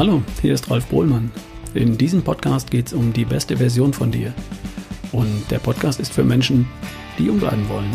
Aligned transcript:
Hallo, 0.00 0.22
hier 0.40 0.54
ist 0.54 0.70
Ralf 0.70 0.86
Bohlmann. 0.86 1.30
In 1.74 1.98
diesem 1.98 2.22
Podcast 2.22 2.70
geht 2.70 2.86
es 2.86 2.94
um 2.94 3.12
die 3.12 3.26
beste 3.26 3.58
Version 3.58 3.92
von 3.92 4.10
dir. 4.10 4.32
Und 5.12 5.44
der 5.50 5.58
Podcast 5.58 6.00
ist 6.00 6.10
für 6.10 6.24
Menschen, 6.24 6.66
die 7.18 7.24
jung 7.24 7.38
bleiben 7.38 7.68
wollen. 7.68 7.90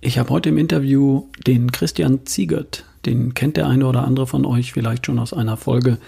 Ich 0.00 0.18
habe 0.20 0.30
heute 0.30 0.50
im 0.50 0.58
Interview 0.58 1.24
den 1.44 1.72
Christian 1.72 2.26
Ziegert. 2.26 2.84
Den 3.06 3.34
kennt 3.34 3.56
der 3.56 3.66
eine 3.66 3.88
oder 3.88 4.04
andere 4.04 4.28
von 4.28 4.46
euch 4.46 4.72
vielleicht 4.72 5.06
schon 5.06 5.18
aus 5.18 5.32
einer 5.32 5.56
Folge, 5.56 5.98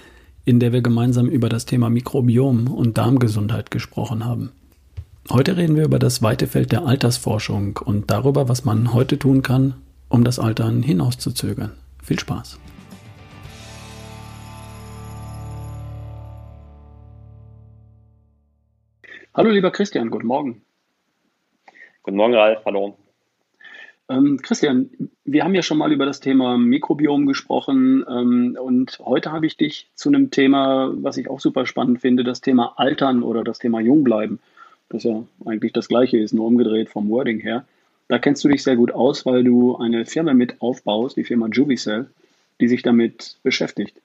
in 0.45 0.61
der 0.61 0.73
wir 0.73 0.83
gemeinsam 0.83 1.27
über 1.27 1.49
das 1.49 1.67
Thema 1.67 1.91
Mikrobiom 1.91 2.69
und 2.69 2.97
Darmgesundheit 2.97 3.73
gesprochen 3.73 4.25
haben. 4.25 4.53
Heute 5.33 5.57
reden 5.57 5.75
wir 5.75 5.87
über 5.87 5.99
das 5.99 6.23
weite 6.23 6.47
Feld 6.47 6.71
der 6.71 6.85
Altersforschung 6.85 7.81
und 7.83 8.11
darüber, 8.11 8.47
was 8.51 8.67
man 8.67 8.93
heute 8.93 9.19
tun 9.19 9.41
kann, 9.41 9.73
um 10.11 10.23
das 10.23 10.39
Altern 10.39 10.83
hinauszuzögern. 10.83 11.73
Viel 12.03 12.19
Spaß! 12.19 12.61
Hallo 19.33 19.49
lieber 19.49 19.71
Christian, 19.71 20.11
guten 20.11 20.27
Morgen. 20.27 20.61
Guten 22.03 22.19
Morgen, 22.19 22.35
Ralf, 22.35 22.63
hallo. 22.67 22.99
Ähm, 24.11 24.39
Christian, 24.43 24.91
wir 25.25 25.43
haben 25.43 25.55
ja 25.55 25.63
schon 25.63 25.79
mal 25.79 25.91
über 25.91 26.05
das 26.05 26.21
Thema 26.21 26.59
Mikrobiom 26.59 27.25
gesprochen 27.25 28.05
ähm, 28.07 28.59
und 28.61 28.99
heute 28.99 29.33
habe 29.33 29.47
ich 29.47 29.57
dich 29.57 29.91
zu 29.95 30.11
einem 30.11 30.31
Thema, 30.31 30.93
was 30.97 31.17
ich 31.17 31.31
auch 31.31 31.41
super 31.41 31.65
spannend 31.65 32.03
finde, 32.03 32.25
das 32.25 32.43
Thema 32.43 32.75
Altern 32.77 33.23
oder 33.23 33.43
das 33.43 33.59
Thema 33.59 33.81
Jungbleiben, 33.81 34.39
das 34.89 35.05
ja 35.05 35.25
eigentlich 35.45 35.73
das 35.73 35.89
gleiche 35.89 36.19
ist, 36.19 36.35
nur 36.35 36.47
umgedreht 36.47 36.89
vom 36.89 37.09
Wording 37.11 37.41
her. 37.41 37.65
Da 38.09 38.19
kennst 38.19 38.45
du 38.45 38.49
dich 38.49 38.63
sehr 38.63 38.77
gut 38.77 38.93
aus, 38.93 39.25
weil 39.25 39.45
du 39.45 39.77
eine 39.77 40.05
Firma 40.05 40.35
mit 40.35 40.61
aufbaust, 40.61 41.17
die 41.17 41.25
Firma 41.25 41.49
Jubicell, 41.49 42.07
die 42.61 42.69
sich 42.69 42.83
damit 42.83 43.39
beschäftigt. 43.43 44.01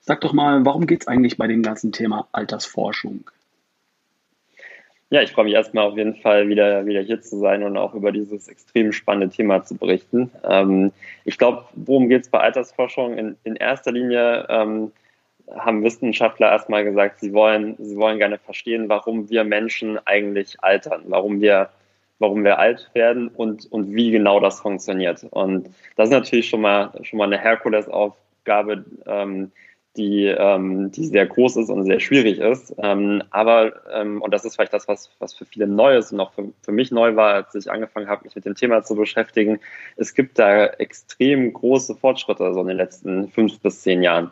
Sag 0.00 0.20
doch 0.20 0.32
mal, 0.32 0.64
warum 0.64 0.86
geht 0.86 1.02
es 1.02 1.08
eigentlich 1.08 1.36
bei 1.36 1.48
dem 1.48 1.62
ganzen 1.62 1.92
Thema 1.92 2.28
Altersforschung? 2.32 3.28
Ja, 5.12 5.22
ich 5.22 5.32
freue 5.32 5.46
mich 5.46 5.54
erstmal 5.54 5.88
auf 5.88 5.96
jeden 5.96 6.14
Fall 6.14 6.48
wieder, 6.48 6.86
wieder 6.86 7.00
hier 7.00 7.20
zu 7.20 7.40
sein 7.40 7.64
und 7.64 7.76
auch 7.76 7.94
über 7.94 8.12
dieses 8.12 8.46
extrem 8.46 8.92
spannende 8.92 9.34
Thema 9.34 9.64
zu 9.64 9.76
berichten. 9.76 10.30
Ähm, 10.44 10.92
ich 11.24 11.36
glaube, 11.36 11.64
worum 11.74 12.08
geht 12.08 12.22
es 12.22 12.28
bei 12.28 12.38
Altersforschung? 12.38 13.18
In, 13.18 13.36
in 13.42 13.56
erster 13.56 13.90
Linie 13.90 14.46
ähm, 14.48 14.92
haben 15.56 15.82
Wissenschaftler 15.82 16.50
erstmal 16.50 16.84
gesagt, 16.84 17.20
sie 17.20 17.32
wollen, 17.32 17.76
sie 17.78 17.96
wollen 17.96 18.18
gerne 18.18 18.38
verstehen, 18.38 18.88
warum 18.88 19.28
wir 19.30 19.44
Menschen 19.44 19.98
eigentlich 20.06 20.62
altern, 20.62 21.02
warum 21.06 21.40
wir, 21.40 21.70
warum 22.18 22.44
wir 22.44 22.58
alt 22.58 22.90
werden 22.94 23.28
und, 23.28 23.70
und 23.72 23.94
wie 23.94 24.10
genau 24.10 24.40
das 24.40 24.60
funktioniert. 24.60 25.24
Und 25.30 25.70
das 25.96 26.08
ist 26.08 26.14
natürlich 26.14 26.48
schon 26.48 26.60
mal, 26.60 26.92
schon 27.02 27.18
mal 27.18 27.24
eine 27.24 27.38
Herkulesaufgabe, 27.38 28.84
ähm, 29.06 29.50
die, 29.96 30.26
ähm, 30.26 30.92
die 30.92 31.06
sehr 31.06 31.26
groß 31.26 31.56
ist 31.56 31.68
und 31.68 31.84
sehr 31.84 31.98
schwierig 31.98 32.38
ist. 32.38 32.74
Ähm, 32.78 33.22
aber, 33.30 33.72
ähm, 33.92 34.22
und 34.22 34.32
das 34.32 34.44
ist 34.44 34.54
vielleicht 34.54 34.72
das, 34.72 34.86
was, 34.86 35.10
was 35.18 35.34
für 35.34 35.44
viele 35.44 35.66
neu 35.66 35.96
ist 35.96 36.12
und 36.12 36.20
auch 36.20 36.32
für, 36.32 36.52
für 36.62 36.72
mich 36.72 36.92
neu 36.92 37.16
war, 37.16 37.34
als 37.34 37.54
ich 37.54 37.70
angefangen 37.70 38.08
habe, 38.08 38.24
mich 38.24 38.36
mit 38.36 38.44
dem 38.44 38.54
Thema 38.54 38.82
zu 38.82 38.94
beschäftigen, 38.94 39.58
es 39.96 40.14
gibt 40.14 40.38
da 40.38 40.66
extrem 40.66 41.52
große 41.52 41.96
Fortschritte 41.96 42.54
so 42.54 42.60
in 42.60 42.68
den 42.68 42.76
letzten 42.76 43.28
fünf 43.28 43.58
bis 43.60 43.82
zehn 43.82 44.02
Jahren. 44.02 44.30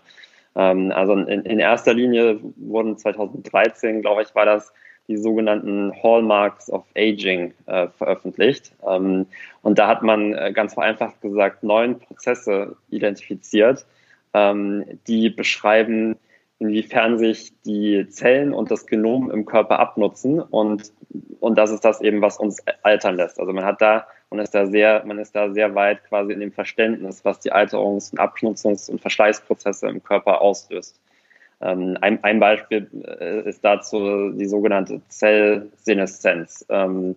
Ähm, 0.59 0.93
also 0.93 1.15
in, 1.15 1.43
in 1.43 1.59
erster 1.61 1.95
Linie 1.95 2.41
wurden 2.57 2.99
2013, 2.99 4.03
glaube 4.03 4.23
ich, 4.23 4.35
war 4.35 4.45
das, 4.45 4.73
die 5.07 5.17
sogenannten 5.17 5.93
Hallmarks 6.03 6.69
of 6.71 6.85
Aging 6.95 7.55
äh, 7.67 7.89
veröffentlicht. 7.97 8.73
Ähm, 8.87 9.27
und 9.63 9.79
da 9.79 9.89
hat 9.89 10.03
man 10.03 10.35
äh, 10.35 10.53
ganz 10.53 10.75
vereinfacht 10.75 11.23
gesagt 11.23 11.63
neun 11.63 11.99
Prozesse 11.99 12.77
identifiziert, 12.91 13.87
ähm, 14.35 14.85
die 15.07 15.31
beschreiben, 15.31 16.17
inwiefern 16.59 17.19
sich 17.19 17.53
die 17.65 18.09
Zellen 18.09 18.53
und 18.53 18.71
das 18.71 18.87
Genom 18.87 19.31
im 19.31 19.47
Körper 19.47 19.79
abnutzen 19.79 20.41
und, 20.41 20.93
und 21.39 21.57
das 21.57 21.71
ist 21.71 21.85
das 21.85 22.01
eben, 22.01 22.21
was 22.21 22.37
uns 22.37 22.59
altern 22.83 23.17
lässt. 23.17 23.39
Also 23.39 23.53
man 23.53 23.65
hat 23.65 23.81
da, 23.81 24.09
man 24.31 24.41
ist 24.41 24.55
da 24.55 24.67
sehr, 24.67 25.05
man 25.07 25.19
ist 25.19 25.35
da 25.35 25.51
sehr 25.51 25.75
weit 25.75 26.05
quasi 26.05 26.33
in 26.33 26.41
dem 26.41 26.53
Verständnis, 26.53 27.25
was 27.25 27.41
die 27.41 27.53
Alterungs- 27.53 28.13
und 28.13 28.21
Abnutzungs- 28.21 28.91
und 28.91 29.01
Verschleißprozesse 29.01 29.89
im 29.89 30.03
Körper 30.03 30.41
auslöst. 30.41 31.01
Ähm, 31.61 31.97
ein, 32.01 32.23
ein 32.23 32.39
Beispiel 32.39 32.89
äh, 33.21 33.49
ist 33.49 33.65
dazu 33.65 34.31
die 34.31 34.47
sogenannte 34.47 35.01
Zellseneszenz. 35.09 36.65
Ähm, 36.69 37.17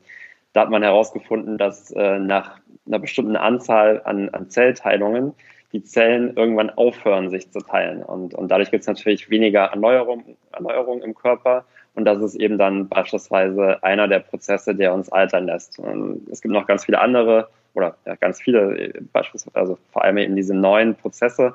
da 0.53 0.61
hat 0.61 0.69
man 0.69 0.83
herausgefunden, 0.83 1.57
dass 1.57 1.91
äh, 1.91 2.19
nach 2.19 2.59
einer 2.87 2.99
bestimmten 2.99 3.35
Anzahl 3.35 4.01
an, 4.03 4.29
an 4.29 4.49
Zellteilungen 4.49 5.33
die 5.71 5.83
Zellen 5.83 6.35
irgendwann 6.35 6.69
aufhören, 6.69 7.29
sich 7.29 7.49
zu 7.51 7.59
teilen. 7.59 8.03
Und, 8.03 8.33
und 8.33 8.49
dadurch 8.49 8.71
gibt 8.71 8.81
es 8.81 8.87
natürlich 8.87 9.29
weniger 9.29 9.65
Erneuerung, 9.65 10.37
Erneuerung 10.51 11.01
im 11.01 11.15
Körper. 11.15 11.65
Und 11.93 12.05
das 12.05 12.21
ist 12.21 12.35
eben 12.35 12.57
dann 12.57 12.87
beispielsweise 12.87 13.83
einer 13.83 14.07
der 14.07 14.19
Prozesse, 14.19 14.75
der 14.75 14.93
uns 14.93 15.11
altern 15.11 15.45
lässt. 15.45 15.77
Und 15.77 16.27
es 16.29 16.41
gibt 16.41 16.53
noch 16.53 16.67
ganz 16.67 16.85
viele 16.85 16.99
andere 16.99 17.49
oder 17.73 17.95
ja, 18.05 18.15
ganz 18.15 18.41
viele, 18.41 18.93
beispielsweise, 19.11 19.55
also 19.55 19.77
vor 19.91 20.03
allem 20.03 20.17
eben 20.17 20.35
diese 20.35 20.53
neuen 20.53 20.95
Prozesse. 20.95 21.53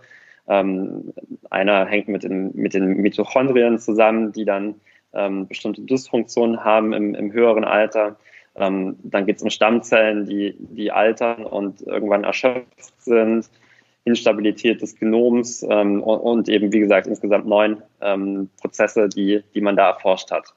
Ähm, 0.49 1.13
einer 1.51 1.87
hängt 1.87 2.09
mit 2.09 2.23
den, 2.23 2.55
mit 2.55 2.75
den 2.75 2.99
Mitochondrien 2.99 3.79
zusammen, 3.79 4.33
die 4.33 4.45
dann 4.45 4.77
ähm, 5.13 5.49
bestimmte 5.49 5.83
Dysfunktionen 5.83 6.65
haben 6.65 6.93
im, 6.93 7.15
im 7.15 7.33
höheren 7.33 7.65
Alter. 7.65 8.17
Ähm, 8.55 8.97
dann 9.03 9.27
geht 9.27 9.37
es 9.37 9.43
um 9.43 9.51
Stammzellen, 9.51 10.27
die, 10.27 10.55
die 10.59 10.93
altern 10.93 11.45
und 11.45 11.83
irgendwann 11.83 12.25
erschöpft 12.25 13.01
sind. 13.01 13.51
Instabilität 14.07 14.81
des 14.81 14.95
Genoms 14.97 15.67
ähm, 15.69 16.01
und, 16.03 16.49
eben, 16.49 16.73
wie 16.73 16.79
gesagt, 16.79 17.09
insgesamt 17.09 17.47
neun 17.47 17.83
ähm, 18.01 18.49
Prozesse, 18.61 19.09
die, 19.09 19.43
die 19.53 19.61
man 19.61 19.77
da 19.77 19.89
erforscht 19.89 20.31
hat. 20.31 20.55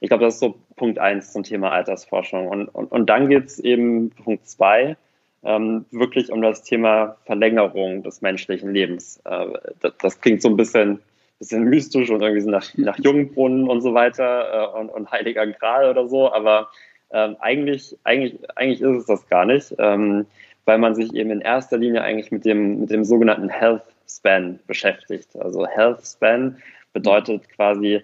Ich 0.00 0.08
glaube, 0.08 0.24
das 0.24 0.34
ist 0.34 0.40
so 0.40 0.56
Punkt 0.76 0.98
eins 0.98 1.32
zum 1.32 1.42
Thema 1.42 1.72
Altersforschung. 1.72 2.48
Und, 2.48 2.68
und, 2.68 2.90
und 2.90 3.06
dann 3.06 3.28
geht 3.28 3.44
es 3.44 3.58
eben 3.58 4.10
Punkt 4.10 4.48
zwei 4.48 4.96
ähm, 5.44 5.84
wirklich 5.90 6.32
um 6.32 6.40
das 6.40 6.62
Thema 6.62 7.16
Verlängerung 7.26 8.02
des 8.02 8.22
menschlichen 8.22 8.72
Lebens. 8.72 9.20
Äh, 9.26 9.46
das, 9.80 9.92
das, 10.00 10.20
klingt 10.22 10.40
so 10.40 10.48
ein 10.48 10.56
bisschen, 10.56 11.00
bisschen 11.38 11.64
mystisch 11.64 12.08
und 12.08 12.22
irgendwie 12.22 12.40
so 12.40 12.50
nach, 12.50 12.66
nach 12.76 12.98
Jungbrunnen 12.98 13.68
und 13.68 13.82
so 13.82 13.92
weiter 13.92 14.74
äh, 14.74 14.80
und, 14.80 14.88
und 14.88 15.10
Heiliger 15.10 15.46
Gral 15.46 15.90
oder 15.90 16.08
so, 16.08 16.32
aber 16.32 16.70
ähm, 17.10 17.36
eigentlich, 17.40 17.96
eigentlich, 18.04 18.38
eigentlich 18.56 18.80
ist 18.80 18.96
es 18.96 19.06
das 19.06 19.28
gar 19.28 19.44
nicht. 19.44 19.74
Ähm, 19.78 20.26
weil 20.66 20.78
man 20.78 20.94
sich 20.94 21.14
eben 21.14 21.30
in 21.30 21.40
erster 21.40 21.78
Linie 21.78 22.02
eigentlich 22.02 22.30
mit 22.30 22.44
dem, 22.44 22.80
mit 22.80 22.90
dem 22.90 23.04
sogenannten 23.04 23.48
Health 23.48 23.82
Span 24.08 24.58
beschäftigt. 24.66 25.34
Also 25.36 25.66
Health 25.66 26.06
Span 26.06 26.58
bedeutet 26.92 27.48
quasi 27.48 28.02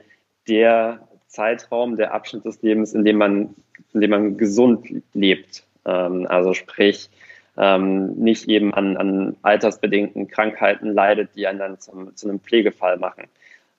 der 0.49 1.01
Zeitraum, 1.27 1.97
der 1.97 2.15
Abschnitt 2.15 2.45
des 2.45 2.63
Lebens, 2.63 2.95
in 2.95 3.05
dem 3.05 3.19
man, 3.19 3.55
in 3.93 4.01
dem 4.01 4.11
man 4.11 4.37
gesund 4.37 4.89
lebt. 5.13 5.65
Ähm, 5.85 6.27
also 6.29 6.55
sprich, 6.55 7.11
ähm, 7.57 8.15
nicht 8.15 8.49
eben 8.49 8.73
an, 8.73 8.97
an 8.97 9.37
altersbedingten 9.43 10.29
Krankheiten 10.29 10.93
leidet, 10.95 11.31
die 11.37 11.47
einen 11.47 11.59
dann 11.59 11.79
zum, 11.79 12.15
zu 12.17 12.29
einem 12.29 12.41
Pflegefall 12.41 12.97
machen. 12.97 13.25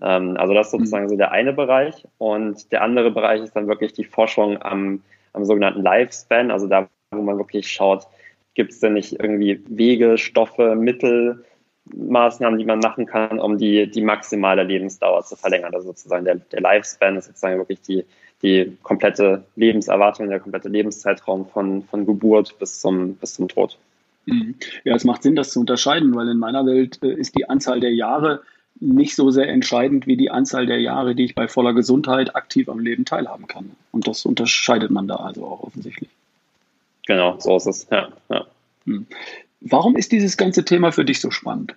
Ähm, 0.02 0.38
also 0.38 0.54
das 0.54 0.68
ist 0.68 0.72
sozusagen 0.72 1.10
so 1.10 1.16
der 1.16 1.32
eine 1.32 1.54
Bereich. 1.54 2.06
Und 2.18 2.72
der 2.72 2.82
andere 2.82 3.12
Bereich 3.12 3.42
ist 3.42 3.56
dann 3.56 3.68
wirklich 3.68 3.94
die 3.94 4.04
Forschung 4.04 4.62
am, 4.62 5.02
am 5.32 5.46
sogenannten 5.46 5.82
Lifespan, 5.82 6.52
also 6.52 6.68
da, 6.68 6.88
wo 7.12 7.22
man 7.22 7.38
wirklich 7.38 7.72
schaut, 7.72 8.08
Gibt 8.56 8.72
es 8.72 8.80
denn 8.80 8.94
nicht 8.94 9.20
irgendwie 9.20 9.62
Wege, 9.68 10.18
Stoffe, 10.18 10.76
Mittel, 10.76 11.44
Maßnahmen, 11.86 12.60
die 12.60 12.66
man 12.66 12.80
machen 12.80 13.06
kann, 13.06 13.40
um 13.40 13.58
die, 13.58 13.90
die 13.90 14.02
maximale 14.02 14.64
Lebensdauer 14.64 15.24
zu 15.24 15.36
verlängern? 15.36 15.74
Also 15.74 15.88
sozusagen 15.88 16.26
der, 16.26 16.36
der 16.36 16.62
Lifespan 16.62 17.18
ist 17.18 17.26
sozusagen 17.26 17.58
wirklich 17.58 17.82
die, 17.82 18.06
die 18.42 18.78
komplette 18.84 19.44
Lebenserwartung, 19.56 20.30
der 20.30 20.40
komplette 20.40 20.70
Lebenszeitraum 20.70 21.48
von, 21.48 21.84
von 21.84 22.06
Geburt 22.06 22.58
bis 22.60 22.80
zum, 22.80 23.16
bis 23.16 23.36
zum 23.36 23.48
Tod. 23.48 23.78
Mhm. 24.26 24.56
Ja, 24.84 24.96
es 24.96 25.04
macht 25.04 25.24
Sinn, 25.24 25.36
das 25.36 25.52
zu 25.52 25.60
unterscheiden, 25.60 26.16
weil 26.16 26.30
in 26.30 26.38
meiner 26.38 26.66
Welt 26.66 27.00
äh, 27.04 27.14
ist 27.14 27.38
die 27.38 27.50
Anzahl 27.50 27.80
der 27.80 27.94
Jahre 27.94 28.42
nicht 28.80 29.16
so 29.16 29.30
sehr 29.30 29.48
entscheidend 29.50 30.08
wie 30.08 30.18
die 30.18 30.32
Anzahl 30.32 30.66
der 30.66 30.80
Jahre, 30.82 31.16
die 31.16 31.26
ich 31.26 31.36
bei 31.36 31.48
voller 31.48 31.74
Gesundheit 31.74 32.36
aktiv 32.36 32.70
am 32.70 32.80
Leben 32.80 33.06
teilhaben 33.06 33.48
kann. 33.48 33.72
Und 33.92 34.08
das 34.08 34.26
unterscheidet 34.26 34.92
man 34.92 35.08
da 35.08 35.16
also 35.16 35.46
auch 35.46 35.64
offensichtlich. 35.64 36.10
Genau, 37.08 37.40
so 37.40 37.58
ist 37.58 37.68
es. 37.68 37.88
Ja, 37.90 38.10
ja. 38.30 38.46
Hm. 38.86 39.08
Warum 39.62 39.96
ist 39.96 40.12
dieses 40.12 40.38
ganze 40.38 40.66
Thema 40.66 40.92
für 40.92 41.06
dich 41.06 41.22
so 41.22 41.32
spannend? 41.32 41.76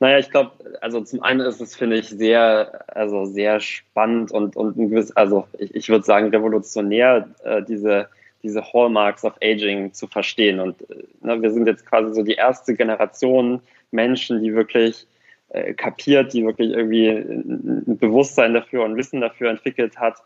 Naja, 0.00 0.18
ich 0.18 0.30
glaube, 0.30 0.52
also 0.80 1.00
zum 1.00 1.22
einen 1.22 1.40
ist 1.40 1.60
es, 1.60 1.74
finde 1.74 1.96
ich, 1.96 2.08
sehr, 2.08 2.84
also 2.86 3.24
sehr 3.24 3.58
spannend 3.60 4.30
und, 4.30 4.54
und 4.54 4.76
ein 4.76 4.90
gewiss, 4.90 5.10
also 5.12 5.48
ich, 5.58 5.74
ich 5.74 5.88
würde 5.88 6.04
sagen, 6.04 6.28
revolutionär, 6.28 7.28
äh, 7.42 7.62
diese, 7.62 8.08
diese 8.42 8.62
Hallmarks 8.62 9.24
of 9.24 9.34
Aging 9.42 9.92
zu 9.92 10.06
verstehen. 10.06 10.60
Und 10.60 10.88
äh, 10.90 11.02
ne, 11.22 11.42
wir 11.42 11.50
sind 11.50 11.66
jetzt 11.66 11.84
quasi 11.84 12.14
so 12.14 12.22
die 12.22 12.34
erste 12.34 12.74
Generation 12.74 13.60
Menschen, 13.90 14.40
die 14.42 14.54
wirklich 14.54 15.06
äh, 15.48 15.74
kapiert, 15.74 16.32
die 16.32 16.44
wirklich 16.44 16.70
irgendwie 16.70 17.08
ein 17.08 17.98
Bewusstsein 17.98 18.54
dafür 18.54 18.84
und 18.84 18.96
Wissen 18.96 19.20
dafür 19.20 19.50
entwickelt 19.50 19.96
hat, 19.98 20.16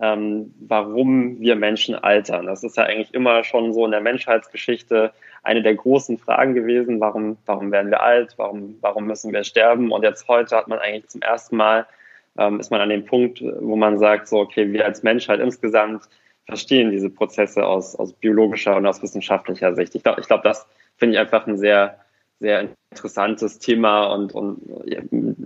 ähm, 0.00 0.54
warum 0.60 1.40
wir 1.40 1.56
Menschen 1.56 1.94
altern. 1.94 2.46
Das 2.46 2.64
ist 2.64 2.76
ja 2.76 2.84
eigentlich 2.84 3.14
immer 3.14 3.44
schon 3.44 3.72
so 3.72 3.84
in 3.84 3.90
der 3.90 4.00
Menschheitsgeschichte 4.00 5.12
eine 5.42 5.62
der 5.62 5.74
großen 5.74 6.18
Fragen 6.18 6.54
gewesen. 6.54 7.00
Warum, 7.00 7.36
warum 7.46 7.72
werden 7.72 7.90
wir 7.90 8.02
alt? 8.02 8.34
Warum, 8.36 8.78
warum 8.80 9.06
müssen 9.06 9.32
wir 9.32 9.44
sterben? 9.44 9.92
Und 9.92 10.02
jetzt 10.02 10.28
heute 10.28 10.56
hat 10.56 10.68
man 10.68 10.78
eigentlich 10.78 11.08
zum 11.08 11.22
ersten 11.22 11.56
Mal, 11.56 11.86
ähm, 12.38 12.60
ist 12.60 12.70
man 12.70 12.80
an 12.80 12.88
dem 12.88 13.04
Punkt, 13.04 13.42
wo 13.60 13.76
man 13.76 13.98
sagt, 13.98 14.28
so, 14.28 14.38
okay, 14.38 14.72
wir 14.72 14.84
als 14.84 15.02
Menschheit 15.02 15.40
insgesamt 15.40 16.08
verstehen 16.46 16.90
diese 16.90 17.10
Prozesse 17.10 17.64
aus, 17.66 17.94
aus 17.94 18.12
biologischer 18.12 18.76
und 18.76 18.86
aus 18.86 19.02
wissenschaftlicher 19.02 19.74
Sicht. 19.74 19.94
Ich 19.94 20.02
glaube, 20.02 20.20
ich 20.20 20.26
glaub, 20.26 20.42
das 20.42 20.66
finde 20.96 21.14
ich 21.14 21.20
einfach 21.20 21.46
ein 21.46 21.58
sehr, 21.58 21.98
sehr 22.40 22.68
interessantes 22.90 23.58
Thema 23.58 24.06
und, 24.06 24.34
und 24.34 24.60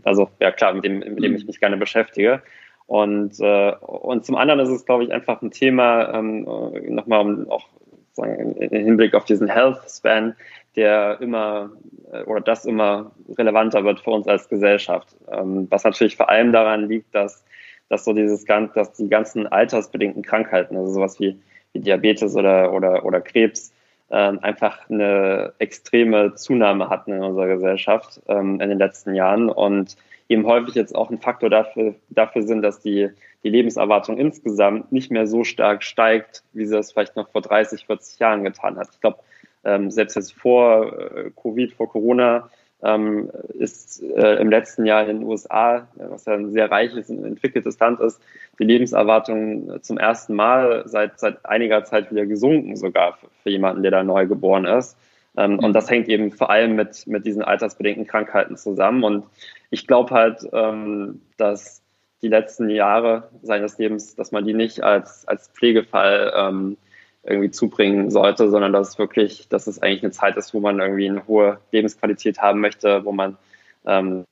also 0.04 0.30
ja 0.40 0.50
klar, 0.50 0.72
mit 0.72 0.84
dem, 0.84 1.00
mit 1.00 1.22
dem 1.22 1.36
ich 1.36 1.46
mich 1.46 1.60
gerne 1.60 1.76
beschäftige. 1.76 2.42
Und, 2.86 3.40
äh, 3.40 3.72
und 3.80 4.24
zum 4.24 4.36
anderen 4.36 4.60
ist 4.60 4.68
es, 4.68 4.84
glaube 4.84 5.04
ich, 5.04 5.12
einfach 5.12 5.42
ein 5.42 5.50
Thema, 5.50 6.14
ähm, 6.14 6.46
nochmal 6.88 7.20
um 7.20 7.50
auch 7.50 7.66
sagen, 8.12 8.56
im 8.56 8.84
Hinblick 8.84 9.14
auf 9.14 9.24
diesen 9.24 9.48
Health 9.48 9.78
Span, 9.88 10.34
der 10.76 11.20
immer 11.20 11.70
äh, 12.12 12.22
oder 12.24 12.40
das 12.40 12.64
immer 12.64 13.12
relevanter 13.36 13.84
wird 13.84 14.00
für 14.00 14.10
uns 14.10 14.26
als 14.26 14.48
Gesellschaft. 14.48 15.08
Ähm, 15.30 15.66
was 15.70 15.84
natürlich 15.84 16.16
vor 16.16 16.28
allem 16.28 16.52
daran 16.52 16.88
liegt, 16.88 17.14
dass, 17.14 17.44
dass 17.88 18.04
so 18.04 18.12
dieses 18.12 18.44
dass 18.44 18.92
die 18.92 19.08
ganzen 19.08 19.46
altersbedingten 19.46 20.22
Krankheiten, 20.22 20.76
also 20.76 20.92
sowas 20.92 21.18
wie, 21.20 21.38
wie 21.72 21.80
Diabetes 21.80 22.36
oder, 22.36 22.72
oder, 22.72 23.04
oder 23.04 23.20
Krebs, 23.20 23.72
ähm, 24.10 24.38
einfach 24.42 24.88
eine 24.88 25.52
extreme 25.58 26.34
Zunahme 26.34 26.88
hatten 26.88 27.12
in 27.12 27.22
unserer 27.22 27.48
Gesellschaft 27.48 28.20
ähm, 28.28 28.60
in 28.60 28.68
den 28.68 28.78
letzten 28.78 29.14
Jahren 29.14 29.48
und 29.48 29.96
eben 30.28 30.46
häufig 30.46 30.74
jetzt 30.74 30.94
auch 30.94 31.10
ein 31.10 31.18
Faktor 31.18 31.50
dafür, 31.50 31.94
dafür 32.10 32.42
sind, 32.42 32.62
dass 32.62 32.80
die, 32.80 33.10
die 33.44 33.48
Lebenserwartung 33.48 34.18
insgesamt 34.18 34.92
nicht 34.92 35.10
mehr 35.10 35.26
so 35.26 35.44
stark 35.44 35.82
steigt, 35.82 36.42
wie 36.52 36.66
sie 36.66 36.74
das 36.74 36.92
vielleicht 36.92 37.16
noch 37.16 37.30
vor 37.30 37.42
30, 37.42 37.86
40 37.86 38.18
Jahren 38.18 38.44
getan 38.44 38.76
hat. 38.76 38.88
Ich 38.92 39.00
glaube, 39.00 39.18
ähm, 39.64 39.90
selbst 39.90 40.16
jetzt 40.16 40.32
vor 40.32 40.92
äh, 40.98 41.30
Covid, 41.40 41.72
vor 41.72 41.88
Corona, 41.88 42.50
ähm, 42.82 43.30
ist 43.54 44.02
äh, 44.02 44.36
im 44.36 44.50
letzten 44.50 44.84
Jahr 44.84 45.08
in 45.08 45.20
den 45.20 45.26
USA, 45.26 45.88
was 45.94 46.26
ja 46.26 46.34
ein 46.34 46.52
sehr 46.52 46.70
reiches 46.70 47.08
und 47.08 47.24
entwickeltes 47.24 47.78
Land 47.78 48.00
ist, 48.00 48.20
die 48.58 48.64
Lebenserwartung 48.64 49.82
zum 49.82 49.98
ersten 49.98 50.34
Mal 50.34 50.82
seit, 50.86 51.18
seit 51.18 51.44
einiger 51.46 51.84
Zeit 51.84 52.10
wieder 52.10 52.26
gesunken, 52.26 52.76
sogar 52.76 53.14
für, 53.14 53.28
für 53.42 53.50
jemanden, 53.50 53.82
der 53.82 53.92
da 53.92 54.02
neu 54.02 54.26
geboren 54.26 54.66
ist. 54.66 54.96
Ähm, 55.36 55.58
und 55.58 55.72
das 55.72 55.90
hängt 55.90 56.08
eben 56.08 56.32
vor 56.32 56.50
allem 56.50 56.76
mit, 56.76 57.06
mit 57.06 57.26
diesen 57.26 57.42
altersbedingten 57.42 58.06
Krankheiten 58.06 58.56
zusammen. 58.56 59.04
Und 59.04 59.26
ich 59.70 59.86
glaube 59.86 60.14
halt, 60.14 60.46
ähm, 60.52 61.22
dass 61.36 61.82
die 62.22 62.28
letzten 62.28 62.70
Jahre 62.70 63.30
seines 63.42 63.78
Lebens, 63.78 64.14
dass 64.14 64.32
man 64.32 64.44
die 64.44 64.54
nicht 64.54 64.82
als, 64.82 65.28
als 65.28 65.48
Pflegefall 65.48 66.32
ähm, 66.34 66.76
irgendwie 67.22 67.50
zubringen 67.50 68.10
sollte, 68.10 68.48
sondern 68.48 68.72
dass 68.72 68.90
es 68.90 68.98
wirklich, 68.98 69.48
dass 69.48 69.66
es 69.66 69.82
eigentlich 69.82 70.02
eine 70.02 70.12
Zeit 70.12 70.36
ist, 70.36 70.54
wo 70.54 70.60
man 70.60 70.78
irgendwie 70.78 71.08
eine 71.08 71.26
hohe 71.26 71.58
Lebensqualität 71.72 72.38
haben 72.38 72.60
möchte, 72.60 73.04
wo 73.04 73.12
man 73.12 73.36
ähm, 73.84 74.24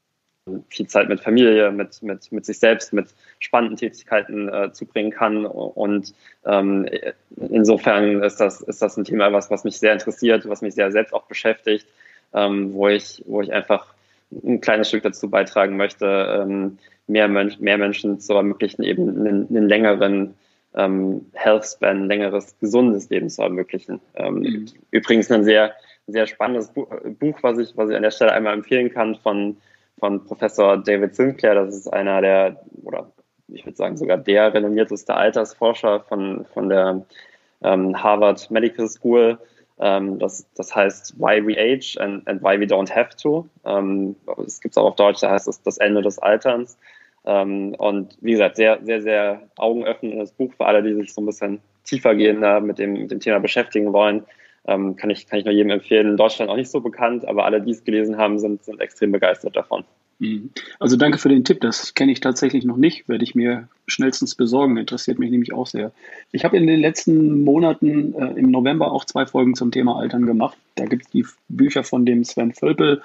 viel 0.69 0.87
Zeit 0.87 1.09
mit 1.09 1.21
Familie, 1.21 1.71
mit, 1.71 2.03
mit, 2.03 2.31
mit 2.31 2.45
sich 2.45 2.59
selbst, 2.59 2.93
mit 2.93 3.09
spannenden 3.39 3.77
Tätigkeiten 3.77 4.49
äh, 4.49 4.73
zubringen 4.73 5.11
kann. 5.11 5.47
Und 5.47 6.15
ähm, 6.45 6.87
insofern 7.37 8.23
ist 8.23 8.41
das, 8.41 8.61
ist 8.61 8.83
das 8.83 8.97
ein 8.97 9.05
Thema, 9.05 9.33
was, 9.33 9.51
was 9.51 9.65
mich 9.65 9.79
sehr 9.79 9.95
interessiert, 9.95 10.47
was 10.49 10.61
mich 10.61 10.75
sehr 10.75 10.93
selbst 10.93 11.15
auch 11.15 11.25
beschäftigt, 11.25 11.87
ähm, 12.35 12.75
wo, 12.75 12.89
ich, 12.89 13.23
wo 13.27 13.41
ich 13.41 13.53
einfach 13.53 13.95
ein 14.33 14.61
kleines 14.61 14.89
Stück 14.89 15.03
dazu 15.03 15.31
beitragen 15.31 15.77
möchte, 15.77 16.07
ähm, 16.07 16.79
mehr, 17.07 17.29
Mensch, 17.29 17.59
mehr 17.59 17.79
Menschen 17.79 18.21
zu 18.21 18.35
ermöglichen, 18.35 18.83
eben 18.83 19.09
einen, 19.09 19.49
einen 19.49 19.69
längeren 19.69 20.35
ähm, 20.75 21.25
Health 21.33 21.65
Span, 21.65 22.07
längeres, 22.07 22.55
gesundes 22.61 23.09
Leben 23.09 23.31
zu 23.31 23.43
ermöglichen. 23.43 24.01
Ähm, 24.15 24.35
mhm. 24.41 24.67
Übrigens 24.91 25.31
ein 25.31 25.45
sehr, 25.45 25.73
sehr 26.07 26.27
spannendes 26.27 26.69
Buch, 26.69 26.89
Buch, 27.19 27.39
was 27.43 27.59
ich, 27.59 27.75
was 27.77 27.89
ich 27.89 27.97
an 27.97 28.03
der 28.03 28.11
Stelle 28.11 28.33
einmal 28.33 28.53
empfehlen 28.53 28.93
kann 28.93 29.15
von, 29.15 29.57
von 30.05 30.23
Professor 30.23 30.77
David 30.77 31.15
Sinclair. 31.15 31.55
Das 31.55 31.75
ist 31.75 31.91
einer 31.91 32.21
der, 32.21 32.61
oder 32.83 33.11
ich 33.49 33.65
würde 33.65 33.77
sagen 33.77 33.97
sogar 33.97 34.19
der 34.19 34.53
renommierteste 34.53 35.15
Altersforscher 35.15 36.01
von, 36.01 36.45
von 36.53 36.69
der 36.69 37.07
ähm, 37.63 38.03
Harvard 38.03 38.51
Medical 38.51 38.87
School. 38.87 39.39
Ähm, 39.81 40.19
das, 40.19 40.47
das 40.57 40.77
heißt 40.77 41.19
Why 41.19 41.47
We 41.47 41.59
Age 41.59 41.97
and, 41.97 42.29
and 42.29 42.43
Why 42.43 42.61
We 42.61 42.67
Don't 42.67 42.95
Have 42.95 43.17
to. 43.23 43.49
Ähm, 43.65 44.15
gibt 44.61 44.73
es 44.73 44.77
auch 44.77 44.89
auf 44.89 44.97
Deutsch, 44.97 45.23
da 45.23 45.31
heißt 45.31 45.49
es 45.49 45.63
das 45.63 45.79
Ende 45.79 46.03
des 46.03 46.19
Alterns. 46.19 46.77
Ähm, 47.25 47.75
und 47.79 48.19
wie 48.21 48.33
gesagt, 48.33 48.57
sehr, 48.57 48.81
sehr, 48.83 49.01
sehr 49.01 49.41
augenöffnendes 49.57 50.33
Buch 50.33 50.53
für 50.53 50.67
alle, 50.67 50.83
die 50.83 50.93
sich 50.93 51.15
so 51.15 51.23
ein 51.23 51.27
bisschen 51.27 51.61
tiefer 51.85 52.15
gehender 52.15 52.61
mit 52.61 52.79
dem, 52.79 52.93
mit 52.93 53.11
dem 53.11 53.21
Thema 53.21 53.41
beschäftigen 53.41 53.95
wollen. 53.95 54.27
Ähm, 54.67 54.97
kann, 54.97 55.11
ich, 55.11 55.27
kann 55.27 55.39
ich 55.39 55.45
nur 55.45 55.55
jedem 55.55 55.71
empfehlen. 55.71 56.09
In 56.09 56.17
Deutschland 56.17 56.51
auch 56.51 56.57
nicht 56.57 56.71
so 56.71 56.81
bekannt, 56.81 57.27
aber 57.27 57.45
alle, 57.45 57.61
die 57.61 57.71
es 57.71 57.85
gelesen 57.85 58.17
haben, 58.17 58.39
sind, 58.39 58.65
sind 58.65 58.81
extrem 58.81 59.13
begeistert 59.13 59.57
davon. 59.57 59.85
Mhm. 60.19 60.51
Also 60.79 60.97
danke 60.97 61.19
für 61.19 61.29
den 61.29 61.45
Tipp. 61.45 61.61
Das 61.61 61.95
kenne 61.95 62.13
ich 62.13 62.21
tatsächlich 62.21 62.65
noch 62.65 62.77
nicht. 62.77 63.09
Werde 63.09 63.25
ich 63.25 63.35
mir 63.35 63.69
schnellstens 63.87 64.35
besorgen. 64.35 64.77
Interessiert 64.77 65.19
mich 65.19 65.31
nämlich 65.31 65.53
auch 65.53 65.67
sehr. 65.67 65.93
Ich 66.33 66.45
habe 66.45 66.57
in 66.57 66.67
den 66.67 66.81
letzten 66.81 67.43
Monaten 67.45 68.15
äh, 68.15 68.39
im 68.39 68.51
November 68.51 68.93
auch 68.93 69.05
zwei 69.05 69.27
Folgen 69.27 69.55
zum 69.55 69.71
Thema 69.71 69.99
Altern 69.99 70.27
gemacht. 70.27 70.57
Da 70.77 70.87
gibt 70.87 71.05
es 71.05 71.11
die 71.11 71.27
Bücher 71.49 71.85
von 71.85 72.07
dem 72.07 72.25
Sven 72.25 72.53
Völpel 72.53 73.03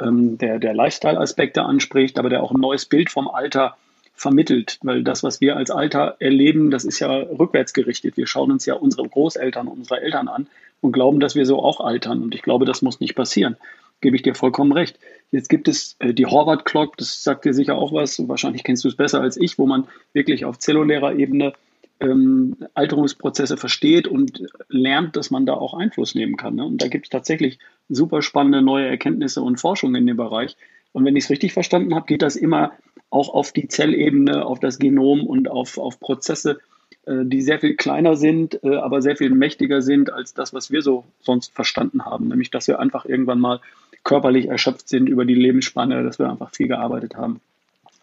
ähm, 0.00 0.38
der, 0.38 0.58
der 0.58 0.74
Lifestyle-Aspekte 0.74 1.62
anspricht, 1.62 2.18
aber 2.18 2.30
der 2.30 2.42
auch 2.42 2.52
ein 2.52 2.60
neues 2.60 2.86
Bild 2.86 3.10
vom 3.10 3.28
Alter 3.28 3.76
vermittelt, 4.14 4.78
weil 4.82 5.02
das, 5.02 5.22
was 5.22 5.40
wir 5.40 5.56
als 5.56 5.70
Alter 5.70 6.16
erleben, 6.20 6.70
das 6.70 6.84
ist 6.84 7.00
ja 7.00 7.10
rückwärts 7.10 7.72
gerichtet. 7.72 8.16
Wir 8.16 8.26
schauen 8.26 8.52
uns 8.52 8.66
ja 8.66 8.74
unsere 8.74 9.08
Großeltern, 9.08 9.66
unsere 9.68 10.00
Eltern 10.00 10.28
an 10.28 10.46
und 10.82 10.92
glauben, 10.92 11.20
dass 11.20 11.34
wir 11.34 11.46
so 11.46 11.62
auch 11.62 11.80
altern. 11.80 12.22
Und 12.22 12.34
ich 12.34 12.42
glaube, 12.42 12.66
das 12.66 12.82
muss 12.82 13.00
nicht 13.00 13.14
passieren. 13.14 13.56
Gebe 14.02 14.16
ich 14.16 14.22
dir 14.22 14.34
vollkommen 14.34 14.72
recht. 14.72 14.98
Jetzt 15.30 15.48
gibt 15.48 15.68
es 15.68 15.96
äh, 16.00 16.12
die 16.12 16.26
Horvath 16.26 16.66
Clock, 16.66 16.98
das 16.98 17.22
sagt 17.22 17.46
dir 17.46 17.54
sicher 17.54 17.76
auch 17.76 17.92
was. 17.92 18.28
Wahrscheinlich 18.28 18.64
kennst 18.64 18.84
du 18.84 18.88
es 18.88 18.96
besser 18.96 19.20
als 19.20 19.38
ich, 19.38 19.58
wo 19.58 19.66
man 19.66 19.86
wirklich 20.12 20.44
auf 20.44 20.58
zellulärer 20.58 21.14
Ebene 21.14 21.54
ähm, 22.00 22.56
Alterungsprozesse 22.74 23.56
versteht 23.56 24.08
und 24.08 24.42
lernt, 24.68 25.16
dass 25.16 25.30
man 25.30 25.46
da 25.46 25.54
auch 25.54 25.72
Einfluss 25.72 26.16
nehmen 26.16 26.36
kann. 26.36 26.56
Ne? 26.56 26.64
Und 26.64 26.82
da 26.82 26.88
gibt 26.88 27.06
es 27.06 27.10
tatsächlich 27.10 27.60
super 27.88 28.20
spannende 28.20 28.60
neue 28.60 28.88
Erkenntnisse 28.88 29.40
und 29.40 29.60
Forschung 29.60 29.94
in 29.94 30.06
dem 30.06 30.16
Bereich. 30.16 30.56
Und 30.90 31.04
wenn 31.04 31.16
ich 31.16 31.24
es 31.24 31.30
richtig 31.30 31.52
verstanden 31.52 31.94
habe, 31.94 32.06
geht 32.06 32.22
das 32.22 32.34
immer 32.34 32.72
auch 33.08 33.32
auf 33.32 33.52
die 33.52 33.68
Zellebene, 33.68 34.44
auf 34.44 34.58
das 34.58 34.78
Genom 34.78 35.26
und 35.26 35.48
auf, 35.48 35.78
auf 35.78 36.00
Prozesse, 36.00 36.58
die 37.06 37.42
sehr 37.42 37.58
viel 37.58 37.74
kleiner 37.74 38.16
sind, 38.16 38.62
äh, 38.62 38.76
aber 38.76 39.02
sehr 39.02 39.16
viel 39.16 39.30
mächtiger 39.30 39.82
sind 39.82 40.12
als 40.12 40.34
das, 40.34 40.54
was 40.54 40.70
wir 40.70 40.82
so 40.82 41.04
sonst 41.20 41.52
verstanden 41.52 42.04
haben. 42.04 42.28
Nämlich, 42.28 42.50
dass 42.50 42.68
wir 42.68 42.78
einfach 42.78 43.04
irgendwann 43.04 43.40
mal 43.40 43.60
körperlich 44.04 44.46
erschöpft 44.46 44.88
sind 44.88 45.08
über 45.08 45.24
die 45.24 45.34
Lebensspanne, 45.34 46.02
dass 46.02 46.18
wir 46.18 46.30
einfach 46.30 46.50
viel 46.50 46.68
gearbeitet 46.68 47.16
haben. 47.16 47.40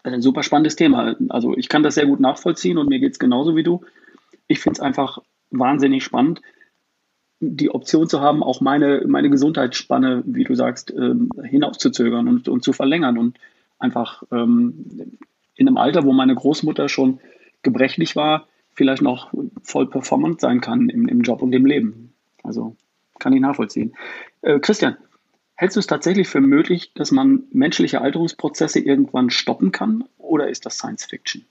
Ein 0.02 0.22
super 0.22 0.42
spannendes 0.42 0.76
Thema. 0.76 1.14
Also 1.28 1.56
ich 1.56 1.68
kann 1.68 1.82
das 1.82 1.94
sehr 1.94 2.06
gut 2.06 2.20
nachvollziehen 2.20 2.78
und 2.78 2.88
mir 2.88 3.00
geht 3.00 3.12
es 3.12 3.18
genauso 3.18 3.54
wie 3.54 3.62
du. 3.62 3.82
Ich 4.48 4.60
finde 4.60 4.78
es 4.78 4.80
einfach 4.80 5.18
wahnsinnig 5.50 6.04
spannend, 6.04 6.40
die 7.40 7.70
Option 7.70 8.08
zu 8.08 8.20
haben, 8.20 8.42
auch 8.42 8.60
meine, 8.60 9.02
meine 9.06 9.30
Gesundheitsspanne, 9.30 10.22
wie 10.26 10.44
du 10.44 10.54
sagst, 10.54 10.92
ähm, 10.92 11.30
hinauszuzögern 11.42 12.28
und, 12.28 12.48
und 12.48 12.62
zu 12.62 12.72
verlängern 12.72 13.16
und 13.16 13.38
einfach 13.78 14.22
ähm, 14.30 15.18
in 15.54 15.66
einem 15.66 15.78
Alter, 15.78 16.04
wo 16.04 16.12
meine 16.12 16.34
Großmutter 16.34 16.88
schon 16.88 17.18
gebrechlich 17.62 18.14
war, 18.14 18.46
vielleicht 18.74 19.02
noch 19.02 19.32
voll 19.62 19.88
performant 19.88 20.40
sein 20.40 20.60
kann 20.60 20.88
im, 20.88 21.08
im 21.08 21.22
Job 21.22 21.42
und 21.42 21.52
im 21.52 21.66
Leben. 21.66 22.14
Also 22.42 22.76
kann 23.18 23.32
ich 23.32 23.40
nachvollziehen. 23.40 23.94
Äh, 24.42 24.60
Christian, 24.60 24.96
Hältst 25.60 25.76
du 25.76 25.80
es 25.80 25.86
tatsächlich 25.86 26.26
für 26.26 26.40
möglich, 26.40 26.90
dass 26.94 27.10
man 27.10 27.42
menschliche 27.52 28.00
Alterungsprozesse 28.00 28.80
irgendwann 28.80 29.28
stoppen 29.28 29.72
kann 29.72 30.04
oder 30.16 30.48
ist 30.48 30.64
das 30.64 30.78
Science 30.78 31.04
Fiction? 31.04 31.44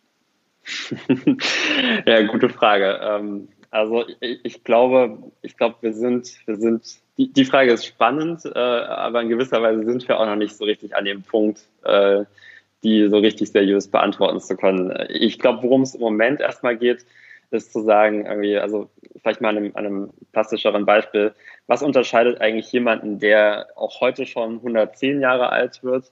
ja, 2.08 2.24
gute 2.24 2.50
Frage. 2.50 3.00
Ähm, 3.04 3.50
also 3.70 4.06
ich, 4.20 4.40
ich, 4.42 4.64
glaube, 4.64 5.32
ich 5.44 5.56
glaube, 5.58 5.76
wir 5.82 5.94
sind, 5.94 6.28
wir 6.48 6.56
sind, 6.56 6.98
die, 7.20 7.32
die 7.32 7.46
Frage 7.46 7.72
ist 7.72 7.86
spannend, 7.86 8.46
äh, 8.46 8.58
aber 8.58 9.22
in 9.22 9.30
gewisser 9.30 9.62
Weise 9.62 9.86
sind 9.86 10.08
wir 10.08 10.20
auch 10.20 10.26
noch 10.26 10.38
nicht 10.38 10.56
so 10.56 10.66
richtig 10.66 10.96
an 10.96 11.06
dem 11.06 11.22
Punkt, 11.22 11.68
äh, 11.84 12.26
die 12.84 13.10
so 13.10 13.18
richtig 13.18 13.52
seriös 13.52 13.90
beantworten 13.90 14.40
zu 14.40 14.56
können. 14.56 14.94
Ich 15.10 15.40
glaube, 15.40 15.64
worum 15.64 15.82
es 15.82 15.96
im 15.96 16.02
Moment 16.02 16.40
erstmal 16.40 16.78
geht, 16.78 17.06
ist 17.52 17.74
zu 17.74 17.82
sagen, 17.82 18.26
irgendwie, 18.26 18.58
also 18.58 18.90
vielleicht 19.22 19.42
mal 19.42 19.50
an 19.50 19.58
einem, 19.58 19.76
einem 19.76 20.10
plastischeren 20.32 20.86
Beispiel, 20.86 21.34
was 21.68 21.82
unterscheidet 21.82 22.42
eigentlich 22.42 22.72
jemanden, 22.72 23.20
der 23.20 23.68
auch 23.76 24.02
heute 24.02 24.26
schon 24.26 24.58
110 24.58 25.20
Jahre 25.20 25.50
alt 25.50 25.84
wird, 25.84 26.12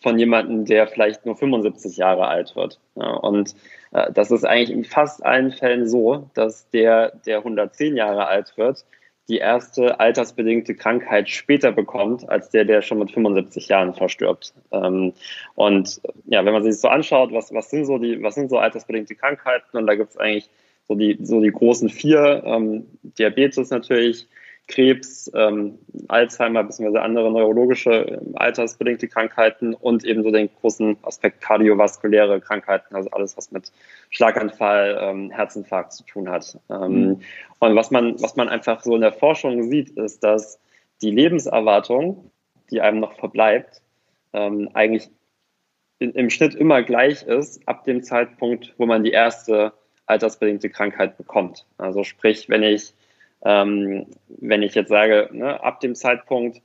von 0.00 0.18
jemandem, 0.18 0.64
der 0.64 0.86
vielleicht 0.86 1.26
nur 1.26 1.36
75 1.36 1.96
Jahre 1.96 2.28
alt 2.28 2.54
wird. 2.54 2.78
Ja, 2.96 3.10
und 3.14 3.54
äh, 3.92 4.12
das 4.12 4.30
ist 4.30 4.44
eigentlich 4.44 4.70
in 4.70 4.84
fast 4.84 5.24
allen 5.24 5.52
Fällen 5.52 5.88
so, 5.88 6.30
dass 6.34 6.68
der, 6.70 7.12
der 7.26 7.38
110 7.38 7.96
Jahre 7.96 8.26
alt 8.26 8.56
wird, 8.56 8.84
die 9.28 9.38
erste 9.38 9.98
altersbedingte 9.98 10.74
Krankheit 10.74 11.28
später 11.28 11.72
bekommt, 11.72 12.28
als 12.28 12.50
der, 12.50 12.64
der 12.64 12.82
schon 12.82 12.98
mit 12.98 13.10
75 13.10 13.68
Jahren 13.68 13.92
verstirbt. 13.92 14.54
Ähm, 14.70 15.14
und 15.54 16.00
ja, 16.26 16.44
wenn 16.44 16.52
man 16.52 16.62
sich 16.62 16.80
so 16.80 16.88
anschaut, 16.88 17.32
was, 17.32 17.52
was 17.52 17.70
sind 17.70 17.86
so 17.86 17.98
die, 17.98 18.22
was 18.22 18.36
sind 18.36 18.50
so 18.50 18.58
altersbedingte 18.58 19.16
Krankheiten? 19.16 19.76
Und 19.76 19.86
da 19.86 19.94
gibt 19.96 20.10
es 20.10 20.16
eigentlich 20.16 20.48
so 20.86 20.94
die, 20.94 21.18
so 21.20 21.40
die 21.40 21.50
großen 21.50 21.88
vier, 21.88 22.42
ähm, 22.44 22.86
Diabetes 23.18 23.70
natürlich, 23.70 24.28
Krebs, 24.68 25.30
ähm, 25.34 25.78
Alzheimer 26.08 26.64
bzw. 26.64 26.98
andere 26.98 27.30
neurologische 27.30 27.90
äh, 27.90 28.18
altersbedingte 28.34 29.06
Krankheiten 29.06 29.74
und 29.74 30.04
eben 30.04 30.24
so 30.24 30.30
den 30.30 30.50
großen 30.60 30.96
Aspekt 31.02 31.40
kardiovaskuläre 31.40 32.40
Krankheiten, 32.40 32.96
also 32.96 33.10
alles, 33.10 33.36
was 33.36 33.52
mit 33.52 33.70
Schlaganfall, 34.10 34.98
ähm, 35.00 35.30
Herzinfarkt 35.30 35.92
zu 35.92 36.04
tun 36.04 36.28
hat. 36.28 36.58
Ähm, 36.68 36.92
mhm. 36.92 37.20
Und 37.60 37.76
was 37.76 37.90
man, 37.90 38.20
was 38.20 38.34
man 38.34 38.48
einfach 38.48 38.82
so 38.82 38.94
in 38.96 39.02
der 39.02 39.12
Forschung 39.12 39.62
sieht, 39.70 39.90
ist, 39.90 40.24
dass 40.24 40.58
die 41.00 41.12
Lebenserwartung, 41.12 42.30
die 42.70 42.80
einem 42.80 42.98
noch 42.98 43.12
verbleibt, 43.12 43.82
ähm, 44.32 44.68
eigentlich 44.74 45.08
in, 46.00 46.10
im 46.12 46.28
Schnitt 46.28 46.54
immer 46.54 46.82
gleich 46.82 47.22
ist 47.22 47.66
ab 47.68 47.84
dem 47.84 48.02
Zeitpunkt, 48.02 48.74
wo 48.78 48.86
man 48.86 49.04
die 49.04 49.12
erste 49.12 49.72
altersbedingte 50.06 50.70
Krankheit 50.70 51.16
bekommt. 51.16 51.66
Also 51.78 52.02
sprich, 52.02 52.48
wenn 52.48 52.62
ich 52.62 52.94
ähm, 53.44 54.06
wenn 54.28 54.62
ich 54.62 54.74
jetzt 54.74 54.88
sage, 54.88 55.28
ne, 55.32 55.62
ab 55.62 55.80
dem 55.80 55.94
Zeitpunkt, 55.94 56.62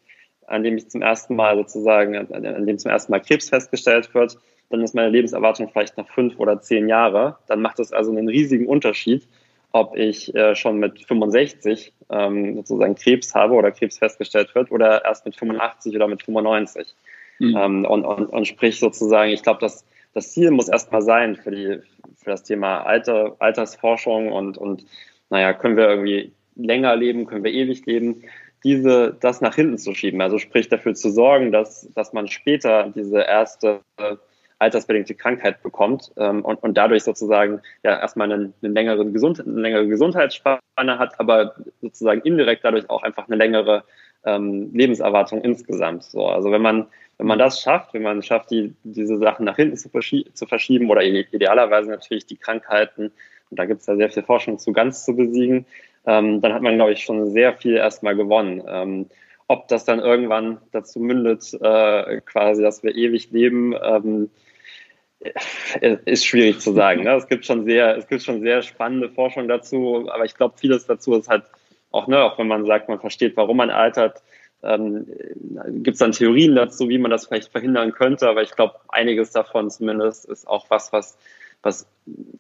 an 0.48 0.64
dem 0.64 0.78
ich 0.78 0.90
zum 0.90 1.02
ersten 1.02 1.36
Mal 1.36 1.56
sozusagen, 1.56 2.16
an 2.16 2.66
dem 2.66 2.78
zum 2.78 2.92
ersten 2.92 3.12
Mal 3.12 3.20
Krebs 3.20 3.50
festgestellt 3.50 4.14
wird, 4.14 4.38
dann 4.70 4.82
ist 4.82 4.96
meine 4.96 5.10
Lebenserwartung 5.10 5.70
vielleicht 5.70 5.98
noch 5.98 6.10
fünf 6.10 6.40
oder 6.40 6.62
zehn 6.62 6.88
Jahre. 6.88 7.38
Dann 7.48 7.62
macht 7.62 7.80
es 7.80 7.92
also 7.92 8.12
einen 8.12 8.28
riesigen 8.28 8.68
Unterschied, 8.68 9.28
ob 9.74 9.96
ich 9.96 10.34
äh, 10.36 10.56
schon 10.56 10.80
mit 10.80 11.02
65 11.06 11.94
ähm, 12.10 12.56
sozusagen 12.56 12.96
Krebs 12.96 13.36
habe 13.36 13.54
oder 13.54 13.72
Krebs 13.72 13.98
festgestellt 13.98 14.54
wird 14.56 14.72
oder 14.72 15.06
erst 15.06 15.26
mit 15.26 15.36
85 15.36 15.96
oder 15.96 16.08
mit 16.08 16.24
95. 16.24 16.88
Mhm. 17.40 17.58
Ähm, 17.58 17.86
und, 17.86 18.06
und, 18.06 18.26
und 18.28 18.48
sprich 18.48 18.80
sozusagen, 18.80 19.32
ich 19.32 19.44
glaube, 19.44 19.60
dass 19.60 19.86
das 20.14 20.32
Ziel 20.32 20.52
muss 20.52 20.68
erstmal 20.68 21.02
sein 21.02 21.36
für, 21.38 21.52
die, 21.52 21.80
für 22.18 22.32
das 22.32 22.44
Thema 22.44 22.82
Alter, 22.82 23.36
Altersforschung 23.40 24.32
und, 24.32 24.58
und 24.58 24.86
naja, 25.30 25.54
können 25.54 25.78
wir 25.78 25.88
irgendwie 25.88 26.34
länger 26.56 26.96
leben, 26.96 27.26
können 27.26 27.44
wir 27.44 27.52
ewig 27.52 27.86
leben, 27.86 28.24
diese, 28.64 29.18
das 29.20 29.42
nach 29.42 29.56
hinten 29.56 29.78
zu 29.78 29.94
schieben. 29.94 30.22
Also 30.22 30.38
sprich 30.38 30.70
dafür 30.70 30.94
zu 30.94 31.10
sorgen, 31.10 31.52
dass, 31.52 31.92
dass 31.94 32.14
man 32.14 32.28
später 32.28 32.92
diese 32.96 33.22
erste 33.22 33.82
altersbedingte 34.60 35.16
Krankheit 35.16 35.64
bekommt 35.64 36.12
ähm, 36.18 36.46
und, 36.46 36.62
und 36.62 36.78
dadurch 36.78 37.04
sozusagen 37.04 37.62
ja 37.84 38.00
erstmal 38.00 38.32
einen, 38.32 38.54
einen 38.62 38.76
längeren 38.76 39.12
Gesund, 39.12 39.40
eine 39.40 39.60
längere 39.60 39.88
Gesundheitsspanne 39.88 41.00
hat, 41.00 41.20
aber 41.20 41.56
sozusagen 41.82 42.22
indirekt 42.22 42.64
dadurch 42.64 42.88
auch 42.88 43.02
einfach 43.02 43.28
eine 43.28 43.38
längere 43.38 43.84
ähm, 44.24 44.70
Lebenserwartung 44.72 45.42
insgesamt. 45.42 46.04
So, 46.04 46.28
also 46.28 46.52
wenn 46.52 46.62
man 46.62 46.88
wenn 47.22 47.28
man 47.28 47.38
das 47.38 47.62
schafft, 47.62 47.94
wenn 47.94 48.02
man 48.02 48.24
schafft, 48.24 48.50
die, 48.50 48.74
diese 48.84 49.20
Sachen 49.20 49.46
nach 49.46 49.56
hinten 49.56 49.78
zu, 49.78 49.90
verschieben, 49.90 50.34
zu 50.34 50.48
verschieben 50.48 50.90
oder 50.90 51.04
idealerweise 51.04 51.92
natürlich 51.92 52.26
die 52.26 52.36
Krankheiten, 52.36 53.12
und 53.52 53.60
da 53.60 53.66
gibt 53.66 53.82
es 53.82 53.86
ja 53.86 53.96
sehr 53.96 54.10
viel 54.10 54.24
Forschung 54.24 54.58
zu, 54.58 54.74
ganz 54.74 55.06
zu 55.06 55.16
besiegen, 55.16 55.68
ähm, 56.06 56.42
dann 56.42 56.54
hat 56.54 56.62
man, 56.62 56.76
glaube 56.76 56.94
ich, 56.94 57.04
schon 57.04 57.32
sehr 57.32 57.54
viel 57.54 57.76
erstmal 57.76 58.16
gewonnen. 58.16 58.64
Ähm, 58.68 59.06
ob 59.48 59.68
das 59.68 59.84
dann 59.84 60.00
irgendwann 60.00 60.60
dazu 60.72 61.00
mündet, 61.00 61.54
äh, 61.62 62.22
quasi, 62.22 62.62
dass 62.62 62.84
wir 62.84 62.96
ewig 62.96 63.32
leben, 63.32 63.76
ähm, 63.84 64.30
äh, 65.20 65.98
ist 66.06 66.26
schwierig 66.26 66.60
zu 66.60 66.74
sagen. 66.74 67.04
Ne? 67.04 67.14
Es 67.16 67.28
gibt 67.28 67.46
schon 67.46 67.66
sehr, 67.66 67.98
es 67.98 68.08
gibt 68.08 68.24
schon 68.24 68.42
sehr 68.42 68.62
spannende 68.62 69.10
Forschung 69.10 69.48
dazu, 69.48 70.10
aber 70.12 70.26
ich 70.26 70.36
glaube, 70.36 70.56
vieles 70.58 70.86
dazu 70.88 71.14
ist 71.16 71.28
halt 71.28 71.44
auch, 71.92 72.08
ne, 72.08 72.24
auch 72.24 72.40
wenn 72.40 72.48
man 72.48 72.66
sagt, 72.66 72.88
man 72.88 73.00
versteht, 73.00 73.36
warum 73.36 73.58
man 73.58 73.70
altert, 73.70 74.24
ähm, 74.64 75.08
gibt 75.68 75.96
es 75.96 76.00
dann 76.00 76.14
Theorien 76.14 76.56
dazu, 76.56 76.88
wie 76.90 76.98
man 76.98 77.12
das 77.12 77.28
vielleicht 77.28 77.52
verhindern 77.52 77.92
könnte, 77.92 78.30
aber 78.30 78.42
ich 78.42 78.52
glaube, 78.52 78.76
einiges 78.90 79.32
davon 79.32 79.70
zumindest 79.70 80.26
ist 80.26 80.48
auch 80.48 80.70
was, 80.70 80.94
was, 80.94 81.18
was 81.62 81.88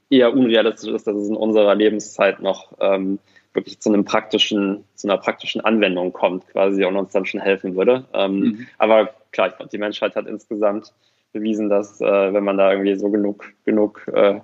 eher 0.09 0.33
unrealistisch 0.33 0.93
ist, 0.93 1.07
dass 1.07 1.15
es 1.15 1.29
in 1.29 1.35
unserer 1.35 1.75
Lebenszeit 1.75 2.41
noch 2.41 2.73
ähm, 2.79 3.19
wirklich 3.53 3.79
zu 3.79 3.89
einem 3.89 4.05
praktischen, 4.05 4.83
zu 4.95 5.07
einer 5.07 5.17
praktischen 5.17 5.61
Anwendung 5.61 6.13
kommt, 6.13 6.47
quasi 6.47 6.85
und 6.85 6.95
uns 6.95 7.11
dann 7.11 7.25
schon 7.25 7.41
helfen 7.41 7.75
würde. 7.75 8.05
Ähm, 8.13 8.39
mhm. 8.39 8.67
Aber 8.77 9.09
klar, 9.31 9.49
ich 9.49 9.57
glaube, 9.57 9.69
die 9.69 9.77
Menschheit 9.77 10.15
hat 10.15 10.27
insgesamt 10.27 10.93
bewiesen, 11.33 11.69
dass 11.69 12.01
äh, 12.01 12.33
wenn 12.33 12.43
man 12.43 12.57
da 12.57 12.71
irgendwie 12.71 12.95
so 12.95 13.09
genug, 13.09 13.53
genug 13.65 14.07
äh, 14.13 14.39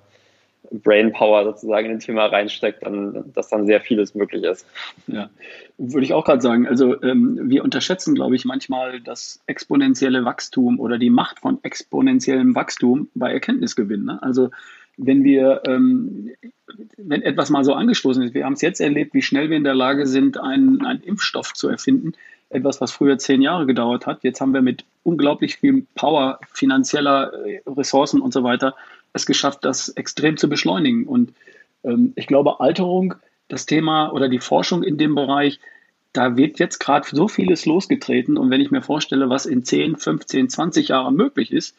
Brainpower 0.70 1.44
sozusagen 1.44 1.86
in 1.86 1.92
ein 1.92 2.00
Thema 2.00 2.26
reinsteckt, 2.26 2.84
dann, 2.84 3.32
dass 3.32 3.48
dann 3.48 3.66
sehr 3.66 3.80
vieles 3.80 4.14
möglich 4.14 4.44
ist. 4.44 4.66
Ja, 5.06 5.30
würde 5.78 6.04
ich 6.04 6.12
auch 6.12 6.24
gerade 6.24 6.42
sagen. 6.42 6.66
Also 6.66 7.00
ähm, 7.02 7.38
wir 7.44 7.64
unterschätzen, 7.64 8.14
glaube 8.14 8.36
ich, 8.36 8.44
manchmal 8.44 9.00
das 9.00 9.40
exponentielle 9.46 10.24
Wachstum 10.24 10.78
oder 10.78 10.98
die 10.98 11.10
Macht 11.10 11.40
von 11.40 11.58
exponentiellem 11.62 12.54
Wachstum 12.54 13.08
bei 13.14 13.32
Erkenntnisgewinn. 13.32 14.04
Ne? 14.04 14.22
Also 14.22 14.50
wenn 14.98 15.24
wir, 15.24 15.62
ähm, 15.66 16.30
wenn 16.96 17.22
etwas 17.22 17.50
mal 17.50 17.64
so 17.64 17.72
angestoßen 17.72 18.22
ist, 18.22 18.34
wir 18.34 18.44
haben 18.44 18.52
es 18.52 18.60
jetzt 18.60 18.80
erlebt, 18.80 19.14
wie 19.14 19.22
schnell 19.22 19.48
wir 19.48 19.56
in 19.56 19.64
der 19.64 19.74
Lage 19.74 20.06
sind, 20.06 20.38
einen, 20.38 20.84
einen 20.84 21.02
Impfstoff 21.02 21.54
zu 21.54 21.68
erfinden. 21.68 22.12
Etwas, 22.50 22.80
was 22.80 22.92
früher 22.92 23.18
zehn 23.18 23.42
Jahre 23.42 23.66
gedauert 23.66 24.06
hat. 24.06 24.24
Jetzt 24.24 24.40
haben 24.40 24.54
wir 24.54 24.62
mit 24.62 24.84
unglaublich 25.02 25.56
viel 25.56 25.86
Power, 25.94 26.40
finanzieller 26.52 27.32
äh, 27.46 27.60
Ressourcen 27.66 28.20
und 28.20 28.32
so 28.32 28.42
weiter 28.42 28.74
es 29.12 29.26
geschafft, 29.26 29.64
das 29.64 29.88
extrem 29.90 30.36
zu 30.36 30.48
beschleunigen. 30.48 31.06
Und 31.06 31.32
ähm, 31.84 32.12
ich 32.16 32.26
glaube, 32.26 32.60
Alterung, 32.60 33.14
das 33.48 33.66
Thema 33.66 34.12
oder 34.12 34.28
die 34.28 34.40
Forschung 34.40 34.82
in 34.82 34.98
dem 34.98 35.14
Bereich, 35.14 35.60
da 36.12 36.36
wird 36.36 36.58
jetzt 36.58 36.78
gerade 36.78 37.06
so 37.10 37.28
vieles 37.28 37.66
losgetreten. 37.66 38.36
Und 38.36 38.50
wenn 38.50 38.60
ich 38.60 38.70
mir 38.70 38.82
vorstelle, 38.82 39.30
was 39.30 39.46
in 39.46 39.64
10, 39.64 39.96
15, 39.96 40.48
20 40.48 40.88
Jahren 40.88 41.14
möglich 41.14 41.52
ist, 41.52 41.76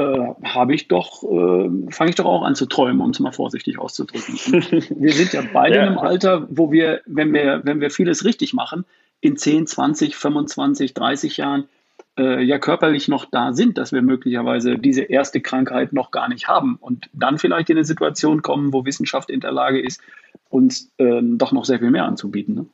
habe 0.00 0.74
ich 0.74 0.88
doch, 0.88 1.22
äh, 1.24 1.90
fange 1.90 2.10
ich 2.10 2.14
doch 2.14 2.24
auch 2.24 2.42
an 2.42 2.54
zu 2.54 2.66
träumen, 2.66 3.00
um 3.00 3.10
es 3.10 3.20
mal 3.20 3.32
vorsichtig 3.32 3.78
auszudrücken. 3.78 4.34
wir 4.96 5.12
sind 5.12 5.32
ja 5.32 5.42
beide 5.52 5.76
ja. 5.76 5.82
in 5.82 5.88
einem 5.88 5.98
Alter, 5.98 6.46
wo 6.50 6.70
wir, 6.70 7.00
wenn 7.06 7.32
wir, 7.32 7.62
wenn 7.64 7.80
wir 7.80 7.90
vieles 7.90 8.24
richtig 8.24 8.54
machen, 8.54 8.84
in 9.20 9.36
10, 9.36 9.66
20, 9.66 10.16
25, 10.16 10.94
30 10.94 11.36
Jahren 11.36 11.68
äh, 12.16 12.42
ja 12.42 12.58
körperlich 12.58 13.08
noch 13.08 13.24
da 13.24 13.52
sind, 13.52 13.78
dass 13.78 13.92
wir 13.92 14.02
möglicherweise 14.02 14.78
diese 14.78 15.02
erste 15.02 15.40
Krankheit 15.40 15.92
noch 15.92 16.10
gar 16.10 16.28
nicht 16.28 16.48
haben 16.48 16.76
und 16.80 17.08
dann 17.12 17.38
vielleicht 17.38 17.70
in 17.70 17.76
eine 17.76 17.84
Situation 17.84 18.42
kommen, 18.42 18.72
wo 18.72 18.84
Wissenschaft 18.84 19.30
in 19.30 19.40
der 19.40 19.52
Lage 19.52 19.80
ist, 19.80 20.00
uns 20.48 20.92
ähm, 20.98 21.38
doch 21.38 21.52
noch 21.52 21.64
sehr 21.64 21.78
viel 21.78 21.90
mehr 21.90 22.04
anzubieten. 22.04 22.54
Ne? 22.54 22.66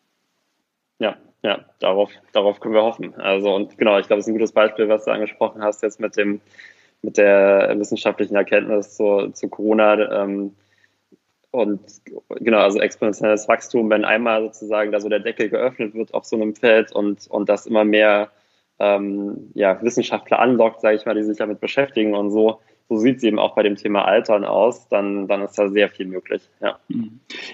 Ja, 0.99 1.17
ja, 1.43 1.65
darauf, 1.79 2.11
darauf 2.33 2.61
können 2.61 2.75
wir 2.75 2.83
hoffen. 2.83 3.15
Also 3.17 3.55
und 3.55 3.79
genau, 3.79 3.99
ich 3.99 4.07
glaube, 4.07 4.21
es 4.21 4.27
ist 4.27 4.31
ein 4.31 4.39
gutes 4.39 4.53
Beispiel, 4.53 4.89
was 4.89 5.05
du 5.05 5.11
angesprochen 5.11 5.63
hast 5.63 5.83
jetzt 5.83 6.01
mit 6.01 6.17
dem 6.17 6.41
mit 7.05 7.19
der 7.19 7.75
wissenschaftlichen 7.79 8.35
Erkenntnis 8.35 8.97
zu, 8.97 9.29
zu 9.33 9.49
Corona. 9.49 10.23
Ähm, 10.23 10.55
und 11.51 11.81
genau, 12.41 12.59
also 12.59 12.81
exponentielles 12.81 13.47
Wachstum, 13.47 13.89
wenn 13.91 14.05
einmal 14.05 14.43
sozusagen 14.43 14.91
da 14.91 14.99
so 15.01 15.09
der 15.09 15.21
Deckel 15.21 15.49
geöffnet 15.49 15.95
wird 15.95 16.13
auf 16.15 16.25
so 16.25 16.35
einem 16.35 16.57
Feld 16.57 16.91
und, 16.93 17.29
und 17.29 17.49
das 17.49 17.67
immer 17.67 17.85
mehr 17.85 18.31
ähm, 18.81 19.51
ja, 19.55 19.81
Wissenschaftler 19.83 20.41
anlockt, 20.41 20.81
sage 20.81 20.97
ich 20.97 21.07
mal, 21.07 21.15
die 21.15 21.23
sich 21.23 21.39
damit 21.39 21.61
beschäftigen 21.61 22.15
und 22.15 22.31
so, 22.31 22.61
so 22.89 22.97
sieht 22.97 23.19
es 23.19 23.23
eben 23.23 23.39
auch 23.39 23.55
bei 23.55 23.63
dem 23.63 23.77
Thema 23.77 24.05
Altern 24.05 24.45
aus, 24.45 24.89
dann, 24.89 25.29
dann 25.29 25.43
ist 25.43 25.57
da 25.57 25.69
sehr 25.69 25.89
viel 25.89 26.07
möglich. 26.07 26.43
Ja. 26.61 26.79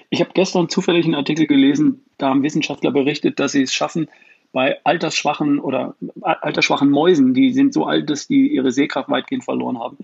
Ich 0.09 0.19
habe 0.19 0.31
gestern 0.33 0.67
zufällig 0.67 1.05
einen 1.05 1.15
Artikel 1.15 1.45
gelesen, 1.45 2.03
da 2.17 2.29
haben 2.29 2.43
Wissenschaftler 2.43 2.91
berichtet, 2.91 3.39
dass 3.39 3.51
sie 3.51 3.61
es 3.61 3.73
schaffen, 3.73 4.09
bei 4.51 4.83
altersschwachen 4.83 5.59
oder 5.59 5.95
altersschwachen 6.21 6.89
Mäusen, 6.89 7.33
die 7.33 7.53
sind 7.53 7.73
so 7.73 7.85
alt, 7.85 8.09
dass 8.09 8.27
die 8.27 8.47
ihre 8.53 8.71
Sehkraft 8.71 9.09
weitgehend 9.09 9.43
verloren 9.43 9.79
haben, 9.79 9.97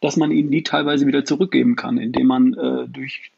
dass 0.00 0.16
man 0.16 0.30
ihnen 0.30 0.50
die 0.50 0.62
teilweise 0.62 1.06
wieder 1.06 1.24
zurückgeben 1.24 1.76
kann, 1.76 1.98
indem 1.98 2.26
man 2.26 2.54
äh, 2.54 2.88
durch 2.88 3.32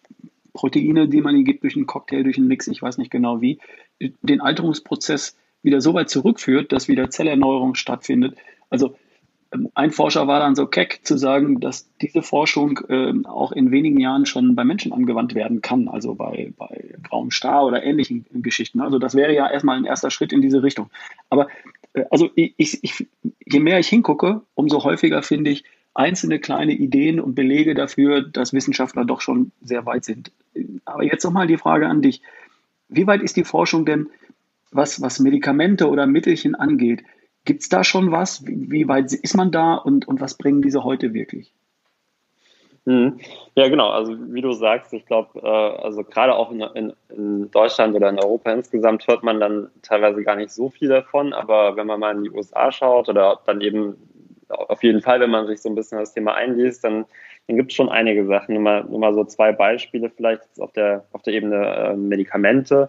Proteine, 0.52 1.08
die 1.08 1.20
man 1.20 1.36
ihnen 1.36 1.44
gibt, 1.44 1.62
durch 1.62 1.76
einen 1.76 1.86
Cocktail, 1.86 2.24
durch 2.24 2.38
einen 2.38 2.48
Mix, 2.48 2.66
ich 2.66 2.82
weiß 2.82 2.98
nicht 2.98 3.10
genau 3.10 3.40
wie, 3.40 3.58
den 4.00 4.40
Alterungsprozess 4.40 5.36
wieder 5.62 5.80
so 5.80 5.94
weit 5.94 6.10
zurückführt, 6.10 6.72
dass 6.72 6.88
wieder 6.88 7.10
Zellerneuerung 7.10 7.74
stattfindet. 7.74 8.36
Also 8.70 8.96
ein 9.74 9.90
Forscher 9.90 10.26
war 10.26 10.40
dann 10.40 10.54
so 10.54 10.66
keck 10.66 11.00
zu 11.02 11.16
sagen, 11.16 11.60
dass 11.60 11.88
diese 12.00 12.22
Forschung 12.22 12.80
äh, 12.88 13.12
auch 13.24 13.52
in 13.52 13.70
wenigen 13.70 13.98
Jahren 13.98 14.26
schon 14.26 14.54
bei 14.54 14.64
Menschen 14.64 14.92
angewandt 14.92 15.34
werden 15.34 15.62
kann, 15.62 15.88
also 15.88 16.14
bei, 16.14 16.52
bei 16.56 16.94
grauem 17.02 17.30
Star 17.30 17.64
oder 17.64 17.82
ähnlichen 17.82 18.26
Geschichten. 18.34 18.80
Also 18.80 18.98
das 18.98 19.14
wäre 19.14 19.34
ja 19.34 19.50
erstmal 19.50 19.76
ein 19.76 19.84
erster 19.84 20.10
Schritt 20.10 20.32
in 20.32 20.42
diese 20.42 20.62
Richtung. 20.62 20.90
Aber 21.30 21.48
äh, 21.92 22.04
also 22.10 22.30
ich, 22.34 22.54
ich, 22.56 23.06
je 23.44 23.60
mehr 23.60 23.78
ich 23.78 23.88
hingucke, 23.88 24.42
umso 24.54 24.84
häufiger 24.84 25.22
finde 25.22 25.50
ich 25.50 25.64
einzelne 25.94 26.38
kleine 26.38 26.72
Ideen 26.72 27.20
und 27.20 27.34
Belege 27.34 27.74
dafür, 27.74 28.22
dass 28.22 28.52
Wissenschaftler 28.52 29.04
doch 29.04 29.20
schon 29.20 29.52
sehr 29.62 29.86
weit 29.86 30.04
sind. 30.04 30.30
Aber 30.84 31.02
jetzt 31.02 31.24
nochmal 31.24 31.46
die 31.46 31.56
Frage 31.56 31.88
an 31.88 32.02
dich. 32.02 32.20
Wie 32.88 33.06
weit 33.06 33.22
ist 33.22 33.36
die 33.36 33.44
Forschung 33.44 33.86
denn, 33.86 34.10
was, 34.70 35.00
was 35.00 35.20
Medikamente 35.20 35.88
oder 35.88 36.06
Mittelchen 36.06 36.54
angeht? 36.54 37.02
Gibt 37.46 37.62
es 37.62 37.68
da 37.68 37.84
schon 37.84 38.10
was? 38.10 38.44
Wie, 38.44 38.88
weit 38.88 39.12
ist 39.12 39.36
man 39.36 39.52
da 39.52 39.76
und, 39.76 40.06
und 40.06 40.20
was 40.20 40.36
bringen 40.36 40.62
diese 40.62 40.82
heute 40.82 41.14
wirklich? 41.14 41.54
Mhm. 42.84 43.20
Ja, 43.54 43.68
genau. 43.68 43.88
Also 43.88 44.16
wie 44.32 44.40
du 44.40 44.52
sagst, 44.52 44.92
ich 44.92 45.06
glaube, 45.06 45.40
äh, 45.40 45.82
also 45.82 46.02
gerade 46.02 46.34
auch 46.34 46.50
in, 46.50 46.92
in, 47.08 47.50
Deutschland 47.52 47.94
oder 47.94 48.08
in 48.08 48.18
Europa 48.18 48.52
insgesamt 48.52 49.06
hört 49.06 49.22
man 49.22 49.38
dann 49.38 49.70
teilweise 49.82 50.24
gar 50.24 50.34
nicht 50.34 50.50
so 50.50 50.70
viel 50.70 50.88
davon. 50.88 51.32
Aber 51.32 51.76
wenn 51.76 51.86
man 51.86 52.00
mal 52.00 52.16
in 52.16 52.24
die 52.24 52.30
USA 52.30 52.72
schaut 52.72 53.08
oder 53.08 53.40
dann 53.46 53.60
eben 53.60 53.96
auf 54.48 54.82
jeden 54.82 55.00
Fall, 55.00 55.20
wenn 55.20 55.30
man 55.30 55.46
sich 55.46 55.62
so 55.62 55.68
ein 55.68 55.76
bisschen 55.76 55.98
das 55.98 56.14
Thema 56.14 56.34
einliest, 56.34 56.82
dann, 56.82 57.06
dann 57.46 57.56
gibt 57.56 57.70
es 57.70 57.76
schon 57.76 57.88
einige 57.88 58.26
Sachen. 58.26 58.54
Nur 58.54 58.62
mal, 58.62 58.84
nur 58.84 58.98
mal 58.98 59.14
so 59.14 59.22
zwei 59.24 59.52
Beispiele 59.52 60.10
vielleicht 60.10 60.42
auf 60.58 60.72
der, 60.72 61.04
auf 61.12 61.22
der 61.22 61.34
Ebene 61.34 61.64
äh, 61.64 61.96
Medikamente. 61.96 62.88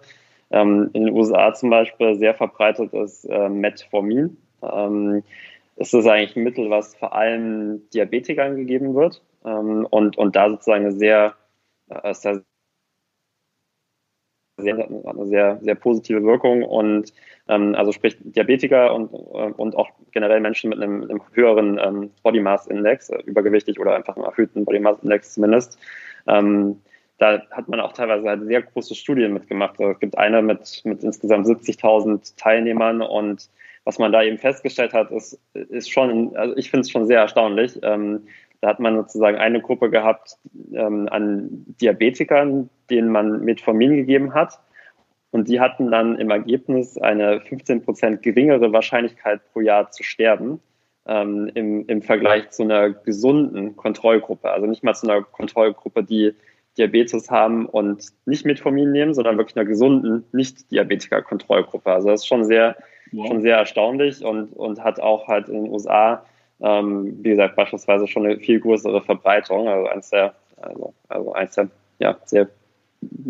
Ähm, 0.50 0.90
in 0.94 1.04
den 1.04 1.14
USA 1.14 1.54
zum 1.54 1.70
Beispiel 1.70 2.16
sehr 2.16 2.34
verbreitet 2.34 2.92
ist 2.92 3.24
äh, 3.24 3.48
Metformin. 3.48 4.36
Ähm, 4.62 5.22
ist 5.76 5.94
das 5.94 6.06
eigentlich 6.06 6.36
ein 6.36 6.42
Mittel, 6.42 6.70
was 6.70 6.96
vor 6.96 7.14
allem 7.14 7.88
Diabetikern 7.90 8.56
gegeben 8.56 8.94
wird 8.94 9.22
ähm, 9.44 9.86
und, 9.88 10.18
und 10.18 10.34
da 10.34 10.50
sozusagen 10.50 10.86
eine 10.86 10.92
sehr, 10.92 11.34
äh, 11.88 12.12
sehr, 12.14 12.42
eine 14.58 15.26
sehr, 15.26 15.58
sehr 15.62 15.74
positive 15.76 16.24
Wirkung 16.24 16.64
und 16.64 17.12
ähm, 17.46 17.76
also 17.76 17.92
sprich 17.92 18.16
Diabetiker 18.20 18.92
und, 18.92 19.12
äh, 19.12 19.52
und 19.56 19.76
auch 19.76 19.90
generell 20.10 20.40
Menschen 20.40 20.70
mit 20.70 20.80
einem, 20.80 21.04
einem 21.04 21.22
höheren 21.32 21.78
ähm, 21.78 22.10
Body 22.24 22.40
Mass 22.40 22.66
Index, 22.66 23.08
äh, 23.10 23.22
übergewichtig 23.24 23.78
oder 23.78 23.94
einfach 23.94 24.16
einem 24.16 24.24
erhöhten 24.24 24.64
Body 24.64 24.80
Mass 24.80 24.98
Index 25.02 25.34
zumindest, 25.34 25.78
ähm, 26.26 26.80
da 27.18 27.42
hat 27.50 27.68
man 27.68 27.80
auch 27.80 27.92
teilweise 27.92 28.28
halt 28.28 28.46
sehr 28.46 28.62
große 28.62 28.94
Studien 28.94 29.32
mitgemacht. 29.32 29.80
Also 29.80 29.92
es 29.92 29.98
gibt 29.98 30.16
eine 30.16 30.40
mit, 30.40 30.82
mit 30.84 31.02
insgesamt 31.02 31.46
70.000 31.46 32.36
Teilnehmern 32.36 33.02
und 33.02 33.50
was 33.88 33.98
man 33.98 34.12
da 34.12 34.22
eben 34.22 34.36
festgestellt 34.36 34.92
hat, 34.92 35.10
ist, 35.10 35.40
ist 35.54 35.90
schon, 35.90 36.36
also 36.36 36.54
ich 36.58 36.70
finde 36.70 36.82
es 36.82 36.90
schon 36.90 37.06
sehr 37.06 37.20
erstaunlich. 37.20 37.80
Ähm, 37.82 38.26
da 38.60 38.68
hat 38.68 38.80
man 38.80 38.96
sozusagen 38.96 39.38
eine 39.38 39.62
Gruppe 39.62 39.88
gehabt 39.88 40.36
ähm, 40.74 41.08
an 41.10 41.64
Diabetikern, 41.80 42.68
denen 42.90 43.08
man 43.08 43.40
Metformin 43.40 43.96
gegeben 43.96 44.34
hat. 44.34 44.60
Und 45.30 45.48
die 45.48 45.58
hatten 45.58 45.90
dann 45.90 46.18
im 46.18 46.30
Ergebnis 46.30 46.98
eine 46.98 47.40
15 47.40 47.82
Prozent 47.82 48.22
geringere 48.22 48.74
Wahrscheinlichkeit 48.74 49.40
pro 49.54 49.60
Jahr 49.60 49.90
zu 49.90 50.02
sterben 50.02 50.60
ähm, 51.06 51.50
im, 51.54 51.86
im 51.86 52.02
Vergleich 52.02 52.50
zu 52.50 52.64
einer 52.64 52.90
gesunden 52.90 53.74
Kontrollgruppe. 53.74 54.50
Also 54.50 54.66
nicht 54.66 54.84
mal 54.84 54.92
zu 54.92 55.08
einer 55.08 55.22
Kontrollgruppe, 55.22 56.04
die 56.04 56.34
Diabetes 56.76 57.30
haben 57.30 57.64
und 57.64 58.04
nicht 58.26 58.44
Metformin 58.44 58.92
nehmen, 58.92 59.14
sondern 59.14 59.38
wirklich 59.38 59.56
einer 59.56 59.64
gesunden 59.64 60.26
Nicht-Diabetiker-Kontrollgruppe. 60.32 61.90
Also 61.90 62.08
das 62.08 62.20
ist 62.20 62.26
schon 62.26 62.44
sehr, 62.44 62.76
wow. 63.12 63.26
schon 63.26 63.42
sehr 63.42 63.56
erstaunlich 63.56 64.24
und, 64.24 64.52
und 64.52 64.82
hat 64.82 65.00
auch 65.00 65.28
halt 65.28 65.48
in 65.48 65.64
den 65.64 65.72
USA, 65.72 66.24
ähm, 66.60 67.18
wie 67.22 67.30
gesagt, 67.30 67.56
beispielsweise 67.56 68.06
schon 68.06 68.26
eine 68.26 68.38
viel 68.38 68.60
größere 68.60 69.02
Verbreitung. 69.02 69.68
Also 69.68 69.88
eins 69.88 70.10
der, 70.10 70.34
also, 70.60 70.94
also 71.08 71.32
eins 71.32 71.54
der, 71.54 71.68
ja, 71.98 72.16
sehr, 72.24 72.48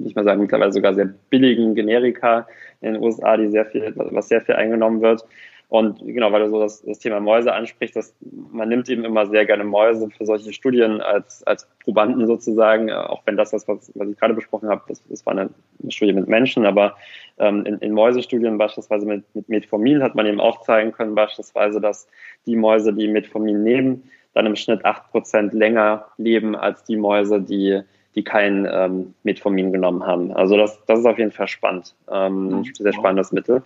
ich 0.05 0.15
mal 0.15 0.25
sagen, 0.25 0.41
mittlerweile 0.41 0.73
sogar 0.73 0.95
sehr 0.95 1.13
billigen 1.31 1.75
Generika 1.75 2.47
in 2.81 2.95
den 2.95 3.03
USA, 3.03 3.37
die 3.37 3.49
sehr 3.49 3.67
viel, 3.67 3.93
was 3.97 4.29
sehr 4.29 4.41
viel 4.41 4.55
eingenommen 4.55 5.01
wird. 5.03 5.25
Und 5.69 5.99
genau, 5.99 6.33
weil 6.33 6.45
du 6.45 6.51
so 6.51 6.61
das, 6.61 6.83
das 6.83 6.99
Thema 6.99 7.21
Mäuse 7.21 7.53
ansprichst, 7.53 7.95
dass 7.95 8.15
man 8.53 8.71
nimmt 8.71 8.89
eben 8.89 9.05
immer 9.05 9.27
sehr 9.27 9.45
gerne 9.45 9.65
Mäuse 9.65 10.09
für 10.09 10.25
solche 10.25 10.55
Studien 10.55 11.03
als, 11.03 11.47
als 11.47 11.69
Probanden 11.85 12.27
sozusagen, 12.27 12.91
auch 12.91 13.21
wenn 13.27 13.37
das, 13.37 13.51
das 13.51 13.69
was, 13.69 13.93
was 13.95 14.09
ich 14.09 14.19
gerade 14.19 14.33
besprochen 14.33 14.71
habe, 14.71 14.83
das, 14.89 15.03
das 15.09 15.27
war 15.27 15.33
eine, 15.33 15.51
eine 15.83 15.93
Studie 15.93 16.15
mit 16.15 16.27
Menschen, 16.27 16.65
aber 16.65 16.97
ähm, 17.39 17.67
in, 17.67 17.79
in 17.81 17.93
Mäusestudien 17.93 18.57
beispielsweise 18.57 19.05
mit, 19.05 19.25
mit 19.35 19.51
Metformin 19.51 20.03
hat 20.03 20.15
man 20.15 20.25
eben 20.25 20.41
auch 20.41 20.63
zeigen 20.63 20.93
können, 20.93 21.15
beispielsweise, 21.15 21.83
dass 21.83 22.09
die 22.47 22.57
Mäuse, 22.57 22.95
die 22.95 23.09
Metformin 23.09 23.63
nehmen, 23.63 24.11
dann 24.33 24.47
im 24.47 24.57
Schnitt 24.57 24.87
acht 24.87 25.11
Prozent 25.11 25.53
länger 25.53 26.07
leben 26.17 26.57
als 26.57 26.83
die 26.85 26.97
Mäuse, 26.97 27.43
die 27.43 27.83
die 28.15 28.25
kein 28.25 28.67
ähm, 28.69 29.15
Metformin 29.23 29.73
genommen 29.73 30.05
haben. 30.05 30.33
Also 30.33 30.57
das, 30.57 30.85
das 30.87 30.99
ist 30.99 31.07
auf 31.07 31.19
jeden 31.19 31.31
Fall 31.31 31.47
spannend, 31.47 31.95
ähm, 32.11 32.49
mhm. 32.49 32.65
sehr 32.75 32.93
spannendes 32.93 33.31
Mittel. 33.31 33.63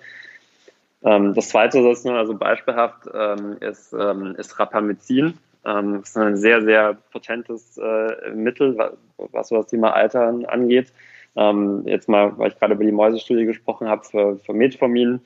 Ähm, 1.05 1.35
das 1.35 1.49
zweite, 1.49 1.83
das 1.83 1.99
ist 1.99 2.07
nur 2.07 2.15
also 2.15 2.35
beispielhaft, 2.35 3.09
ähm, 3.13 3.57
ist, 3.61 3.93
ähm, 3.93 4.35
ist 4.37 4.59
Rapamycin. 4.59 5.35
Ähm, 5.65 6.01
das 6.01 6.11
ist 6.11 6.17
ein 6.17 6.37
sehr, 6.37 6.63
sehr 6.63 6.95
potentes 7.13 7.79
äh, 7.79 8.31
Mittel, 8.35 8.77
was, 8.77 8.93
was 9.33 9.49
das 9.49 9.67
Thema 9.67 9.95
Altern 9.95 10.45
angeht. 10.45 10.93
Ähm, 11.35 11.83
jetzt 11.87 12.09
mal, 12.09 12.37
weil 12.39 12.51
ich 12.51 12.59
gerade 12.59 12.75
über 12.75 12.85
die 12.85 12.93
Mäusestudie 12.93 13.47
gesprochen 13.47 13.89
habe, 13.89 14.05
für, 14.05 14.37
für 14.39 14.53
Metformin. 14.53 15.21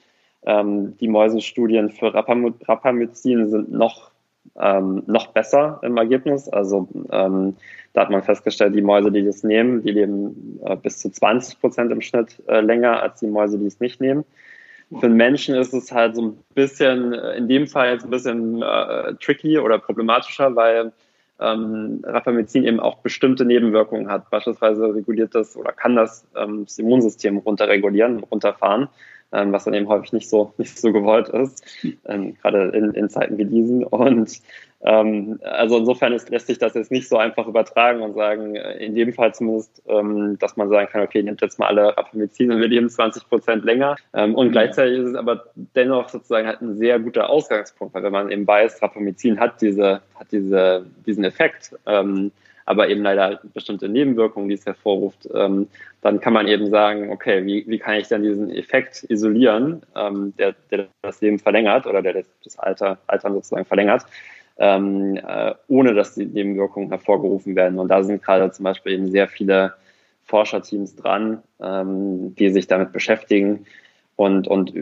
Ähm, 0.44 0.96
die 0.98 1.08
Mäusestudien 1.08 1.90
für 1.90 2.14
Rapam 2.14 2.54
Rapamycin 2.66 3.48
sind 3.48 3.72
noch, 3.72 4.12
ähm, 4.56 5.02
noch 5.06 5.28
besser 5.28 5.80
im 5.82 5.96
Ergebnis. 5.96 6.48
Also 6.48 6.88
ähm, 7.10 7.56
da 7.92 8.02
hat 8.02 8.10
man 8.10 8.22
festgestellt, 8.22 8.74
die 8.74 8.82
Mäuse, 8.82 9.10
die 9.10 9.24
das 9.24 9.42
nehmen, 9.42 9.82
die 9.82 9.90
leben 9.90 10.60
äh, 10.64 10.76
bis 10.76 10.98
zu 10.98 11.10
20 11.10 11.60
Prozent 11.60 11.90
im 11.90 12.00
Schnitt 12.00 12.40
äh, 12.46 12.60
länger 12.60 13.02
als 13.02 13.20
die 13.20 13.26
Mäuse, 13.26 13.58
die 13.58 13.66
es 13.66 13.80
nicht 13.80 14.00
nehmen. 14.00 14.24
Für 15.00 15.06
einen 15.06 15.16
Menschen 15.16 15.56
ist 15.56 15.74
es 15.74 15.90
halt 15.90 16.14
so 16.14 16.22
ein 16.22 16.38
bisschen, 16.54 17.12
äh, 17.12 17.36
in 17.36 17.48
dem 17.48 17.66
Fall 17.66 17.92
jetzt 17.92 18.04
ein 18.04 18.10
bisschen 18.10 18.62
äh, 18.62 19.14
tricky 19.14 19.58
oder 19.58 19.78
problematischer, 19.78 20.54
weil 20.54 20.92
ähm, 21.40 22.02
Rapamycin 22.04 22.64
eben 22.64 22.80
auch 22.80 22.98
bestimmte 22.98 23.44
Nebenwirkungen 23.44 24.08
hat. 24.08 24.30
Beispielsweise 24.30 24.94
reguliert 24.94 25.34
das 25.34 25.56
oder 25.56 25.72
kann 25.72 25.96
das, 25.96 26.26
ähm, 26.36 26.64
das 26.64 26.78
Immunsystem 26.78 27.38
runterregulieren, 27.38 28.20
runterfahren, 28.20 28.88
ähm, 29.36 29.52
was 29.52 29.64
dann 29.64 29.74
eben 29.74 29.88
häufig 29.88 30.12
nicht 30.12 30.28
so, 30.28 30.52
nicht 30.56 30.78
so 30.78 30.92
gewollt 30.92 31.28
ist, 31.28 31.64
ähm, 32.06 32.36
gerade 32.40 32.68
in, 32.70 32.92
in 32.92 33.08
Zeiten 33.08 33.38
wie 33.38 33.44
diesen. 33.44 33.84
Und 33.84 34.40
ähm, 34.82 35.40
also 35.42 35.78
insofern 35.78 36.12
ist, 36.12 36.30
lässt 36.30 36.46
sich 36.46 36.58
das 36.58 36.74
jetzt 36.74 36.90
nicht 36.90 37.08
so 37.08 37.16
einfach 37.16 37.46
übertragen 37.46 38.02
und 38.02 38.14
sagen, 38.14 38.56
äh, 38.56 38.84
in 38.84 38.94
dem 38.94 39.12
Fall 39.12 39.34
zumindest, 39.34 39.82
ähm, 39.88 40.38
dass 40.38 40.56
man 40.56 40.68
sagen 40.68 40.88
kann, 40.90 41.02
okay, 41.02 41.22
nehmt 41.22 41.40
jetzt 41.40 41.58
mal 41.58 41.66
alle 41.66 41.96
Rapamycin 41.96 42.52
und 42.52 42.60
wir 42.60 42.68
leben 42.68 42.88
20 42.88 43.28
Prozent 43.28 43.64
länger. 43.64 43.96
Ähm, 44.14 44.34
und 44.34 44.52
gleichzeitig 44.52 44.98
ist 44.98 45.08
es 45.10 45.14
aber 45.14 45.44
dennoch 45.74 46.08
sozusagen 46.08 46.46
halt 46.46 46.60
ein 46.60 46.76
sehr 46.76 46.98
guter 46.98 47.30
Ausgangspunkt, 47.30 47.94
weil 47.94 48.02
wenn 48.02 48.12
man 48.12 48.30
eben 48.30 48.46
weiß, 48.46 48.82
Rapamycin 48.82 49.40
hat 49.40 49.60
diese, 49.60 50.02
hat 50.14 50.30
diese, 50.30 50.86
diesen 51.06 51.24
Effekt, 51.24 51.74
ähm, 51.86 52.30
aber 52.66 52.88
eben 52.88 53.02
leider 53.02 53.40
bestimmte 53.54 53.88
Nebenwirkungen, 53.88 54.48
die 54.48 54.56
es 54.56 54.66
hervorruft, 54.66 55.28
ähm, 55.34 55.68
dann 56.02 56.20
kann 56.20 56.32
man 56.34 56.46
eben 56.46 56.68
sagen, 56.70 57.10
okay, 57.10 57.46
wie, 57.46 57.64
wie 57.66 57.78
kann 57.78 57.94
ich 57.94 58.08
dann 58.08 58.22
diesen 58.22 58.50
Effekt 58.50 59.06
isolieren, 59.08 59.82
ähm, 59.96 60.34
der, 60.38 60.54
der 60.70 60.88
das 61.02 61.20
Leben 61.20 61.38
verlängert 61.38 61.86
oder 61.86 62.02
der 62.02 62.12
das, 62.12 62.26
das 62.44 62.58
Alter, 62.58 62.98
Altern 63.06 63.32
sozusagen 63.32 63.64
verlängert 63.64 64.04
ähm, 64.58 65.16
äh, 65.16 65.54
ohne 65.68 65.94
dass 65.94 66.14
die 66.14 66.26
Nebenwirkungen 66.26 66.88
hervorgerufen 66.88 67.56
werden. 67.56 67.78
Und 67.78 67.88
da 67.88 68.02
sind 68.02 68.22
gerade 68.22 68.50
zum 68.52 68.64
Beispiel 68.64 68.92
eben 68.92 69.10
sehr 69.10 69.28
viele 69.28 69.74
Forscherteams 70.24 70.96
dran, 70.96 71.42
ähm, 71.60 72.34
die 72.36 72.50
sich 72.50 72.66
damit 72.66 72.92
beschäftigen 72.92 73.66
und, 74.16 74.48
und 74.48 74.72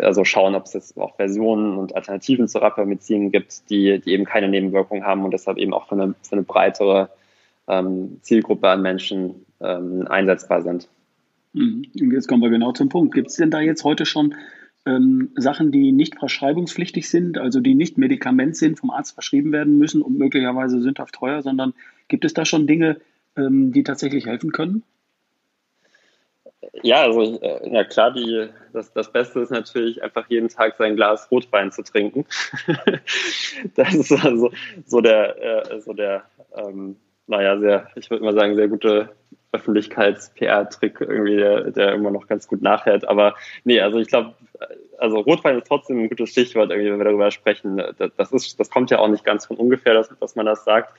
also 0.00 0.24
schauen, 0.24 0.54
ob 0.54 0.64
es 0.64 0.72
jetzt 0.72 0.98
auch 0.98 1.16
Versionen 1.16 1.76
und 1.76 1.94
Alternativen 1.94 2.48
zur 2.48 2.62
Rapamycin 2.62 3.30
gibt, 3.30 3.68
die, 3.68 4.00
die 4.00 4.12
eben 4.12 4.24
keine 4.24 4.48
Nebenwirkungen 4.48 5.04
haben 5.04 5.24
und 5.24 5.32
deshalb 5.32 5.58
eben 5.58 5.74
auch 5.74 5.86
für 5.86 5.96
eine, 5.96 6.14
für 6.22 6.32
eine 6.32 6.42
breitere 6.42 7.10
ähm, 7.70 8.18
Zielgruppe 8.22 8.68
an 8.68 8.82
Menschen 8.82 9.46
ähm, 9.60 10.06
einsetzbar 10.08 10.62
sind. 10.62 10.88
Mhm. 11.52 11.84
Jetzt 11.92 12.28
kommen 12.28 12.42
wir 12.42 12.50
genau 12.50 12.72
zum 12.72 12.88
Punkt. 12.88 13.14
Gibt 13.14 13.28
es 13.28 13.36
denn 13.36 13.50
da 13.50 13.60
jetzt 13.60 13.84
heute 13.84 14.06
schon 14.06 14.34
ähm, 14.86 15.30
Sachen, 15.36 15.72
die 15.72 15.92
nicht 15.92 16.18
verschreibungspflichtig 16.18 17.08
sind, 17.08 17.38
also 17.38 17.60
die 17.60 17.74
nicht 17.74 17.98
Medikament 17.98 18.56
sind, 18.56 18.78
vom 18.78 18.90
Arzt 18.90 19.12
verschrieben 19.12 19.52
werden 19.52 19.78
müssen 19.78 20.02
und 20.02 20.18
möglicherweise 20.18 20.80
sündhaft 20.80 21.14
teuer, 21.14 21.42
sondern 21.42 21.74
gibt 22.08 22.24
es 22.24 22.34
da 22.34 22.44
schon 22.44 22.66
Dinge, 22.66 23.00
ähm, 23.36 23.72
die 23.72 23.84
tatsächlich 23.84 24.26
helfen 24.26 24.52
können? 24.52 24.82
Ja, 26.82 27.02
also 27.02 27.40
äh, 27.40 27.72
ja 27.72 27.84
klar, 27.84 28.12
die, 28.12 28.48
das, 28.72 28.92
das 28.92 29.12
Beste 29.12 29.40
ist 29.40 29.50
natürlich 29.50 30.02
einfach 30.02 30.28
jeden 30.28 30.48
Tag 30.48 30.76
sein 30.76 30.96
Glas 30.96 31.30
Rotwein 31.30 31.72
zu 31.72 31.82
trinken. 31.82 32.24
das 33.76 33.94
ist 33.94 34.12
also 34.12 34.50
so 34.86 35.00
der, 35.00 35.72
äh, 35.72 35.80
so 35.80 35.92
der 35.92 36.24
ähm, 36.54 36.96
naja, 37.26 37.58
sehr, 37.58 37.88
ich 37.94 38.10
würde 38.10 38.24
mal 38.24 38.34
sagen, 38.34 38.56
sehr 38.56 38.68
gute 38.68 39.10
Öffentlichkeits-PR-Trick 39.52 41.00
irgendwie, 41.00 41.36
der, 41.36 41.70
der 41.70 41.94
immer 41.94 42.10
noch 42.10 42.26
ganz 42.26 42.46
gut 42.46 42.62
nachhält. 42.62 43.06
Aber 43.06 43.34
nee, 43.64 43.80
also 43.80 43.98
ich 43.98 44.08
glaube, 44.08 44.34
also 44.98 45.18
Rotwein 45.18 45.58
ist 45.58 45.66
trotzdem 45.66 46.00
ein 46.00 46.08
gutes 46.08 46.30
Stichwort, 46.30 46.70
irgendwie, 46.70 46.90
wenn 46.90 46.98
wir 46.98 47.04
darüber 47.04 47.30
sprechen. 47.30 47.82
Das, 48.16 48.32
ist, 48.32 48.60
das 48.60 48.70
kommt 48.70 48.90
ja 48.90 48.98
auch 48.98 49.08
nicht 49.08 49.24
ganz 49.24 49.46
von 49.46 49.56
ungefähr, 49.56 49.94
dass, 49.94 50.08
dass 50.20 50.36
man 50.36 50.46
das 50.46 50.64
sagt. 50.64 50.94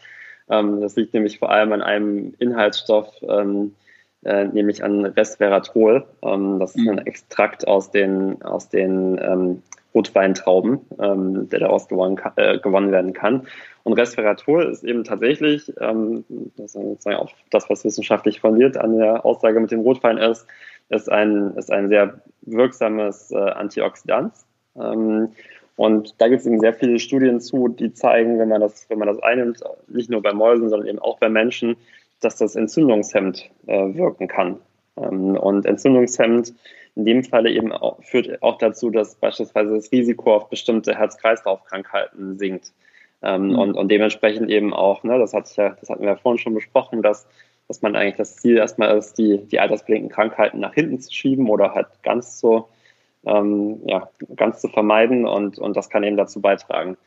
Ähm, 0.49 0.81
das 0.81 0.95
liegt 0.95 1.13
nämlich 1.13 1.39
vor 1.39 1.51
allem 1.51 1.71
an 1.71 1.81
einem 1.81 2.33
Inhaltsstoff, 2.39 3.13
ähm, 3.21 3.75
äh, 4.23 4.45
nämlich 4.45 4.83
an 4.83 5.05
Resveratrol. 5.05 6.05
Ähm, 6.23 6.59
das 6.59 6.75
ist 6.75 6.87
ein 6.87 6.95
mhm. 6.95 7.05
Extrakt 7.05 7.67
aus 7.67 7.91
den, 7.91 8.41
aus 8.41 8.69
den 8.69 9.19
ähm, 9.21 9.63
Rotweintrauben, 9.93 10.79
ähm, 10.99 11.49
der 11.49 11.59
daraus 11.59 11.87
gewonnen, 11.87 12.19
äh, 12.35 12.59
gewonnen 12.59 12.91
werden 12.91 13.13
kann. 13.13 13.47
Und 13.83 13.93
Resveratrol 13.93 14.65
ist 14.65 14.83
eben 14.83 15.03
tatsächlich, 15.03 15.73
ähm, 15.79 16.23
das 16.57 16.75
ist 16.75 16.81
sozusagen 16.81 17.17
auch 17.17 17.31
das, 17.49 17.69
was 17.69 17.83
wissenschaftlich 17.83 18.39
fundiert 18.39 18.77
an 18.77 18.97
der 18.97 19.25
Aussage 19.25 19.59
mit 19.59 19.71
dem 19.71 19.81
Rotwein 19.81 20.17
ist, 20.17 20.45
ist 20.89 21.11
ein, 21.11 21.55
ist 21.57 21.71
ein 21.71 21.89
sehr 21.89 22.21
wirksames 22.41 23.31
äh, 23.31 23.37
Antioxidant. 23.37 24.33
Ähm, 24.75 25.29
Und 25.77 26.21
da 26.21 26.27
gibt 26.27 26.41
es 26.41 26.47
eben 26.47 26.59
sehr 26.59 26.73
viele 26.73 26.99
Studien 26.99 27.39
zu, 27.39 27.67
die 27.69 27.93
zeigen, 27.93 28.37
wenn 28.37 28.49
man 28.49 28.61
das, 28.61 28.87
wenn 28.89 28.99
man 28.99 29.07
das 29.07 29.19
einnimmt, 29.23 29.63
nicht 29.87 30.09
nur 30.09 30.21
bei 30.21 30.33
Mäusen, 30.33 30.69
sondern 30.69 30.87
eben 30.87 30.99
auch 30.99 31.17
bei 31.17 31.29
Menschen, 31.29 31.75
dass 32.19 32.35
das 32.35 32.55
entzündungshemmend 32.55 33.49
äh, 33.65 33.95
wirken 33.95 34.27
kann. 34.27 34.57
Ähm, 34.97 35.35
und 35.37 35.65
entzündungshemmend 35.65 36.53
in 36.95 37.05
dem 37.05 37.23
Falle 37.23 37.49
eben 37.49 37.71
auch, 37.71 38.03
führt 38.03 38.43
auch 38.43 38.57
dazu, 38.57 38.91
dass 38.91 39.15
beispielsweise 39.15 39.73
das 39.73 39.91
Risiko 39.91 40.35
auf 40.35 40.49
bestimmte 40.49 40.95
Herz-Kreislauf-Krankheiten 40.95 42.37
sinkt. 42.37 42.73
Ähm, 43.23 43.49
mhm. 43.49 43.59
und, 43.59 43.73
und 43.75 43.89
dementsprechend 43.89 44.49
eben 44.49 44.73
auch, 44.73 45.03
ne, 45.03 45.19
das, 45.19 45.33
hat 45.33 45.55
ja, 45.55 45.75
das 45.79 45.89
hatten 45.89 46.01
wir 46.01 46.09
ja 46.09 46.15
vorhin 46.15 46.39
schon 46.39 46.55
besprochen, 46.55 47.01
dass, 47.01 47.27
dass 47.67 47.81
man 47.81 47.95
eigentlich 47.95 48.15
das 48.15 48.37
Ziel 48.37 48.57
erstmal 48.57 48.97
ist, 48.97 49.17
die, 49.17 49.45
die 49.47 49.59
altersbedingten 49.59 50.11
Krankheiten 50.11 50.59
nach 50.59 50.73
hinten 50.73 50.99
zu 50.99 51.13
schieben 51.13 51.49
oder 51.49 51.73
halt 51.73 51.87
ganz 52.01 52.39
zu, 52.39 52.65
ähm, 53.25 53.81
ja, 53.85 54.09
ganz 54.35 54.61
zu 54.61 54.69
vermeiden 54.69 55.27
und, 55.27 55.59
und 55.59 55.77
das 55.77 55.89
kann 55.89 56.03
eben 56.03 56.17
dazu 56.17 56.41
beitragen. 56.41 56.97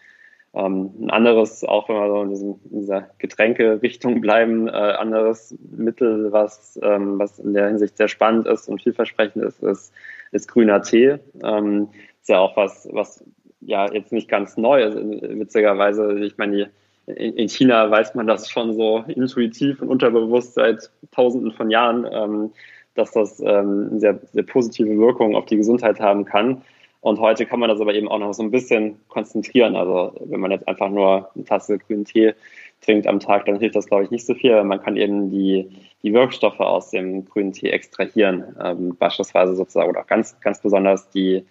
Ähm, 0.54 0.92
ein 1.00 1.10
anderes, 1.10 1.64
auch 1.64 1.88
wenn 1.88 1.96
wir 1.96 2.08
so 2.08 2.22
in, 2.22 2.28
diesem, 2.28 2.60
in 2.70 2.80
dieser 2.80 3.10
Getränke-Richtung 3.18 4.20
bleiben, 4.20 4.68
äh, 4.68 4.70
anderes 4.70 5.56
Mittel, 5.76 6.30
was, 6.30 6.78
ähm, 6.80 7.18
was 7.18 7.40
in 7.40 7.54
der 7.54 7.66
Hinsicht 7.66 7.96
sehr 7.96 8.06
spannend 8.06 8.46
ist 8.46 8.68
und 8.68 8.80
vielversprechend 8.80 9.42
ist, 9.42 9.60
ist, 9.64 9.92
ist 10.30 10.46
grüner 10.46 10.80
Tee. 10.82 11.16
Ähm, 11.42 11.88
ist 12.20 12.28
ja 12.28 12.38
auch 12.38 12.56
was, 12.56 12.88
was 12.92 13.24
ja 13.66 13.90
jetzt 13.92 14.12
nicht 14.12 14.28
ganz 14.28 14.56
neu 14.56 14.82
ist, 14.82 14.96
witzigerweise. 14.96 16.24
Ich 16.24 16.36
meine, 16.38 16.70
in, 17.06 17.34
in 17.34 17.48
China 17.48 17.90
weiß 17.90 18.14
man 18.14 18.26
das 18.26 18.50
schon 18.50 18.74
so 18.74 19.04
intuitiv 19.08 19.80
und 19.82 19.88
unterbewusst 19.88 20.54
seit 20.54 20.90
tausenden 21.12 21.52
von 21.52 21.70
Jahren, 21.70 22.06
ähm, 22.10 22.52
dass 22.94 23.12
das 23.12 23.40
ähm, 23.40 23.88
eine 23.90 24.00
sehr, 24.00 24.20
sehr 24.32 24.44
positive 24.44 24.98
Wirkung 24.98 25.34
auf 25.34 25.46
die 25.46 25.56
Gesundheit 25.56 26.00
haben 26.00 26.24
kann. 26.24 26.62
Und 27.00 27.20
heute 27.20 27.44
kann 27.44 27.60
man 27.60 27.68
das 27.68 27.82
aber 27.82 27.92
eben 27.92 28.08
auch 28.08 28.18
noch 28.18 28.32
so 28.32 28.42
ein 28.42 28.50
bisschen 28.50 28.96
konzentrieren. 29.08 29.76
Also 29.76 30.14
wenn 30.24 30.40
man 30.40 30.50
jetzt 30.50 30.66
einfach 30.66 30.88
nur 30.88 31.28
eine 31.34 31.44
Tasse 31.44 31.78
grünen 31.78 32.06
Tee 32.06 32.32
trinkt 32.80 33.06
am 33.06 33.20
Tag, 33.20 33.44
dann 33.44 33.58
hilft 33.58 33.76
das, 33.76 33.86
glaube 33.86 34.04
ich, 34.04 34.10
nicht 34.10 34.24
so 34.24 34.34
viel. 34.34 34.62
Man 34.64 34.80
kann 34.80 34.96
eben 34.96 35.30
die, 35.30 35.68
die 36.02 36.14
Wirkstoffe 36.14 36.60
aus 36.60 36.90
dem 36.90 37.26
grünen 37.26 37.52
Tee 37.52 37.68
extrahieren. 37.68 38.56
Ähm, 38.62 38.96
beispielsweise 38.96 39.54
sozusagen 39.54 39.90
oder 39.90 40.00
auch 40.00 40.06
ganz, 40.06 40.40
ganz 40.40 40.62
besonders 40.62 41.10
die, 41.10 41.44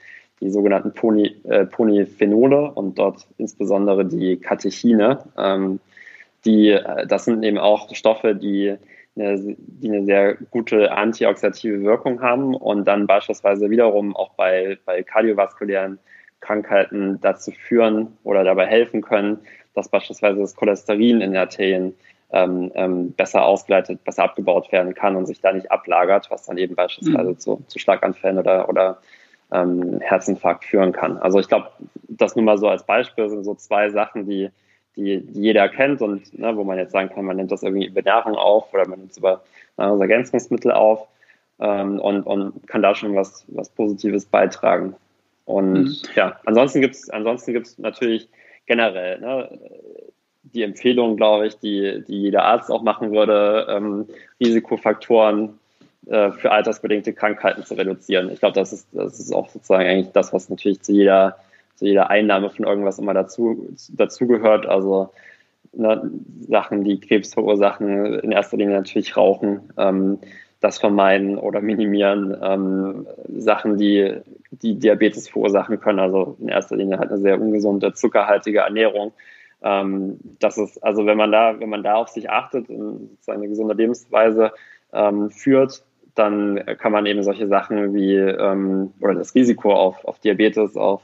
die 0.43 0.49
sogenannten 0.49 0.93
Pony, 0.93 1.35
äh, 1.45 1.65
Ponyphenole 1.65 2.71
und 2.71 2.99
dort 2.99 3.25
insbesondere 3.37 4.05
die 4.05 4.37
Katechine. 4.37 5.19
Ähm, 5.37 5.79
die, 6.45 6.71
äh, 6.71 7.07
das 7.07 7.25
sind 7.25 7.43
eben 7.43 7.57
auch 7.57 7.93
Stoffe, 7.95 8.35
die 8.35 8.75
eine, 9.15 9.55
die 9.57 9.89
eine 9.89 10.03
sehr 10.03 10.35
gute 10.51 10.91
antioxidative 10.91 11.83
Wirkung 11.83 12.21
haben 12.21 12.55
und 12.55 12.85
dann 12.85 13.07
beispielsweise 13.07 13.69
wiederum 13.69 14.15
auch 14.15 14.31
bei, 14.31 14.77
bei 14.85 15.03
kardiovaskulären 15.03 15.99
Krankheiten 16.41 17.19
dazu 17.21 17.51
führen 17.51 18.17
oder 18.23 18.43
dabei 18.43 18.65
helfen 18.65 19.01
können, 19.01 19.39
dass 19.73 19.87
beispielsweise 19.87 20.41
das 20.41 20.55
Cholesterin 20.55 21.21
in 21.21 21.31
den 21.31 21.37
Arterien 21.37 21.93
ähm, 22.31 22.71
ähm, 22.75 23.11
besser 23.13 23.45
ausgeleitet, 23.45 24.03
besser 24.03 24.23
abgebaut 24.23 24.71
werden 24.71 24.93
kann 24.93 25.15
und 25.15 25.25
sich 25.25 25.39
da 25.39 25.53
nicht 25.53 25.71
ablagert, 25.71 26.29
was 26.31 26.45
dann 26.45 26.57
eben 26.57 26.75
beispielsweise 26.75 27.29
mhm. 27.29 27.39
zu, 27.39 27.63
zu 27.67 27.79
Schlaganfällen 27.79 28.39
oder, 28.39 28.67
oder 28.67 28.97
ähm, 29.53 29.99
Herzinfarkt 30.01 30.65
führen 30.65 30.91
kann. 30.91 31.17
Also 31.17 31.39
ich 31.39 31.47
glaube, 31.47 31.69
das 32.07 32.35
nur 32.35 32.43
mal 32.43 32.57
so 32.57 32.67
als 32.67 32.85
Beispiel 32.85 33.29
sind 33.29 33.43
so 33.43 33.55
zwei 33.55 33.89
Sachen, 33.89 34.27
die 34.27 34.49
die, 34.95 35.21
die 35.21 35.41
jeder 35.41 35.69
kennt 35.69 36.01
und 36.01 36.37
ne, 36.37 36.55
wo 36.55 36.63
man 36.63 36.77
jetzt 36.77 36.91
sagen 36.91 37.09
kann, 37.09 37.25
man 37.25 37.37
nimmt 37.37 37.51
das 37.51 37.63
irgendwie 37.63 37.87
über 37.87 38.01
Nahrung 38.01 38.35
auf 38.35 38.73
oder 38.73 38.87
man 38.87 38.99
nimmt 38.99 39.11
es 39.11 39.17
über 39.17 39.43
Nahrungsergänzungsmittel 39.77 40.71
auf 40.71 41.07
ähm, 41.59 41.99
und, 41.99 42.23
und 42.23 42.67
kann 42.67 42.81
da 42.81 42.93
schon 42.93 43.15
was, 43.15 43.45
was 43.47 43.69
Positives 43.69 44.25
beitragen. 44.25 44.95
Und 45.45 45.83
mhm. 45.83 45.95
ja, 46.15 46.39
ansonsten 46.45 46.81
gibt 46.81 46.95
es 46.95 47.09
ansonsten 47.09 47.53
gibt's 47.53 47.77
natürlich 47.79 48.29
generell 48.65 49.19
ne, 49.19 49.59
die 50.43 50.63
Empfehlung, 50.63 51.17
glaube 51.17 51.47
ich, 51.47 51.57
die, 51.57 52.03
die 52.07 52.21
jeder 52.21 52.43
Arzt 52.43 52.69
auch 52.69 52.83
machen 52.83 53.11
würde, 53.11 53.65
ähm, 53.69 54.07
Risikofaktoren 54.39 55.59
äh, 56.07 56.31
für 56.31 56.51
altersbedingte 56.51 57.13
Krankheiten 57.13 57.63
zu 57.63 57.75
reduzieren. 57.75 58.29
Ich 58.31 58.39
glaube, 58.39 58.55
das 58.55 58.73
ist, 58.73 58.87
das 58.91 59.19
ist 59.19 59.33
auch 59.33 59.49
sozusagen 59.49 59.87
eigentlich 59.87 60.11
das, 60.11 60.33
was 60.33 60.49
natürlich 60.49 60.81
zu 60.81 60.91
jeder 60.91 61.37
zu 61.75 61.85
jeder 61.85 62.09
Einnahme 62.09 62.49
von 62.49 62.65
irgendwas 62.65 62.99
immer 62.99 63.13
dazu, 63.13 63.67
dazugehört. 63.89 64.65
Also 64.65 65.11
ne, 65.73 66.11
Sachen, 66.47 66.83
die 66.83 66.99
Krebs 66.99 67.33
verursachen, 67.33 68.19
in 68.19 68.31
erster 68.31 68.57
Linie 68.57 68.75
natürlich 68.75 69.17
Rauchen, 69.17 69.71
ähm, 69.77 70.19
das 70.59 70.79
vermeiden 70.79 71.37
oder 71.37 71.61
minimieren. 71.61 72.37
Ähm, 72.41 73.07
Sachen, 73.35 73.77
die, 73.77 74.13
die 74.51 74.75
Diabetes 74.75 75.27
verursachen 75.27 75.79
können, 75.79 75.99
also 75.99 76.37
in 76.39 76.47
erster 76.47 76.77
Linie 76.77 76.99
halt 76.99 77.09
eine 77.09 77.19
sehr 77.19 77.41
ungesunde, 77.41 77.93
zuckerhaltige 77.93 78.59
Ernährung. 78.59 79.11
Ähm, 79.61 80.19
das 80.39 80.57
ist, 80.57 80.81
also 80.83 81.05
wenn 81.05 81.17
man 81.17 81.31
da, 81.31 81.59
wenn 81.59 81.69
man 81.69 81.83
da 81.83 81.95
auf 81.95 82.09
sich 82.09 82.29
achtet 82.29 82.69
und 82.69 83.17
seine 83.21 83.47
gesunde 83.47 83.73
Lebensweise 83.73 84.51
ähm, 84.93 85.31
führt, 85.31 85.83
dann 86.15 86.63
kann 86.77 86.91
man 86.91 87.05
eben 87.05 87.23
solche 87.23 87.47
Sachen 87.47 87.93
wie 87.93 88.15
ähm, 88.15 88.93
oder 88.99 89.15
das 89.15 89.33
Risiko 89.35 89.73
auf, 89.73 90.05
auf 90.05 90.19
Diabetes, 90.19 90.77
auf 90.77 91.01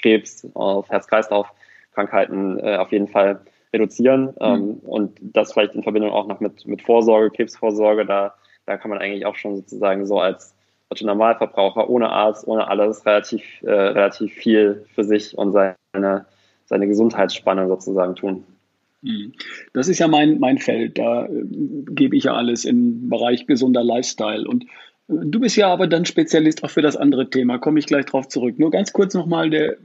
Krebs, 0.00 0.46
auf 0.54 0.88
Herz-Kreislauf-Krankheiten 0.90 2.58
äh, 2.58 2.76
auf 2.76 2.92
jeden 2.92 3.08
Fall 3.08 3.40
reduzieren. 3.72 4.26
Mhm. 4.26 4.32
Ähm, 4.40 4.80
und 4.84 5.18
das 5.22 5.52
vielleicht 5.52 5.74
in 5.74 5.82
Verbindung 5.82 6.12
auch 6.12 6.26
noch 6.26 6.40
mit, 6.40 6.66
mit 6.66 6.82
Vorsorge, 6.82 7.30
Krebsvorsorge, 7.30 8.06
da, 8.06 8.34
da 8.66 8.76
kann 8.76 8.90
man 8.90 9.00
eigentlich 9.00 9.26
auch 9.26 9.36
schon 9.36 9.56
sozusagen 9.56 10.06
so 10.06 10.18
als 10.18 10.54
Normalverbraucher 11.00 11.90
ohne 11.90 12.10
Arzt, 12.10 12.46
ohne 12.46 12.68
alles 12.68 13.04
relativ, 13.04 13.42
äh, 13.62 13.72
relativ 13.72 14.32
viel 14.32 14.86
für 14.94 15.02
sich 15.02 15.36
und 15.36 15.50
seine, 15.50 16.26
seine 16.66 16.86
Gesundheitsspanne 16.86 17.66
sozusagen 17.66 18.14
tun. 18.14 18.44
Mhm. 19.04 19.34
Das 19.72 19.88
ist 19.88 19.98
ja 19.98 20.08
mein, 20.08 20.38
mein 20.40 20.58
Feld. 20.58 20.98
Da 20.98 21.26
äh, 21.26 21.44
gebe 21.90 22.16
ich 22.16 22.24
ja 22.24 22.34
alles 22.34 22.64
im 22.64 23.08
Bereich 23.08 23.46
gesunder 23.46 23.84
Lifestyle. 23.84 24.48
Und 24.48 24.64
Du 25.06 25.38
bist 25.38 25.56
ja 25.56 25.68
aber 25.68 25.86
dann 25.86 26.06
Spezialist 26.06 26.64
auch 26.64 26.70
für 26.70 26.80
das 26.80 26.96
andere 26.96 27.28
Thema, 27.28 27.58
komme 27.58 27.78
ich 27.78 27.84
gleich 27.84 28.06
drauf 28.06 28.26
zurück. 28.28 28.58
Nur 28.58 28.70
ganz 28.70 28.94
kurz 28.94 29.12
nochmal 29.12 29.50
der 29.50 29.76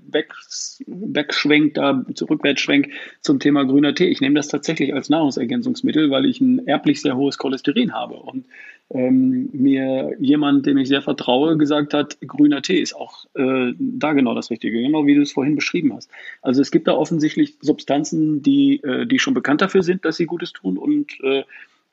Wegschwenk, 0.87 1.73
da, 1.73 2.05
Rückwärtsschwenk 2.29 2.91
zum 3.19 3.41
Thema 3.41 3.65
grüner 3.65 3.93
Tee. 3.93 4.07
Ich 4.07 4.21
nehme 4.21 4.35
das 4.35 4.47
tatsächlich 4.47 4.93
als 4.93 5.09
Nahrungsergänzungsmittel, 5.09 6.09
weil 6.09 6.25
ich 6.25 6.39
ein 6.39 6.65
erblich 6.67 7.01
sehr 7.01 7.17
hohes 7.17 7.37
Cholesterin 7.37 7.93
habe. 7.93 8.15
Und 8.15 8.45
ähm, 8.91 9.49
mir 9.53 10.15
jemand, 10.19 10.65
dem 10.65 10.77
ich 10.77 10.87
sehr 10.87 11.01
vertraue, 11.01 11.57
gesagt 11.57 11.93
hat, 11.93 12.17
grüner 12.21 12.61
Tee 12.61 12.79
ist 12.79 12.95
auch 12.95 13.25
äh, 13.35 13.73
da 13.77 14.13
genau 14.13 14.33
das 14.33 14.49
Richtige, 14.49 14.81
genau 14.81 15.05
wie 15.05 15.15
du 15.15 15.21
es 15.21 15.33
vorhin 15.33 15.55
beschrieben 15.55 15.93
hast. 15.93 16.09
Also 16.41 16.61
es 16.61 16.71
gibt 16.71 16.87
da 16.87 16.93
offensichtlich 16.93 17.57
Substanzen, 17.61 18.41
die, 18.41 18.81
äh, 18.83 19.05
die 19.05 19.19
schon 19.19 19.35
bekannt 19.35 19.61
dafür 19.61 19.83
sind, 19.83 20.05
dass 20.05 20.17
sie 20.17 20.25
Gutes 20.25 20.53
tun. 20.53 20.77
Und 20.77 21.19
äh, 21.21 21.43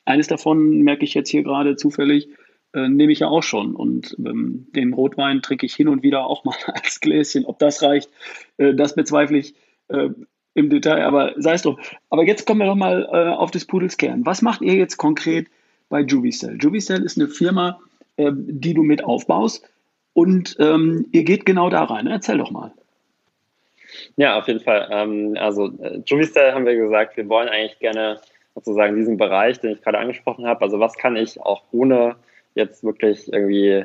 eines 0.06 0.26
davon 0.26 0.80
merke 0.82 1.04
ich 1.04 1.12
jetzt 1.12 1.28
hier 1.28 1.42
gerade 1.42 1.76
zufällig, 1.76 2.28
äh, 2.72 2.88
nehme 2.88 3.12
ich 3.12 3.18
ja 3.18 3.28
auch 3.28 3.42
schon. 3.42 3.76
Und 3.76 4.16
ähm, 4.18 4.68
den 4.74 4.94
Rotwein 4.94 5.42
trinke 5.42 5.66
ich 5.66 5.74
hin 5.74 5.88
und 5.88 6.02
wieder 6.02 6.26
auch 6.26 6.44
mal 6.44 6.56
als 6.66 7.00
Gläschen. 7.00 7.44
Ob 7.44 7.58
das 7.58 7.82
reicht, 7.82 8.10
äh, 8.56 8.74
das 8.74 8.94
bezweifle 8.94 9.36
ich 9.36 9.54
äh, 9.88 10.08
im 10.54 10.70
Detail, 10.70 11.04
aber 11.04 11.34
sei 11.36 11.52
es 11.52 11.62
drum. 11.62 11.78
Aber 12.08 12.24
jetzt 12.24 12.46
kommen 12.46 12.60
wir 12.60 12.66
doch 12.66 12.74
mal 12.74 13.06
äh, 13.12 13.34
auf 13.34 13.50
des 13.50 13.66
Pudels 13.66 13.98
Kern. 13.98 14.24
Was 14.24 14.40
macht 14.40 14.62
ihr 14.62 14.74
jetzt 14.76 14.96
konkret 14.96 15.48
bei 15.88 16.00
Juvicell? 16.00 16.58
Juvicell 16.60 17.02
ist 17.02 17.18
eine 17.18 17.28
Firma, 17.28 17.80
äh, 18.16 18.32
die 18.34 18.74
du 18.74 18.82
mit 18.82 19.04
aufbaust 19.04 19.68
und 20.12 20.56
ähm, 20.58 21.06
ihr 21.12 21.24
geht 21.24 21.46
genau 21.46 21.70
da 21.70 21.84
rein. 21.84 22.06
Erzähl 22.06 22.38
doch 22.38 22.50
mal. 22.50 22.72
Ja, 24.16 24.38
auf 24.38 24.48
jeden 24.48 24.60
Fall. 24.60 24.88
Ähm, 24.90 25.36
also 25.38 25.72
äh, 25.80 26.00
Juvicell 26.06 26.52
haben 26.52 26.66
wir 26.66 26.76
gesagt, 26.76 27.16
wir 27.16 27.28
wollen 27.28 27.48
eigentlich 27.48 27.78
gerne 27.78 28.20
sozusagen 28.54 28.96
diesen 28.96 29.18
Bereich, 29.18 29.60
den 29.60 29.72
ich 29.72 29.82
gerade 29.82 29.98
angesprochen 29.98 30.46
habe, 30.46 30.62
also 30.62 30.80
was 30.80 30.94
kann 30.96 31.16
ich 31.16 31.40
auch 31.40 31.62
ohne 31.72 32.16
jetzt 32.54 32.82
wirklich 32.82 33.30
irgendwie 33.30 33.84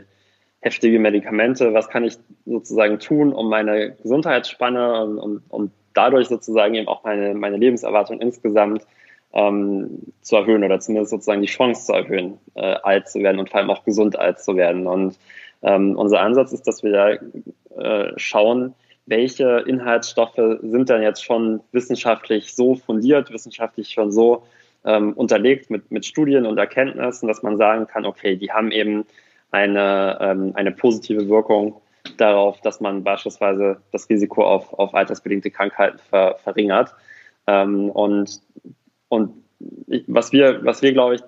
heftige 0.62 1.00
Medikamente, 1.00 1.74
was 1.74 1.90
kann 1.90 2.06
ich 2.06 2.18
sozusagen 2.46 3.00
tun, 3.00 3.34
um 3.34 3.50
meine 3.50 3.92
Gesundheitsspanne 4.02 5.04
und, 5.04 5.18
und, 5.18 5.44
und 5.50 5.72
dadurch 5.94 6.28
sozusagen 6.28 6.76
eben 6.76 6.88
auch 6.88 7.04
meine, 7.04 7.34
meine 7.34 7.58
Lebenserwartung 7.58 8.22
insgesamt 8.22 8.86
ähm, 9.34 10.14
zu 10.22 10.36
erhöhen 10.36 10.64
oder 10.64 10.80
zumindest 10.80 11.12
sozusagen 11.12 11.42
die 11.42 11.48
Chance 11.48 11.86
zu 11.86 11.94
erhöhen, 11.94 12.38
äh, 12.56 12.76
alt 12.84 13.10
zu 13.10 13.20
werden 13.22 13.40
und 13.40 13.50
vor 13.50 13.60
allem 13.60 13.70
auch 13.70 13.84
gesund 13.84 14.18
alt 14.18 14.40
zu 14.40 14.56
werden. 14.56 14.88
Und 14.88 15.18
ähm, 15.62 15.96
unser 15.96 16.22
Ansatz 16.22 16.52
ist, 16.52 16.68
dass 16.68 16.84
wir 16.84 16.92
da 16.92 17.10
äh, 17.78 18.14
schauen, 18.18 18.74
welche 19.06 19.64
Inhaltsstoffe 19.68 20.60
sind 20.62 20.90
dann 20.90 21.02
jetzt 21.02 21.24
schon 21.24 21.62
wissenschaftlich 21.72 22.56
so 22.56 22.76
fundiert, 22.76 23.32
wissenschaftlich 23.32 23.90
schon 23.90 24.12
so 24.12 24.44
ähm, 24.86 25.14
unterlegt 25.14 25.70
mit, 25.70 25.92
mit 25.92 26.06
Studien 26.06 26.46
und 26.46 26.58
Erkenntnissen, 26.58 27.28
dass 27.28 27.44
man 27.44 27.58
sagen 27.58 27.88
kann, 27.88 28.06
okay, 28.06 28.36
die 28.36 28.52
haben 28.52 28.72
eben 28.72 29.06
eine, 29.52 30.18
ähm, 30.22 30.52
eine 30.56 30.72
positive 30.72 31.28
Wirkung 31.30 31.82
darauf, 32.18 32.62
dass 32.62 32.80
man 32.80 33.04
beispielsweise 33.04 33.82
das 33.92 34.10
Risiko 34.10 34.44
auf, 34.44 34.74
auf 34.74 34.94
altersbedingte 34.96 35.52
Krankheiten 35.52 36.00
ver, 36.10 36.38
verringert. 36.44 36.96
Ähm, 37.48 37.90
und, 37.90 38.42
und 39.12 39.34
was 40.08 40.32
wir, 40.32 40.64
was 40.64 40.82
wir, 40.82 40.94
glaube 40.94 41.16
ich, 41.16 41.22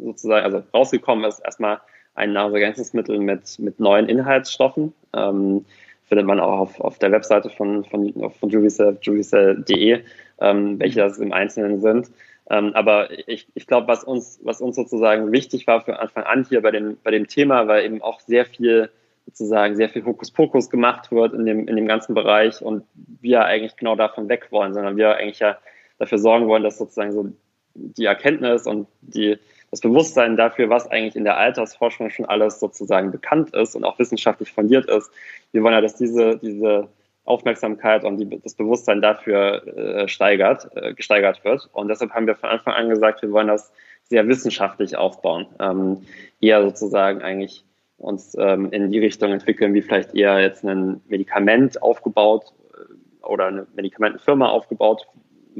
sozusagen, 0.00 0.44
also 0.44 0.62
rausgekommen 0.72 1.24
ist, 1.24 1.40
erstmal 1.40 1.80
ein 2.14 2.32
Nahrungsergänzungsmittel 2.32 3.18
mit, 3.18 3.58
mit 3.58 3.80
neuen 3.80 4.08
Inhaltsstoffen. 4.08 4.94
Ähm, 5.12 5.64
findet 6.04 6.26
man 6.26 6.38
auch 6.38 6.60
auf, 6.60 6.80
auf 6.80 6.98
der 7.00 7.10
Webseite 7.10 7.50
von, 7.50 7.84
von, 7.84 8.30
von 8.38 8.48
Juvicell, 8.50 8.98
juvicell.de, 9.02 10.04
ähm, 10.40 10.78
welche 10.78 11.00
das 11.00 11.18
im 11.18 11.32
Einzelnen 11.32 11.80
sind. 11.80 12.08
Ähm, 12.50 12.70
aber 12.74 13.08
ich, 13.28 13.48
ich 13.54 13.66
glaube, 13.66 13.88
was 13.88 14.04
uns, 14.04 14.38
was 14.44 14.60
uns 14.60 14.76
sozusagen 14.76 15.32
wichtig 15.32 15.66
war 15.66 15.80
für 15.80 15.98
Anfang 15.98 16.22
an 16.22 16.46
hier 16.48 16.62
bei 16.62 16.70
dem, 16.70 16.98
bei 17.02 17.10
dem 17.10 17.26
Thema, 17.26 17.66
weil 17.66 17.84
eben 17.84 18.00
auch 18.00 18.20
sehr 18.20 18.44
viel 18.44 18.90
sozusagen 19.26 19.74
sehr 19.74 19.88
viel 19.88 20.04
Hokuspokus 20.04 20.70
gemacht 20.70 21.10
wird 21.10 21.34
in 21.34 21.46
dem, 21.46 21.66
in 21.66 21.74
dem 21.74 21.88
ganzen 21.88 22.14
Bereich 22.14 22.62
und 22.62 22.84
wir 23.20 23.44
eigentlich 23.44 23.74
genau 23.76 23.96
davon 23.96 24.28
weg 24.28 24.48
wollen, 24.50 24.72
sondern 24.72 24.96
wir 24.96 25.16
eigentlich 25.16 25.40
ja 25.40 25.56
dafür 25.98 26.18
sorgen 26.18 26.48
wollen, 26.48 26.62
dass 26.62 26.78
sozusagen 26.78 27.12
so 27.12 27.32
die 27.74 28.04
Erkenntnis 28.04 28.66
und 28.66 28.86
die, 29.00 29.38
das 29.70 29.80
Bewusstsein 29.80 30.36
dafür, 30.36 30.70
was 30.70 30.90
eigentlich 30.90 31.16
in 31.16 31.24
der 31.24 31.36
Altersforschung 31.36 32.10
schon 32.10 32.26
alles 32.26 32.60
sozusagen 32.60 33.10
bekannt 33.10 33.54
ist 33.54 33.74
und 33.74 33.84
auch 33.84 33.98
wissenschaftlich 33.98 34.52
fundiert 34.52 34.88
ist. 34.88 35.10
Wir 35.52 35.62
wollen 35.62 35.74
ja, 35.74 35.80
dass 35.80 35.96
diese, 35.96 36.38
diese 36.38 36.88
Aufmerksamkeit 37.24 38.04
und 38.04 38.18
die, 38.18 38.40
das 38.40 38.54
Bewusstsein 38.54 39.00
dafür 39.00 39.66
äh, 39.66 40.08
steigert, 40.08 40.70
äh, 40.76 40.94
gesteigert 40.94 41.44
wird. 41.44 41.68
Und 41.72 41.88
deshalb 41.88 42.12
haben 42.12 42.26
wir 42.26 42.36
von 42.36 42.50
Anfang 42.50 42.74
an 42.74 42.88
gesagt, 42.88 43.22
wir 43.22 43.32
wollen 43.32 43.48
das 43.48 43.72
sehr 44.04 44.28
wissenschaftlich 44.28 44.96
aufbauen. 44.96 45.46
Ähm, 45.58 46.06
eher 46.40 46.62
sozusagen 46.62 47.22
eigentlich 47.22 47.64
uns 47.96 48.36
ähm, 48.38 48.70
in 48.70 48.90
die 48.90 48.98
Richtung 48.98 49.32
entwickeln, 49.32 49.72
wie 49.72 49.82
vielleicht 49.82 50.14
eher 50.14 50.40
jetzt 50.40 50.64
ein 50.64 51.00
Medikament 51.08 51.82
aufgebaut 51.82 52.52
äh, 52.74 53.26
oder 53.26 53.46
eine 53.46 53.66
Medikamentenfirma 53.74 54.48
aufgebaut 54.48 55.06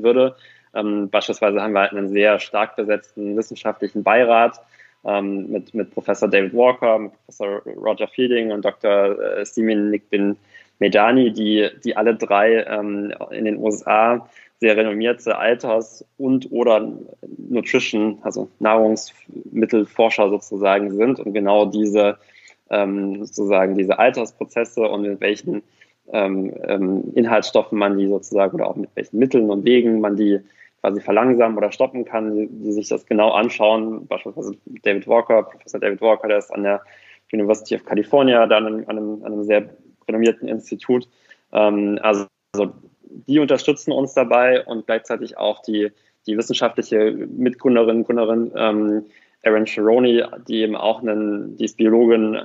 würde. 0.03 0.37
Ähm, 0.75 1.09
beispielsweise 1.11 1.61
haben 1.63 1.73
wir 1.73 1.81
halt 1.81 1.93
einen 1.93 2.09
sehr 2.09 2.39
stark 2.39 2.77
besetzten 2.77 3.37
wissenschaftlichen 3.37 4.03
Beirat 4.03 4.61
ähm, 5.05 5.51
mit, 5.51 5.75
mit 5.75 5.93
Professor 5.93 6.29
David 6.29 6.55
Walker, 6.55 6.99
mit 6.99 7.13
Professor 7.13 7.63
Roger 7.77 8.09
Fielding 8.09 8.53
und 8.53 8.65
Dr. 8.65 9.39
Äh, 9.39 9.45
Simin 9.45 9.91
Nikbin 9.91 10.37
Medani, 10.79 11.33
die, 11.33 11.69
die 11.85 11.97
alle 11.97 12.17
drei 12.17 12.65
ähm, 12.65 13.15
in 13.31 13.45
den 13.45 13.59
USA 13.59 14.29
sehr 14.61 14.77
renommierte 14.77 15.37
Alters- 15.37 16.05
und 16.17 16.51
oder 16.51 16.89
Nutrition, 17.37 18.19
also 18.23 18.49
Nahrungsmittelforscher 18.61 20.31
sozusagen 20.31 20.91
sind 20.91 21.21
und 21.21 21.33
genau 21.33 21.67
diese 21.67 22.19
ähm, 22.71 23.25
sozusagen 23.25 23.77
diese 23.77 23.99
Altersprozesse 23.99 24.83
und 24.83 25.03
mit 25.03 25.21
welchen 25.21 25.63
ähm, 26.13 26.53
ähm, 26.67 27.13
Inhaltsstoffen 27.15 27.79
man 27.79 27.99
die 27.99 28.09
sozusagen 28.09 28.55
oder 28.57 28.69
auch 28.69 28.77
mit 28.77 28.91
welchen 28.95 29.19
Mitteln 29.19 29.51
und 29.51 29.65
Wegen 29.65 30.01
man 30.01 30.17
die 30.17 30.41
quasi 30.81 31.01
verlangsamen 31.01 31.57
oder 31.57 31.73
stoppen 31.73 32.05
kann, 32.05 32.37
die, 32.37 32.47
die 32.47 32.73
sich 32.73 32.89
das 32.89 33.07
genau 33.07 33.31
anschauen. 33.31 34.07
Beispielsweise 34.07 34.55
David 34.83 35.09
Walker, 35.09 35.43
Professor 35.45 35.81
David 35.81 36.03
Walker, 36.03 36.29
der 36.29 36.39
ist 36.39 36.53
an 36.53 36.63
der 36.63 36.83
University 37.33 37.75
of 37.75 37.85
California, 37.85 38.47
da 38.47 38.59
an 38.59 38.67
einem, 38.67 38.89
an 38.89 39.25
einem, 39.25 39.45
sehr 39.45 39.71
renommierten 40.07 40.47
Institut. 40.47 41.09
Ähm, 41.53 41.99
also, 42.03 42.27
also 42.55 42.73
die 43.09 43.39
unterstützen 43.39 43.93
uns 43.93 44.13
dabei 44.13 44.65
und 44.67 44.87
gleichzeitig 44.87 45.39
auch 45.39 45.63
die, 45.63 45.91
die 46.27 46.37
wissenschaftliche 46.37 47.13
Mitgründerin, 47.13 48.05
Gründerin 48.05 48.53
ähm, 48.55 49.07
Erin 49.45 49.67
Sharoni, 49.67 50.23
die 50.49 50.63
eben 50.63 50.75
auch 50.75 51.03
einen, 51.03 51.57
die 51.57 51.67
ist 51.67 51.77
Biologin, 51.77 52.35
äh, 52.35 52.39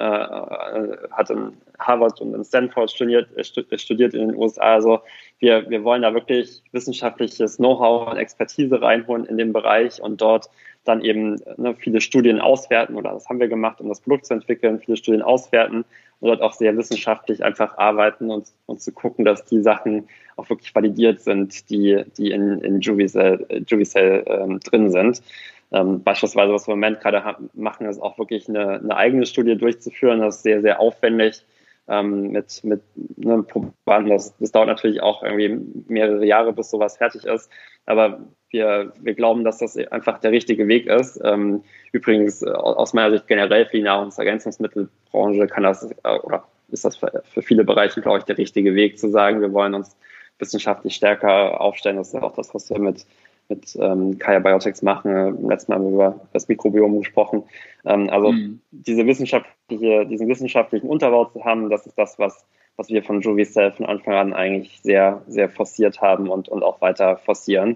hat 1.12 1.30
in 1.30 1.54
Harvard 1.80 2.20
und 2.20 2.34
in 2.34 2.44
Stanford 2.44 2.92
studiert, 2.92 3.30
studiert 3.46 4.14
in 4.14 4.28
den 4.28 4.36
USA. 4.36 4.74
Also 4.74 5.00
wir, 5.40 5.70
wir 5.70 5.84
wollen 5.84 6.02
da 6.02 6.14
wirklich 6.14 6.62
wissenschaftliches 6.74 7.58
Know-how 7.58 8.12
und 8.12 8.18
Expertise 8.18 8.82
reinholen 8.82 9.26
in 9.26 9.38
den 9.38 9.54
Bereich 9.54 10.02
und 10.02 10.20
dort 10.20 10.50
dann 10.84 11.02
eben 11.02 11.42
ne, 11.58 11.76
viele 11.76 12.02
Studien 12.02 12.40
auswerten 12.40 12.96
oder 12.96 13.14
das 13.14 13.30
haben 13.30 13.40
wir 13.40 13.48
gemacht, 13.48 13.80
um 13.80 13.90
das 13.90 14.02
Produkt 14.02 14.26
zu 14.26 14.34
entwickeln, 14.34 14.80
viele 14.80 14.98
Studien 14.98 15.22
auswerten 15.22 15.86
und 16.20 16.28
dort 16.28 16.42
auch 16.42 16.54
sehr 16.54 16.76
wissenschaftlich 16.76 17.44
einfach 17.44 17.78
arbeiten 17.78 18.30
und, 18.30 18.48
und 18.66 18.82
zu 18.82 18.92
gucken, 18.92 19.24
dass 19.24 19.46
die 19.46 19.62
Sachen 19.62 20.10
auch 20.36 20.50
wirklich 20.50 20.74
validiert 20.74 21.22
sind, 21.22 21.70
die, 21.70 22.04
die 22.18 22.32
in, 22.32 22.60
in 22.62 22.82
Juvicell, 22.82 23.46
Juvicell 23.68 24.24
ähm, 24.28 24.60
drin 24.60 24.90
sind. 24.90 25.22
Ähm, 25.72 26.04
beispielsweise, 26.04 26.52
was 26.52 26.68
wir 26.68 26.74
im 26.74 26.80
Moment 26.80 27.00
gerade 27.00 27.38
machen, 27.54 27.88
ist 27.88 28.02
auch 28.02 28.18
wirklich 28.18 28.50
eine, 28.50 28.80
eine 28.80 28.96
eigene 28.96 29.26
Studie 29.26 29.56
durchzuführen. 29.56 30.20
Das 30.20 30.38
ist 30.38 30.44
sehr, 30.44 30.62
sehr 30.62 30.80
aufwendig 30.80 31.46
ähm, 31.88 32.32
mit, 32.32 32.64
mit 32.64 32.82
ne, 33.18 33.44
Probanden. 33.44 34.10
Das, 34.10 34.36
das 34.38 34.52
dauert 34.52 34.68
natürlich 34.68 35.02
auch 35.02 35.24
irgendwie 35.24 35.84
mehrere 35.88 36.26
Jahre, 36.26 36.54
bis 36.54 36.70
sowas 36.70 36.98
fertig 36.98 37.26
ist. 37.26 37.52
Aber 37.86 38.20
wir, 38.50 38.94
wir 39.00 39.14
glauben, 39.14 39.44
dass 39.44 39.60
das 39.60 39.78
einfach 39.78 40.20
der 40.20 40.32
richtige 40.32 40.68
Weg 40.68 40.88
ist. 40.88 41.20
Ähm, 41.24 41.64
übrigens, 41.92 42.42
äh, 42.42 42.50
aus 42.50 42.94
meiner 42.94 43.12
Sicht 43.12 43.28
generell 43.28 43.66
für 43.66 43.78
die 43.78 43.84
Nahrungsergänzungsmittelbranche 43.84 45.48
kann 45.48 45.64
das 45.64 45.92
äh, 46.04 46.18
oder 46.24 46.46
ist 46.72 46.86
das 46.86 46.98
für, 46.98 47.24
für 47.26 47.42
viele 47.42 47.64
Bereiche, 47.64 48.02
glaube 48.02 48.20
ich, 48.20 48.24
der 48.26 48.38
richtige 48.38 48.76
Weg 48.76 49.00
zu 49.00 49.10
sagen, 49.10 49.42
wir 49.42 49.52
wollen 49.54 49.74
uns 49.74 49.96
wissenschaftlich 50.38 50.96
stärker 50.96 51.60
aufstellen. 51.60 51.98
Das 51.98 52.14
ist 52.14 52.16
auch 52.16 52.36
das, 52.36 52.54
was 52.54 52.70
wir 52.70 52.80
mit, 52.80 53.06
mit 53.50 53.76
ähm, 53.80 54.18
Kaya 54.20 54.40
Biotics 54.40 54.82
machen. 54.82 55.12
Im 55.12 55.50
letzten 55.50 55.72
Mal 55.72 55.80
haben 55.80 55.86
wir 55.86 55.94
über 55.94 56.20
das 56.34 56.48
Mikrobiom 56.48 57.00
gesprochen. 57.00 57.44
Ähm, 57.86 58.10
also 58.10 58.32
mhm. 58.32 58.62
diese 58.72 59.06
wissenschaftliche, 59.06 60.06
diesen 60.06 60.28
wissenschaftlichen 60.28 60.88
Unterbau 60.88 61.26
zu 61.26 61.44
haben, 61.44 61.70
das 61.70 61.86
ist 61.86 61.98
das, 61.98 62.20
was, 62.20 62.46
was 62.78 62.90
wir 62.90 63.04
von 63.04 63.22
Juvicell 63.22 63.72
von 63.72 63.86
Anfang 63.88 64.14
an 64.14 64.34
eigentlich 64.34 64.80
sehr, 64.82 65.22
sehr 65.28 65.50
forciert 65.50 66.02
haben 66.02 66.30
und, 66.30 66.48
und 66.48 66.64
auch 66.64 66.80
weiter 66.82 67.18
forcieren. 67.18 67.76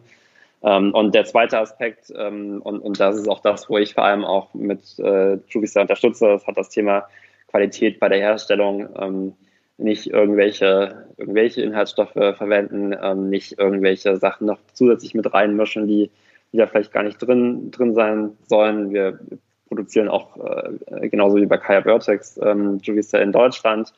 Ähm, 0.64 0.94
und 0.94 1.14
der 1.14 1.26
zweite 1.26 1.60
Aspekt, 1.60 2.14
ähm, 2.16 2.62
und, 2.64 2.80
und 2.80 3.00
das 3.00 3.18
ist 3.18 3.28
auch 3.28 3.42
das, 3.42 3.70
wo 3.70 3.78
ich 3.78 3.96
vor 3.96 4.06
allem 4.06 4.24
auch 4.24 4.54
mit 4.54 4.98
äh, 5.00 5.38
Juvisa 5.50 5.82
unterstütze, 5.82 6.28
das 6.28 6.48
hat 6.48 6.58
das 6.58 6.70
Thema 6.70 7.08
Qualität 7.48 8.00
bei 8.00 8.10
der 8.10 8.20
Herstellung. 8.20 9.36
Nicht 9.78 10.08
irgendwelche, 10.08 11.08
irgendwelche 11.18 11.62
Inhaltsstoffe 11.62 12.14
verwenden, 12.14 12.96
ähm, 13.02 13.30
nicht 13.30 13.58
irgendwelche 13.58 14.18
Sachen 14.18 14.48
noch 14.48 14.60
zusätzlich 14.74 15.14
mit 15.16 15.34
reinmischen, 15.34 15.88
die, 15.88 16.12
die 16.52 16.58
da 16.58 16.68
vielleicht 16.68 16.94
gar 16.94 17.04
nicht 17.04 17.18
drin, 17.18 17.72
drin 17.72 17.96
sein 17.96 18.38
sollen. 18.48 18.94
Wir 18.94 19.20
produzieren 19.68 20.10
auch 20.10 20.38
äh, 20.38 21.10
genauso 21.10 21.38
wie 21.38 21.46
bei 21.48 21.58
Kaya 21.58 21.82
Vertex 21.82 22.40
ähm, 22.42 22.80
Juvisa 22.84 23.18
in 23.18 23.32
Deutschland. 23.32 23.92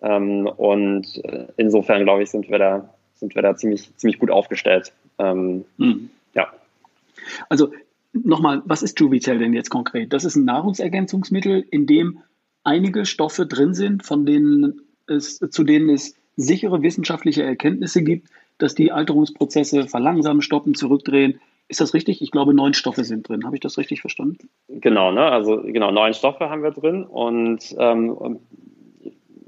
Ähm, 0.00 0.46
und 0.46 1.22
äh, 1.24 1.46
insofern, 1.56 2.04
glaube 2.04 2.22
ich, 2.22 2.30
sind 2.30 2.48
wir 2.48 2.58
da, 2.58 2.94
sind 3.14 3.34
wir 3.34 3.42
da 3.42 3.54
ziemlich, 3.54 3.94
ziemlich 3.96 4.18
gut 4.18 4.30
aufgestellt. 4.30 4.92
Ähm, 5.18 5.66
mhm. 5.76 6.10
Ja. 6.34 6.48
Also 7.48 7.72
nochmal, 8.12 8.62
was 8.64 8.82
ist 8.82 8.98
Juvicell 8.98 9.38
denn 9.38 9.52
jetzt 9.52 9.70
konkret? 9.70 10.12
Das 10.12 10.24
ist 10.24 10.36
ein 10.36 10.44
Nahrungsergänzungsmittel, 10.44 11.64
in 11.70 11.86
dem 11.86 12.20
einige 12.64 13.04
Stoffe 13.04 13.46
drin 13.46 13.74
sind, 13.74 14.04
von 14.04 14.26
denen 14.26 14.80
es, 15.10 15.38
zu 15.38 15.64
denen 15.64 15.90
es 15.90 16.16
sichere 16.36 16.82
wissenschaftliche 16.82 17.42
Erkenntnisse 17.42 18.02
gibt, 18.02 18.28
dass 18.58 18.74
die 18.74 18.92
Alterungsprozesse 18.92 19.88
verlangsamen, 19.88 20.42
stoppen, 20.42 20.74
zurückdrehen. 20.74 21.40
Ist 21.68 21.80
das 21.80 21.94
richtig? 21.94 22.20
Ich 22.20 22.30
glaube, 22.30 22.54
neun 22.54 22.74
Stoffe 22.74 23.04
sind 23.04 23.28
drin. 23.28 23.44
Habe 23.44 23.56
ich 23.56 23.60
das 23.60 23.78
richtig 23.78 24.00
verstanden? 24.00 24.48
Genau, 24.68 25.12
ne? 25.12 25.22
Also 25.22 25.62
genau, 25.62 25.90
neun 25.90 26.14
Stoffe 26.14 26.50
haben 26.50 26.62
wir 26.62 26.72
drin 26.72 27.04
und 27.04 27.74
ähm, 27.78 28.40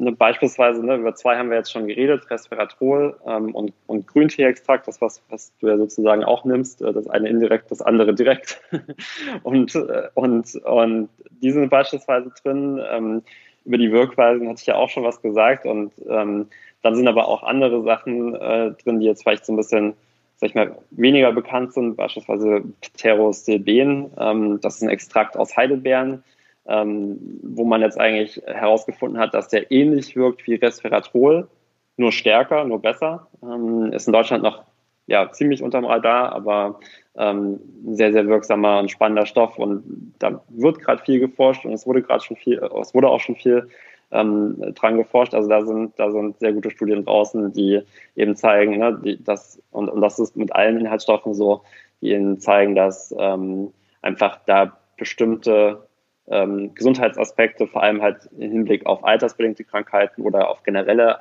ne, 0.02 0.12
beispielsweise, 0.12 0.84
ne, 0.84 0.96
über 0.96 1.14
zwei 1.14 1.36
haben 1.36 1.50
wir 1.50 1.56
jetzt 1.56 1.72
schon 1.72 1.86
geredet, 1.86 2.30
Resveratrol 2.30 3.16
ähm, 3.26 3.54
und, 3.54 3.72
und 3.86 4.06
Grünteeextrakt, 4.06 4.86
das 4.86 5.00
was, 5.00 5.22
was 5.30 5.52
du 5.58 5.68
ja 5.68 5.76
sozusagen 5.76 6.24
auch 6.24 6.44
nimmst, 6.44 6.82
äh, 6.82 6.92
das 6.92 7.08
eine 7.08 7.28
indirekt, 7.28 7.70
das 7.70 7.80
andere 7.80 8.14
direkt. 8.14 8.60
und, 9.42 9.74
äh, 9.74 10.08
und, 10.14 10.54
und 10.64 11.08
die 11.42 11.50
sind 11.50 11.70
beispielsweise 11.70 12.32
drin. 12.42 12.80
Ähm, 12.90 13.22
über 13.64 13.78
die 13.78 13.92
Wirkweisen 13.92 14.48
hatte 14.48 14.60
ich 14.60 14.66
ja 14.66 14.76
auch 14.76 14.88
schon 14.88 15.04
was 15.04 15.22
gesagt 15.22 15.66
und 15.66 15.92
ähm, 16.08 16.46
dann 16.82 16.96
sind 16.96 17.06
aber 17.06 17.28
auch 17.28 17.42
andere 17.42 17.82
Sachen 17.82 18.34
äh, 18.34 18.72
drin, 18.72 19.00
die 19.00 19.06
jetzt 19.06 19.22
vielleicht 19.22 19.46
so 19.46 19.52
ein 19.52 19.56
bisschen 19.56 19.94
sag 20.36 20.48
ich 20.48 20.54
mal, 20.56 20.76
weniger 20.90 21.30
bekannt 21.32 21.72
sind, 21.72 21.94
beispielsweise 21.94 22.64
Pterostilben. 22.96 24.10
Ähm, 24.18 24.60
das 24.60 24.76
ist 24.76 24.82
ein 24.82 24.88
Extrakt 24.88 25.36
aus 25.36 25.56
Heidelbeeren 25.56 26.24
ähm, 26.66 27.18
wo 27.42 27.64
man 27.64 27.80
jetzt 27.80 27.98
eigentlich 27.98 28.40
herausgefunden 28.46 29.18
hat, 29.18 29.34
dass 29.34 29.48
der 29.48 29.70
ähnlich 29.70 30.14
wirkt 30.16 30.46
wie 30.46 30.54
Resveratrol, 30.54 31.48
nur 31.96 32.12
stärker, 32.12 32.64
nur 32.64 32.80
besser. 32.80 33.26
Ähm, 33.42 33.92
ist 33.92 34.06
in 34.06 34.12
Deutschland 34.12 34.42
noch 34.42 34.62
ja, 35.06 35.30
ziemlich 35.32 35.62
unterm 35.62 35.84
Radar, 35.84 36.32
aber 36.32 36.80
ähm, 37.16 37.60
ein 37.86 37.96
sehr, 37.96 38.12
sehr 38.12 38.26
wirksamer 38.26 38.78
und 38.78 38.90
spannender 38.90 39.26
Stoff. 39.26 39.58
Und 39.58 40.14
da 40.18 40.42
wird 40.48 40.80
gerade 40.80 41.02
viel 41.02 41.20
geforscht 41.20 41.64
und 41.64 41.72
es 41.72 41.86
wurde 41.86 42.02
gerade 42.02 42.22
schon 42.22 42.36
viel, 42.36 42.62
es 42.80 42.94
wurde 42.94 43.08
auch 43.08 43.20
schon 43.20 43.36
viel 43.36 43.68
ähm, 44.12 44.56
dran 44.74 44.96
geforscht. 44.96 45.34
Also 45.34 45.48
da 45.48 45.64
sind, 45.64 45.98
da 45.98 46.10
sind 46.10 46.38
sehr 46.38 46.52
gute 46.52 46.70
Studien 46.70 47.04
draußen, 47.04 47.52
die 47.52 47.80
eben 48.14 48.36
zeigen, 48.36 48.78
ne, 48.78 49.00
die, 49.04 49.22
das, 49.22 49.60
und, 49.70 49.88
und 49.88 50.00
das 50.00 50.18
ist 50.18 50.36
mit 50.36 50.54
allen 50.54 50.78
Inhaltsstoffen 50.78 51.34
so, 51.34 51.62
die 52.00 52.12
ihnen 52.12 52.38
zeigen, 52.38 52.74
dass 52.74 53.14
ähm, 53.18 53.72
einfach 54.02 54.40
da 54.46 54.78
bestimmte 54.96 55.88
ähm, 56.28 56.74
Gesundheitsaspekte, 56.74 57.66
vor 57.66 57.82
allem 57.82 58.02
halt 58.02 58.28
im 58.38 58.52
Hinblick 58.52 58.86
auf 58.86 59.04
altersbedingte 59.04 59.64
Krankheiten 59.64 60.22
oder 60.22 60.48
auf 60.48 60.62
generelle 60.62 61.20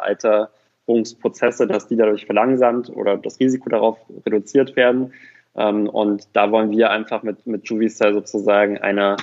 Alterungsprozesse, 0.88 1.68
dass 1.68 1.88
die 1.88 1.96
dadurch 1.96 2.26
verlangsamt 2.26 2.90
oder 2.90 3.18
das 3.18 3.40
Risiko 3.40 3.70
darauf 3.70 3.98
reduziert 4.26 4.76
werden. 4.76 5.14
Ähm, 5.56 5.88
und 5.90 6.28
da 6.34 6.52
wollen 6.52 6.72
wir 6.72 6.92
einfach 6.92 7.24
mit, 7.24 7.46
mit 7.46 7.68
Juvicell 7.68 8.14
sozusagen 8.14 8.78
eine, 8.78 9.18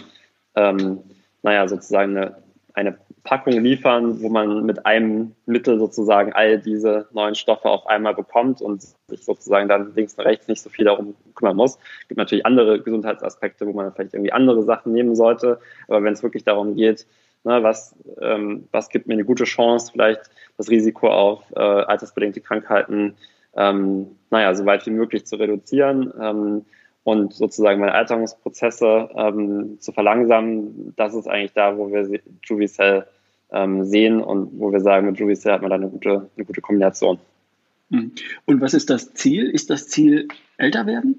ähm, 0.55 1.01
naja, 1.43 1.67
sozusagen 1.69 2.17
eine, 2.17 2.37
eine 2.75 2.99
Packung 3.25 3.55
liefern, 3.55 4.23
wo 4.23 4.29
man 4.29 4.65
mit 4.65 4.87
einem 4.87 5.33
Mittel 5.47 5.79
sozusagen 5.79 6.33
all 6.33 6.59
diese 6.59 7.09
neuen 7.13 7.35
Stoffe 7.35 7.69
auf 7.69 7.87
einmal 7.87 8.15
bekommt 8.15 8.63
und 8.63 8.83
sich 9.09 9.25
sozusagen 9.25 9.69
dann 9.69 9.95
links 9.95 10.15
und 10.15 10.25
rechts 10.25 10.49
nicht 10.49 10.63
so 10.63 10.71
viel 10.71 10.85
darum 10.85 11.15
kümmern 11.35 11.57
muss. 11.57 11.77
Es 12.03 12.09
gibt 12.09 12.19
natürlich 12.19 12.47
andere 12.47 12.81
Gesundheitsaspekte, 12.81 13.67
wo 13.67 13.73
man 13.73 13.93
vielleicht 13.93 14.15
irgendwie 14.15 14.33
andere 14.33 14.63
Sachen 14.63 14.93
nehmen 14.93 15.17
sollte. 15.17 15.59
Aber 15.89 16.03
wenn 16.03 16.13
es 16.13 16.23
wirklich 16.23 16.45
darum 16.45 16.75
geht, 16.77 17.07
ne, 17.45 17.63
was, 17.63 17.95
ähm, 18.21 18.69
was 18.73 18.89
gibt 18.89 19.07
mir 19.07 19.15
eine 19.15 19.25
gute 19.25 19.45
Chance, 19.45 19.93
vielleicht 19.93 20.23
das 20.57 20.71
Risiko 20.71 21.09
auf 21.09 21.45
äh, 21.55 21.61
altersbedingte 21.61 22.41
Krankheiten, 22.41 23.15
ähm, 23.57 24.07
naja, 24.31 24.55
so 24.55 24.67
weit 24.67 24.87
wie 24.87 24.91
möglich 24.91 25.27
zu 25.27 25.37
reduzieren, 25.37 26.13
ähm, 26.21 26.65
und 27.09 27.33
sozusagen 27.33 27.81
meine 27.81 27.95
Alterungsprozesse 27.95 29.09
ähm, 29.15 29.79
zu 29.81 29.93
verlangsamen, 29.93 30.93
das 30.97 31.15
ist 31.15 31.27
eigentlich 31.27 31.55
da, 31.55 31.79
wo 31.79 31.91
wir 31.91 32.21
Juvicell 32.45 33.07
ähm, 33.51 33.85
sehen 33.85 34.21
und 34.21 34.61
wo 34.61 34.71
wir 34.73 34.81
sagen, 34.81 35.07
mit 35.07 35.19
Juvicell 35.19 35.53
hat 35.53 35.63
man 35.63 35.71
da 35.71 35.77
eine 35.77 35.89
gute, 35.89 36.29
eine 36.37 36.45
gute 36.45 36.61
Kombination. 36.61 37.19
Hm. 37.91 38.13
Und 38.45 38.61
was 38.61 38.75
ist 38.75 38.91
das 38.91 39.15
Ziel? 39.15 39.49
Ist 39.49 39.71
das 39.71 39.89
Ziel 39.89 40.29
älter 40.59 40.87
werden? 40.87 41.19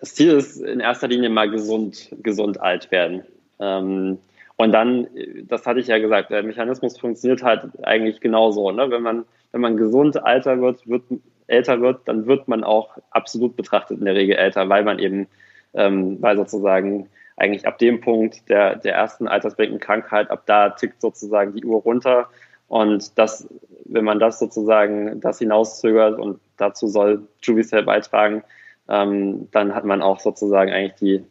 Das 0.00 0.14
Ziel 0.14 0.30
ist 0.30 0.56
in 0.56 0.80
erster 0.80 1.06
Linie 1.06 1.30
mal 1.30 1.48
gesund, 1.48 2.12
gesund 2.20 2.60
alt 2.60 2.90
werden. 2.90 3.22
Ähm, 3.60 4.18
und 4.58 4.72
dann, 4.72 5.06
das 5.44 5.66
hatte 5.66 5.78
ich 5.78 5.86
ja 5.86 5.98
gesagt, 5.98 6.30
der 6.30 6.42
Mechanismus 6.42 6.98
funktioniert 6.98 7.44
halt 7.44 7.62
eigentlich 7.84 8.20
genauso. 8.20 8.72
Ne? 8.72 8.90
Wenn 8.90 9.02
man, 9.02 9.24
wenn 9.52 9.60
man 9.60 9.76
gesund 9.76 10.22
alter 10.24 10.60
wird, 10.60 10.86
wird 10.88 11.04
älter 11.46 11.80
wird, 11.80 12.00
dann 12.06 12.26
wird 12.26 12.48
man 12.48 12.64
auch 12.64 12.98
absolut 13.10 13.54
betrachtet 13.54 14.00
in 14.00 14.04
der 14.04 14.16
Regel 14.16 14.34
älter, 14.34 14.68
weil 14.68 14.82
man 14.82 14.98
eben, 14.98 15.28
ähm, 15.74 16.20
weil 16.20 16.36
sozusagen 16.36 17.08
eigentlich 17.36 17.68
ab 17.68 17.78
dem 17.78 18.00
Punkt 18.00 18.48
der, 18.48 18.74
der 18.74 18.94
ersten 18.96 19.28
altersbedingten 19.28 19.78
Krankheit, 19.78 20.28
ab 20.28 20.42
da 20.46 20.70
tickt 20.70 21.00
sozusagen 21.00 21.54
die 21.54 21.64
Uhr 21.64 21.80
runter. 21.80 22.28
Und 22.66 23.16
das, 23.16 23.48
wenn 23.84 24.04
man 24.04 24.18
das 24.18 24.40
sozusagen, 24.40 25.20
das 25.20 25.38
hinauszögert 25.38 26.18
und 26.18 26.40
dazu 26.56 26.88
soll 26.88 27.28
Juvicell 27.42 27.84
beitragen, 27.84 28.42
ähm, 28.88 29.46
dann 29.52 29.72
hat 29.72 29.84
man 29.84 30.02
auch 30.02 30.18
sozusagen 30.18 30.72
eigentlich 30.72 30.94
die, 30.96 31.24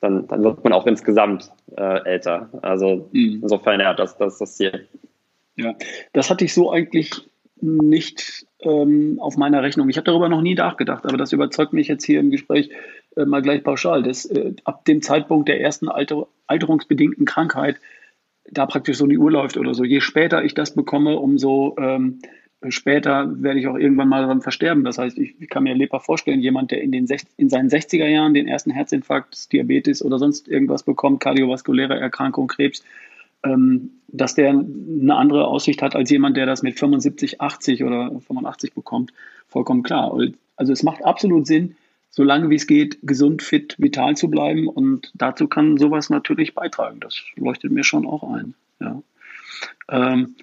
dann, 0.00 0.26
dann 0.28 0.44
wird 0.44 0.62
man 0.64 0.72
auch 0.72 0.86
insgesamt 0.86 1.50
äh, 1.76 2.04
älter. 2.04 2.50
Also 2.62 3.08
mhm. 3.12 3.40
insofern, 3.42 3.80
ja, 3.80 3.94
das, 3.94 4.16
das 4.16 4.34
ist 4.34 4.40
das 4.40 4.56
Ziel. 4.56 4.88
Ja, 5.56 5.74
das 6.12 6.30
hatte 6.30 6.44
ich 6.44 6.54
so 6.54 6.70
eigentlich 6.70 7.28
nicht 7.60 8.46
ähm, 8.60 9.18
auf 9.20 9.36
meiner 9.36 9.62
Rechnung. 9.62 9.88
Ich 9.88 9.96
habe 9.96 10.04
darüber 10.04 10.28
noch 10.28 10.40
nie 10.40 10.54
nachgedacht, 10.54 11.04
aber 11.04 11.16
das 11.16 11.32
überzeugt 11.32 11.72
mich 11.72 11.88
jetzt 11.88 12.04
hier 12.04 12.20
im 12.20 12.30
Gespräch 12.30 12.70
äh, 13.16 13.24
mal 13.24 13.42
gleich 13.42 13.64
pauschal, 13.64 14.02
dass 14.02 14.24
äh, 14.26 14.54
ab 14.64 14.84
dem 14.84 15.02
Zeitpunkt 15.02 15.48
der 15.48 15.60
ersten 15.60 15.88
Alter, 15.88 16.28
alterungsbedingten 16.46 17.26
Krankheit 17.26 17.80
da 18.50 18.66
praktisch 18.66 18.96
so 18.96 19.06
die 19.06 19.18
Uhr 19.18 19.30
läuft 19.30 19.56
oder 19.56 19.74
so. 19.74 19.84
Je 19.84 20.00
später 20.00 20.44
ich 20.44 20.54
das 20.54 20.74
bekomme, 20.74 21.18
umso 21.18 21.76
ähm, 21.78 22.20
später 22.68 23.30
werde 23.42 23.60
ich 23.60 23.68
auch 23.68 23.76
irgendwann 23.76 24.08
mal 24.08 24.22
daran 24.22 24.42
versterben. 24.42 24.84
Das 24.84 24.98
heißt, 24.98 25.16
ich, 25.18 25.48
kann 25.48 25.62
mir 25.62 25.74
lebbar 25.74 26.00
vorstellen, 26.00 26.40
jemand, 26.40 26.70
der 26.70 26.82
in, 26.82 26.90
den 26.90 27.06
in 27.36 27.48
seinen 27.48 27.68
60er 27.68 28.06
Jahren 28.06 28.34
den 28.34 28.48
ersten 28.48 28.70
Herzinfarkt, 28.70 29.52
Diabetes 29.52 30.04
oder 30.04 30.18
sonst 30.18 30.48
irgendwas 30.48 30.82
bekommt, 30.82 31.20
kardiovaskuläre 31.20 31.98
Erkrankung, 31.98 32.48
Krebs, 32.48 32.82
ähm, 33.44 33.90
dass 34.08 34.34
der 34.34 34.50
eine 34.50 35.14
andere 35.14 35.46
Aussicht 35.46 35.82
hat 35.82 35.94
als 35.94 36.10
jemand, 36.10 36.36
der 36.36 36.46
das 36.46 36.62
mit 36.62 36.78
75, 36.78 37.40
80 37.40 37.84
oder 37.84 38.10
85 38.26 38.74
bekommt. 38.74 39.12
Vollkommen 39.46 39.82
klar. 39.82 40.12
Also 40.56 40.72
es 40.72 40.82
macht 40.82 41.04
absolut 41.04 41.46
Sinn, 41.46 41.76
solange 42.10 42.50
wie 42.50 42.56
es 42.56 42.66
geht, 42.66 42.98
gesund, 43.02 43.42
fit, 43.42 43.76
vital 43.78 44.16
zu 44.16 44.28
bleiben. 44.28 44.66
Und 44.66 45.12
dazu 45.14 45.46
kann 45.46 45.76
sowas 45.76 46.10
natürlich 46.10 46.54
beitragen. 46.54 46.98
Das 46.98 47.22
leuchtet 47.36 47.70
mir 47.70 47.84
schon 47.84 48.06
auch 48.06 48.24
ein. 48.24 48.54
Ja. 48.80 49.02
Ähm, 49.88 50.34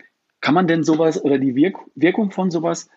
kann 0.45 0.53
man 0.53 0.67
denn 0.67 0.83
sowas 0.83 1.25
oder 1.25 1.39
die 1.39 1.55
Wirk 1.55 1.79
Wirkung 1.95 2.29
von 2.29 2.51
sowas 2.51 2.87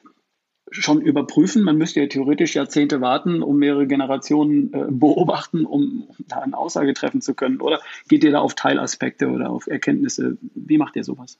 schon 0.71 1.01
überprüfen. 1.01 1.63
Man 1.63 1.79
müsste 1.79 2.01
ja 2.03 2.07
theoretisch 2.07 2.55
Jahrzehnte 2.55 3.01
warten, 3.01 3.43
um 3.43 3.57
mehrere 3.57 3.87
Generationen 3.87 4.71
äh, 4.75 4.85
beobachten, 4.91 5.65
um, 5.65 6.09
da 6.29 6.41
eine 6.41 6.59
Aussage 6.59 6.93
treffen 6.93 7.23
zu 7.23 7.33
können. 7.33 7.63
Oder 7.63 7.81
geht 8.07 8.23
ihr 8.23 8.33
da 8.33 8.41
auf 8.41 8.55
Teilaspekte 8.55 9.29
oder 9.29 9.49
auf 9.49 9.67
Erkenntnisse? 9.67 10.37
Wie 10.55 10.77
macht 10.77 10.95
ihr 10.97 11.05
sowas? 11.05 11.39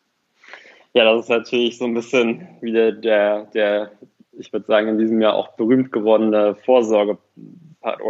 Ja, 0.95 1.05
das 1.05 1.25
ist 1.25 1.29
natürlich 1.29 1.77
so 1.77 1.85
ein 1.85 1.93
bisschen 1.93 2.49
wieder 2.63 2.91
der, 2.91 3.43
der 3.53 3.93
ich 4.33 4.51
würde 4.51 4.65
sagen, 4.65 4.89
in 4.89 4.99
diesem 4.99 5.21
Jahr 5.21 5.35
auch 5.35 5.57
berühmt 5.57 5.93
gewordene 5.93 6.55
Vorsorge 6.55 7.19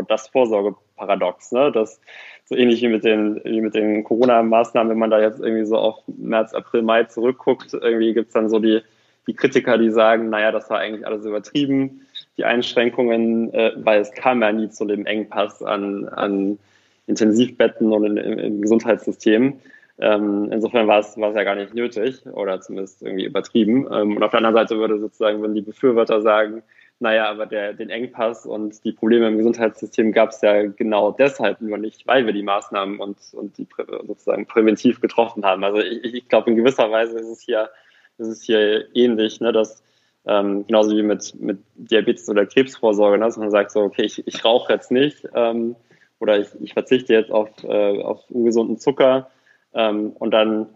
das 0.08 0.28
Vorsorgeparadox, 0.28 1.52
ne? 1.52 1.72
Das 1.72 2.00
so 2.44 2.56
ähnlich 2.56 2.80
wie 2.82 2.88
mit 2.88 3.04
den, 3.04 3.40
wie 3.44 3.60
mit 3.60 3.74
den 3.74 4.04
Corona-Maßnahmen, 4.04 4.90
wenn 4.90 4.98
man 4.98 5.10
da 5.10 5.20
jetzt 5.20 5.40
irgendwie 5.40 5.66
so 5.66 5.76
auf 5.76 5.96
März, 6.06 6.54
April, 6.54 6.82
Mai 6.82 7.04
zurückguckt, 7.04 7.74
irgendwie 7.74 8.14
gibt 8.14 8.28
es 8.28 8.32
dann 8.32 8.48
so 8.48 8.58
die 8.58 8.80
die 9.28 9.34
Kritiker, 9.34 9.76
die 9.76 9.90
sagen, 9.90 10.30
naja, 10.30 10.50
das 10.50 10.70
war 10.70 10.78
eigentlich 10.78 11.06
alles 11.06 11.24
übertrieben, 11.24 12.00
die 12.38 12.44
Einschränkungen, 12.44 13.52
äh, 13.52 13.72
weil 13.76 14.00
es 14.00 14.10
kam 14.12 14.40
ja 14.40 14.50
nie 14.50 14.70
zu 14.70 14.86
dem 14.86 15.04
Engpass 15.04 15.62
an, 15.62 16.08
an 16.08 16.58
Intensivbetten 17.06 17.92
und 17.92 18.04
in, 18.04 18.16
im, 18.16 18.38
im 18.38 18.62
Gesundheitssystem. 18.62 19.60
Ähm, 20.00 20.48
insofern 20.50 20.86
war 20.86 21.00
es, 21.00 21.18
war 21.18 21.30
es 21.30 21.36
ja 21.36 21.44
gar 21.44 21.56
nicht 21.56 21.74
nötig 21.74 22.24
oder 22.26 22.60
zumindest 22.60 23.02
irgendwie 23.02 23.26
übertrieben. 23.26 23.86
Ähm, 23.92 24.16
und 24.16 24.22
auf 24.22 24.30
der 24.30 24.38
anderen 24.38 24.54
Seite 24.54 24.78
würde 24.78 24.98
sozusagen, 24.98 25.42
wenn 25.42 25.54
die 25.54 25.60
Befürworter 25.60 26.22
sagen, 26.22 26.62
naja, 27.00 27.30
aber 27.30 27.46
der, 27.46 27.74
den 27.74 27.90
Engpass 27.90 28.44
und 28.44 28.84
die 28.84 28.92
Probleme 28.92 29.28
im 29.28 29.36
Gesundheitssystem 29.36 30.12
gab 30.12 30.30
es 30.30 30.40
ja 30.40 30.66
genau 30.66 31.12
deshalb 31.12 31.60
nur 31.60 31.78
nicht, 31.78 32.06
weil 32.06 32.26
wir 32.26 32.32
die 32.32 32.42
Maßnahmen 32.42 32.98
und, 32.98 33.18
und 33.32 33.56
die 33.56 33.68
sozusagen 34.06 34.46
präventiv 34.46 35.00
getroffen 35.00 35.44
haben. 35.44 35.62
Also 35.62 35.78
ich, 35.78 36.14
ich 36.14 36.28
glaube, 36.28 36.50
in 36.50 36.56
gewisser 36.56 36.90
Weise 36.90 37.18
ist 37.18 37.28
es 37.28 37.40
hier 37.40 37.70
ist 38.18 38.28
es 38.28 38.42
hier 38.42 38.94
ähnlich, 38.94 39.40
ne, 39.40 39.52
dass 39.52 39.82
ähm, 40.26 40.66
genauso 40.66 40.96
wie 40.96 41.02
mit, 41.02 41.34
mit 41.40 41.60
Diabetes 41.76 42.28
oder 42.28 42.44
Krebsvorsorge, 42.46 43.18
ne, 43.18 43.24
dass 43.24 43.36
man 43.36 43.50
sagt 43.50 43.70
so, 43.70 43.80
okay, 43.80 44.02
ich, 44.02 44.26
ich 44.26 44.44
rauche 44.44 44.72
jetzt 44.72 44.90
nicht 44.90 45.26
ähm, 45.34 45.76
oder 46.18 46.38
ich, 46.38 46.48
ich 46.60 46.72
verzichte 46.72 47.14
jetzt 47.14 47.30
auf, 47.30 47.48
äh, 47.62 48.02
auf 48.02 48.28
ungesunden 48.28 48.78
Zucker 48.78 49.30
ähm, 49.72 50.10
und 50.18 50.32
dann 50.32 50.66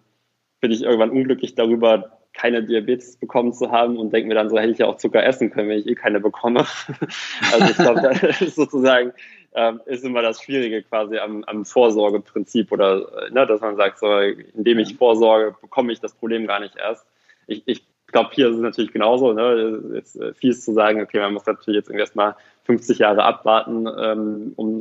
bin 0.60 0.70
ich 0.70 0.82
irgendwann 0.82 1.10
unglücklich 1.10 1.56
darüber, 1.56 2.18
keine 2.34 2.62
Diabetes 2.62 3.16
bekommen 3.16 3.52
zu 3.52 3.70
haben 3.70 3.98
und 3.98 4.12
denke 4.12 4.28
mir 4.28 4.34
dann 4.34 4.50
so, 4.50 4.58
hätte 4.58 4.72
ich 4.72 4.78
ja 4.78 4.86
auch 4.86 4.96
Zucker 4.96 5.24
essen 5.24 5.50
können, 5.50 5.68
wenn 5.68 5.78
ich 5.78 5.86
eh 5.86 5.94
keine 5.94 6.20
bekomme. 6.20 6.66
also 7.52 7.64
ich 7.64 7.76
glaube, 7.76 8.00
das 8.00 8.40
ist 8.40 8.56
sozusagen 8.56 9.12
ähm, 9.54 9.80
ist 9.84 10.04
immer 10.04 10.22
das 10.22 10.42
Schwierige 10.42 10.82
quasi 10.82 11.18
am, 11.18 11.44
am 11.44 11.64
Vorsorgeprinzip 11.64 12.72
oder 12.72 13.30
ne, 13.30 13.46
dass 13.46 13.60
man 13.60 13.76
sagt, 13.76 13.98
so, 13.98 14.18
indem 14.18 14.78
ich 14.78 14.96
vorsorge, 14.96 15.54
bekomme 15.60 15.92
ich 15.92 16.00
das 16.00 16.14
Problem 16.14 16.46
gar 16.46 16.60
nicht 16.60 16.76
erst 16.76 17.06
ich, 17.46 17.62
ich 17.66 17.82
glaube, 18.06 18.30
hier 18.32 18.48
ist 18.48 18.56
es 18.56 18.62
natürlich 18.62 18.92
genauso. 18.92 19.32
Ne? 19.32 19.80
Jetzt 19.94 20.16
äh, 20.16 20.34
fies 20.34 20.64
zu 20.64 20.72
sagen, 20.72 21.00
okay, 21.00 21.18
man 21.18 21.34
muss 21.34 21.46
natürlich 21.46 21.84
jetzt 21.84 21.90
erstmal 21.90 22.34
50 22.64 22.98
Jahre 22.98 23.24
abwarten, 23.24 23.86
ähm, 23.86 24.52
um 24.56 24.80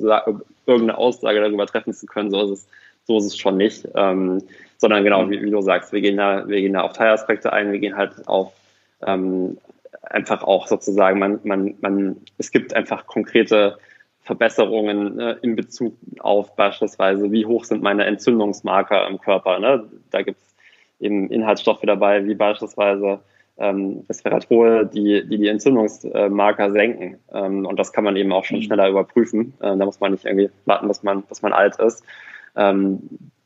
irgendeine 0.65 0.97
Aussage 0.97 1.41
darüber 1.41 1.65
treffen 1.65 1.93
zu 1.93 2.05
können. 2.05 2.31
So 2.31 2.43
ist 2.43 2.51
es, 2.51 2.67
so 3.05 3.17
ist 3.17 3.25
es 3.25 3.37
schon 3.37 3.57
nicht. 3.57 3.87
Ähm, 3.95 4.43
sondern 4.81 5.03
genau, 5.03 5.29
wie, 5.29 5.41
wie, 5.43 5.51
du 5.51 5.61
sagst, 5.61 5.93
wir 5.93 6.01
gehen 6.01 6.17
da, 6.17 6.47
wir 6.47 6.59
gehen 6.59 6.73
da 6.73 6.81
auf 6.81 6.93
Teilaspekte 6.93 7.53
ein, 7.53 7.71
wir 7.71 7.77
gehen 7.77 7.95
halt 7.95 8.27
auf 8.27 8.51
ähm, 9.05 9.59
einfach 10.01 10.41
auch 10.41 10.65
sozusagen, 10.65 11.19
man, 11.19 11.39
man, 11.43 11.75
man, 11.81 12.17
es 12.39 12.49
gibt 12.51 12.73
einfach 12.73 13.05
konkrete 13.05 13.77
Verbesserungen 14.23 15.15
ne, 15.15 15.37
in 15.43 15.55
Bezug 15.55 15.93
auf 16.19 16.55
beispielsweise, 16.55 17.31
wie 17.31 17.45
hoch 17.45 17.63
sind 17.63 17.83
meine 17.83 18.05
Entzündungsmarker 18.05 19.07
im 19.07 19.21
Körper. 19.21 19.59
Ne? 19.59 19.87
Da 20.09 20.23
gibt 20.23 20.39
es 20.41 20.55
eben 20.99 21.29
Inhaltsstoffe 21.29 21.83
dabei, 21.83 22.25
wie 22.25 22.33
beispielsweise 22.33 23.19
ähm, 23.59 24.03
Resveratrol, 24.09 24.89
die, 24.91 25.27
die 25.27 25.37
die 25.37 25.47
Entzündungsmarker 25.47 26.71
senken. 26.71 27.19
Ähm, 27.31 27.67
und 27.67 27.77
das 27.77 27.93
kann 27.93 28.03
man 28.03 28.15
eben 28.15 28.31
auch 28.31 28.45
schon 28.45 28.57
mhm. 28.57 28.63
schneller 28.63 28.89
überprüfen. 28.89 29.53
Ähm, 29.61 29.77
da 29.77 29.85
muss 29.85 29.99
man 29.99 30.13
nicht 30.13 30.25
irgendwie 30.25 30.49
warten, 30.65 30.87
bis 30.87 31.03
man, 31.03 31.21
bis 31.21 31.43
man 31.43 31.53
alt 31.53 31.75
ist. 31.79 32.03
Ähm, 32.55 32.99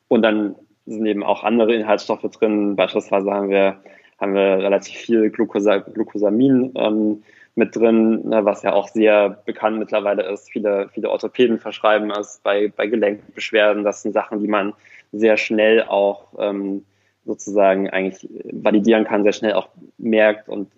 und 0.08 0.22
dann 0.22 0.56
sind 0.86 1.06
eben 1.06 1.24
auch 1.24 1.44
andere 1.44 1.74
Inhaltsstoffe 1.74 2.30
drin. 2.32 2.76
Beispielsweise 2.76 3.32
haben 3.32 3.50
wir, 3.50 3.78
haben 4.20 4.34
wir 4.34 4.60
relativ 4.60 4.98
viel 4.98 5.30
Glucosa, 5.30 5.78
Glucosamin 5.78 6.74
ähm, 6.76 7.24
mit 7.56 7.76
drin, 7.76 8.28
ne, 8.28 8.44
was 8.46 8.64
ja 8.64 8.74
auch 8.74 8.90
sehr 8.90 9.30
bekannt 9.46 9.80
mittlerweile 9.80 10.24
ist. 10.32 10.52
Viele, 10.52 10.90
viele 10.94 11.10
Orthopäden 11.10 11.60
verschreiben 11.60 12.12
es 12.12 12.40
bei, 12.44 12.72
bei 12.76 12.88
Gelenkbeschwerden. 12.88 13.84
Das 13.84 14.02
sind 14.02 14.14
Sachen, 14.14 14.42
die 14.42 14.48
man 14.48 14.74
sehr 15.12 15.38
schnell 15.38 15.84
auch 15.84 16.28
ähm, 16.38 16.86
sozusagen 17.26 17.90
eigentlich 17.90 18.28
validieren 18.52 19.06
kann, 19.06 19.24
sehr 19.24 19.34
schnell 19.34 19.54
auch 19.54 19.70
merkt 19.98 20.48
und 20.50 20.70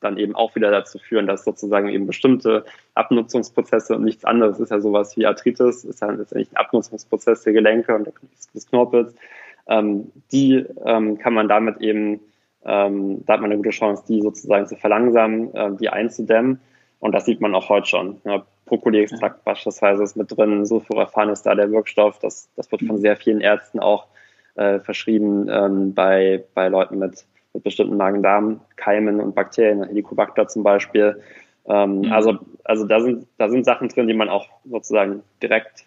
dann 0.00 0.16
eben 0.16 0.34
auch 0.34 0.54
wieder 0.54 0.70
dazu 0.70 0.98
führen, 0.98 1.26
dass 1.26 1.44
sozusagen 1.44 1.88
eben 1.88 2.06
bestimmte 2.06 2.64
Abnutzungsprozesse 2.94 3.96
und 3.96 4.04
nichts 4.04 4.24
anderes 4.24 4.58
ist 4.58 4.70
ja 4.70 4.80
sowas 4.80 5.16
wie 5.16 5.26
Arthritis, 5.26 5.84
ist 5.84 6.00
ja 6.00 6.10
letztendlich 6.10 6.50
ein 6.52 6.56
Abnutzungsprozess 6.56 7.42
der 7.42 7.52
Gelenke 7.52 7.94
und 7.94 8.10
des 8.54 8.66
Knorpels. 8.66 9.14
Ähm, 9.70 10.12
die 10.32 10.66
ähm, 10.84 11.16
kann 11.18 11.32
man 11.32 11.48
damit 11.48 11.80
eben, 11.80 12.20
ähm, 12.64 13.24
da 13.24 13.34
hat 13.34 13.40
man 13.40 13.50
eine 13.50 13.56
gute 13.56 13.70
Chance, 13.70 14.04
die 14.08 14.20
sozusagen 14.20 14.66
zu 14.66 14.76
verlangsamen, 14.76 15.54
äh, 15.54 15.70
die 15.76 15.88
einzudämmen. 15.88 16.60
Und 16.98 17.14
das 17.14 17.24
sieht 17.24 17.40
man 17.40 17.54
auch 17.54 17.68
heute 17.70 17.86
schon. 17.86 18.20
Ja, 18.24 18.44
Brokkoli-Extrakt 18.66 19.44
beispielsweise 19.44 20.02
ist 20.02 20.16
mit 20.16 20.36
drin, 20.36 20.66
Sulforaphan 20.66 21.30
ist 21.30 21.44
da 21.44 21.54
der 21.54 21.70
Wirkstoff. 21.70 22.18
Das, 22.18 22.50
das 22.56 22.70
wird 22.70 22.82
von 22.82 22.98
sehr 22.98 23.16
vielen 23.16 23.40
Ärzten 23.40 23.80
auch 23.80 24.06
äh, 24.56 24.80
verschrieben 24.80 25.48
ähm, 25.48 25.94
bei, 25.94 26.44
bei 26.54 26.68
Leuten 26.68 26.98
mit, 26.98 27.24
mit 27.54 27.62
bestimmten 27.62 27.96
Magen-Darm-Keimen 27.96 29.20
und 29.20 29.34
Bakterien, 29.34 29.84
Helicobacter 29.84 30.48
zum 30.48 30.62
Beispiel. 30.62 31.22
Ähm, 31.68 32.00
mhm. 32.00 32.12
Also, 32.12 32.38
also 32.64 32.86
da 32.86 33.00
sind, 33.00 33.26
da 33.38 33.48
sind 33.48 33.64
Sachen 33.64 33.88
drin, 33.88 34.08
die 34.08 34.14
man 34.14 34.28
auch 34.28 34.48
sozusagen 34.64 35.22
direkt 35.42 35.86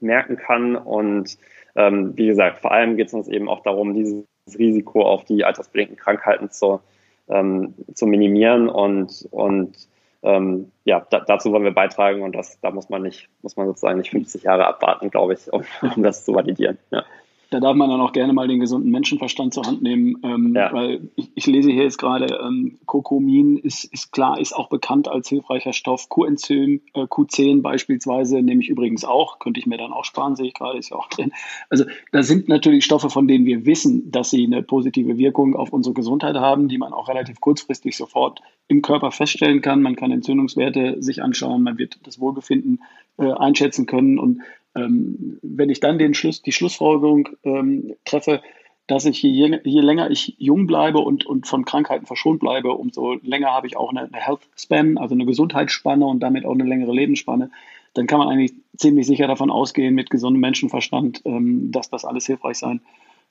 merken 0.00 0.36
kann. 0.36 0.76
Und 0.76 1.38
ähm, 1.78 2.12
wie 2.16 2.26
gesagt, 2.26 2.58
vor 2.58 2.72
allem 2.72 2.96
geht 2.96 3.06
es 3.06 3.14
uns 3.14 3.28
eben 3.28 3.48
auch 3.48 3.62
darum, 3.62 3.94
dieses 3.94 4.24
Risiko 4.58 5.02
auf 5.02 5.24
die 5.24 5.44
altersbedingten 5.44 5.96
Krankheiten 5.96 6.50
zu, 6.50 6.80
ähm, 7.28 7.74
zu 7.94 8.06
minimieren 8.06 8.68
und, 8.68 9.28
und 9.30 9.76
ähm, 10.24 10.72
ja, 10.84 11.06
da, 11.08 11.20
dazu 11.20 11.52
wollen 11.52 11.62
wir 11.62 11.70
beitragen 11.70 12.22
und 12.22 12.34
das, 12.34 12.58
da 12.60 12.72
muss 12.72 12.88
man 12.88 13.02
nicht, 13.02 13.28
muss 13.42 13.56
man 13.56 13.68
sozusagen 13.68 13.98
nicht 13.98 14.10
50 14.10 14.42
Jahre 14.42 14.66
abwarten, 14.66 15.10
glaube 15.10 15.34
ich, 15.34 15.52
um, 15.52 15.62
um 15.94 16.02
das 16.02 16.24
zu 16.24 16.34
validieren. 16.34 16.78
Ja. 16.90 17.04
Da 17.50 17.60
darf 17.60 17.74
man 17.74 17.88
dann 17.88 18.00
auch 18.00 18.12
gerne 18.12 18.32
mal 18.34 18.46
den 18.46 18.60
gesunden 18.60 18.90
Menschenverstand 18.90 19.54
zur 19.54 19.64
Hand 19.64 19.82
nehmen, 19.82 20.18
ähm, 20.22 20.54
ja. 20.54 20.70
weil 20.72 21.08
ich, 21.16 21.30
ich, 21.34 21.46
lese 21.46 21.70
hier 21.70 21.84
jetzt 21.84 21.96
gerade, 21.96 22.38
ähm, 22.42 22.78
Kokomin 22.84 23.56
ist, 23.56 23.84
ist 23.84 24.12
klar, 24.12 24.38
ist 24.38 24.54
auch 24.54 24.68
bekannt 24.68 25.08
als 25.08 25.28
hilfreicher 25.28 25.72
Stoff. 25.72 26.08
Q-Enzym, 26.10 26.82
äh, 26.92 27.04
Q10 27.04 27.62
beispielsweise 27.62 28.42
nehme 28.42 28.62
ich 28.62 28.68
übrigens 28.68 29.04
auch, 29.04 29.38
könnte 29.38 29.60
ich 29.60 29.66
mir 29.66 29.78
dann 29.78 29.92
auch 29.92 30.04
sparen, 30.04 30.36
sehe 30.36 30.48
ich 30.48 30.54
gerade, 30.54 30.78
ist 30.78 30.90
ja 30.90 30.96
auch 30.96 31.08
drin. 31.08 31.32
Also 31.70 31.84
da 32.12 32.22
sind 32.22 32.48
natürlich 32.48 32.84
Stoffe, 32.84 33.08
von 33.08 33.26
denen 33.26 33.46
wir 33.46 33.64
wissen, 33.64 34.10
dass 34.10 34.28
sie 34.28 34.44
eine 34.44 34.62
positive 34.62 35.16
Wirkung 35.16 35.56
auf 35.56 35.72
unsere 35.72 35.94
Gesundheit 35.94 36.36
haben, 36.36 36.68
die 36.68 36.78
man 36.78 36.92
auch 36.92 37.08
relativ 37.08 37.40
kurzfristig 37.40 37.96
sofort 37.96 38.42
im 38.68 38.82
Körper 38.82 39.10
feststellen 39.10 39.62
kann. 39.62 39.80
Man 39.80 39.96
kann 39.96 40.12
Entzündungswerte 40.12 41.02
sich 41.02 41.22
anschauen, 41.22 41.62
man 41.62 41.78
wird 41.78 41.98
das 42.04 42.20
Wohlbefinden 42.20 42.82
äh, 43.16 43.32
einschätzen 43.32 43.86
können 43.86 44.18
und 44.18 44.42
ähm, 44.74 45.38
wenn 45.42 45.70
ich 45.70 45.80
dann 45.80 45.98
den 45.98 46.14
Schluss, 46.14 46.42
die 46.42 46.52
Schlussfolgerung 46.52 47.28
ähm, 47.44 47.94
treffe, 48.04 48.42
dass 48.86 49.04
ich 49.04 49.22
je, 49.22 49.60
je 49.64 49.80
länger 49.80 50.10
ich 50.10 50.34
jung 50.38 50.66
bleibe 50.66 50.98
und, 50.98 51.26
und 51.26 51.46
von 51.46 51.64
Krankheiten 51.64 52.06
verschont 52.06 52.40
bleibe, 52.40 52.72
umso 52.72 53.14
länger 53.22 53.48
habe 53.48 53.66
ich 53.66 53.76
auch 53.76 53.90
eine, 53.90 54.04
eine 54.04 54.16
Health 54.16 54.48
Span, 54.56 54.96
also 54.96 55.14
eine 55.14 55.26
Gesundheitsspanne 55.26 56.04
und 56.06 56.20
damit 56.20 56.46
auch 56.46 56.54
eine 56.54 56.64
längere 56.64 56.92
Lebensspanne, 56.92 57.50
dann 57.94 58.06
kann 58.06 58.18
man 58.18 58.28
eigentlich 58.28 58.54
ziemlich 58.76 59.06
sicher 59.06 59.26
davon 59.26 59.50
ausgehen, 59.50 59.94
mit 59.94 60.08
gesundem 60.08 60.40
Menschenverstand, 60.40 61.22
ähm, 61.26 61.70
dass 61.70 61.90
das 61.90 62.04
alles 62.04 62.26
hilfreich 62.26 62.56
sein 62.56 62.80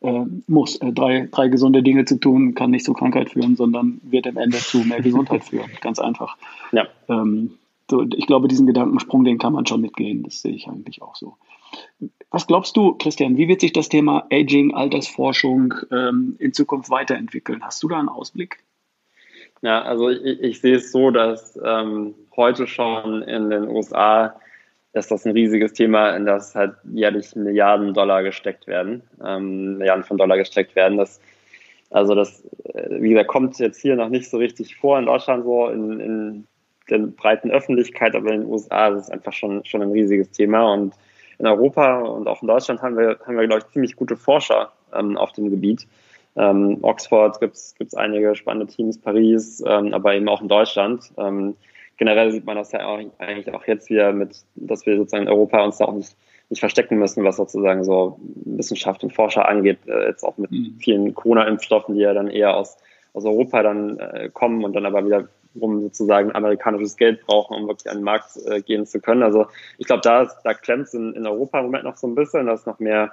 äh, 0.01 0.25
muss. 0.45 0.75
Äh, 0.77 0.91
drei, 0.91 1.27
drei 1.31 1.47
gesunde 1.47 1.81
Dinge 1.81 2.05
zu 2.05 2.19
tun, 2.19 2.53
kann 2.53 2.71
nicht 2.71 2.85
zu 2.85 2.93
Krankheit 2.93 3.31
führen, 3.31 3.55
sondern 3.55 3.99
wird 4.03 4.27
am 4.27 4.37
Ende 4.37 4.57
zu 4.57 4.79
mehr 4.79 5.01
Gesundheit 5.01 5.43
führen. 5.43 5.71
Ganz 5.81 5.99
einfach. 5.99 6.37
Ja. 6.71 6.87
Ähm, 7.09 7.57
so, 7.89 8.05
ich 8.15 8.27
glaube, 8.27 8.47
diesen 8.47 8.67
Gedankensprung, 8.67 9.23
den 9.23 9.37
kann 9.37 9.53
man 9.53 9.65
schon 9.65 9.81
mitgehen. 9.81 10.23
Das 10.23 10.41
sehe 10.41 10.53
ich 10.53 10.67
eigentlich 10.67 11.01
auch 11.01 11.15
so. 11.15 11.37
Was 12.29 12.47
glaubst 12.47 12.75
du, 12.75 12.95
Christian, 12.95 13.37
wie 13.37 13.47
wird 13.47 13.61
sich 13.61 13.73
das 13.73 13.89
Thema 13.89 14.27
Aging, 14.31 14.73
Altersforschung 14.73 15.73
ähm, 15.91 16.35
in 16.39 16.53
Zukunft 16.53 16.89
weiterentwickeln? 16.89 17.63
Hast 17.63 17.81
du 17.83 17.87
da 17.87 17.99
einen 17.99 18.09
Ausblick? 18.09 18.63
Ja, 19.61 19.81
also 19.81 20.09
ich, 20.09 20.41
ich 20.41 20.61
sehe 20.61 20.75
es 20.75 20.91
so, 20.91 21.11
dass 21.11 21.59
ähm, 21.63 22.15
heute 22.35 22.67
schon 22.67 23.23
in 23.23 23.49
den 23.49 23.67
USA 23.67 24.35
ist 24.93 25.11
das 25.11 25.25
ein 25.25 25.31
riesiges 25.31 25.73
Thema, 25.73 26.15
in 26.15 26.25
das 26.25 26.55
halt 26.55 26.75
jährlich 26.91 27.35
Milliarden 27.35 27.93
Dollar 27.93 28.23
gesteckt 28.23 28.67
werden, 28.67 29.03
ähm, 29.23 29.77
Milliarden 29.77 30.03
von 30.03 30.17
Dollar 30.17 30.37
gesteckt 30.37 30.75
werden. 30.75 30.97
Das, 30.97 31.19
also 31.89 32.15
das, 32.15 32.43
äh, 32.73 33.01
wie 33.01 33.09
gesagt, 33.09 33.29
kommt 33.29 33.57
jetzt 33.59 33.81
hier 33.81 33.95
noch 33.95 34.09
nicht 34.09 34.29
so 34.29 34.37
richtig 34.37 34.75
vor 34.75 34.99
in 34.99 35.05
Deutschland 35.05 35.43
so 35.43 35.67
in, 35.69 35.99
in 35.99 36.47
der 36.89 36.99
breiten 36.99 37.51
Öffentlichkeit, 37.51 38.15
aber 38.15 38.31
in 38.31 38.41
den 38.41 38.49
USA 38.49 38.89
ist 38.89 39.03
es 39.03 39.09
einfach 39.09 39.33
schon, 39.33 39.63
schon 39.65 39.81
ein 39.81 39.91
riesiges 39.91 40.31
Thema. 40.31 40.73
Und 40.73 40.93
in 41.39 41.47
Europa 41.47 41.99
und 41.99 42.27
auch 42.27 42.41
in 42.41 42.47
Deutschland 42.47 42.81
haben 42.81 42.97
wir, 42.97 43.19
haben 43.25 43.37
wir 43.37 43.47
glaube 43.47 43.63
ich, 43.65 43.73
ziemlich 43.73 43.95
gute 43.95 44.15
Forscher 44.15 44.71
ähm, 44.93 45.17
auf 45.17 45.33
dem 45.33 45.49
Gebiet. 45.49 45.87
Ähm, 46.35 46.77
Oxford 46.83 47.39
gibt 47.39 47.55
es 47.55 47.93
einige 47.95 48.35
spannende 48.35 48.67
Teams, 48.67 48.99
Paris, 48.99 49.63
ähm, 49.65 49.93
aber 49.93 50.15
eben 50.15 50.29
auch 50.29 50.41
in 50.41 50.47
Deutschland. 50.47 51.11
Ähm, 51.17 51.55
generell 51.97 52.31
sieht 52.31 52.45
man 52.45 52.57
das 52.57 52.71
ja 52.71 52.85
auch, 52.87 52.99
eigentlich 53.17 53.53
auch 53.53 53.65
jetzt 53.65 53.89
wieder 53.89 54.13
mit, 54.13 54.43
dass 54.55 54.85
wir 54.85 54.97
sozusagen 54.97 55.23
in 55.23 55.29
Europa 55.29 55.63
uns 55.63 55.77
da 55.77 55.85
auch 55.85 55.93
nicht, 55.93 56.15
nicht 56.49 56.59
verstecken 56.59 56.97
müssen, 56.97 57.23
was 57.23 57.37
sozusagen 57.37 57.83
so 57.83 58.19
Wissenschaft 58.45 59.03
und 59.03 59.13
Forscher 59.13 59.47
angeht, 59.47 59.79
äh, 59.87 60.07
jetzt 60.07 60.23
auch 60.23 60.37
mit 60.37 60.51
mhm. 60.51 60.75
vielen 60.79 61.13
Corona-Impfstoffen, 61.13 61.95
die 61.95 62.01
ja 62.01 62.13
dann 62.13 62.29
eher 62.29 62.55
aus, 62.55 62.77
aus 63.13 63.25
Europa 63.25 63.63
dann 63.63 63.97
äh, 63.99 64.29
kommen 64.31 64.63
und 64.63 64.75
dann 64.75 64.85
aber 64.85 65.05
wieder 65.05 65.27
um 65.59 65.81
sozusagen 65.81 66.33
amerikanisches 66.33 66.97
Geld 66.97 67.25
brauchen, 67.25 67.55
um 67.55 67.67
wirklich 67.67 67.89
an 67.89 67.97
den 67.97 68.03
Markt 68.03 68.37
äh, 68.45 68.61
gehen 68.61 68.85
zu 68.85 68.99
können. 68.99 69.23
Also 69.23 69.47
ich 69.77 69.87
glaube, 69.87 70.01
da, 70.01 70.29
da 70.43 70.53
klemmt 70.53 70.87
es 70.87 70.93
in, 70.93 71.13
in 71.13 71.25
Europa 71.25 71.59
im 71.59 71.65
Moment 71.65 71.83
noch 71.83 71.97
so 71.97 72.07
ein 72.07 72.15
bisschen, 72.15 72.47
dass 72.47 72.65
noch 72.65 72.79
mehr, 72.79 73.11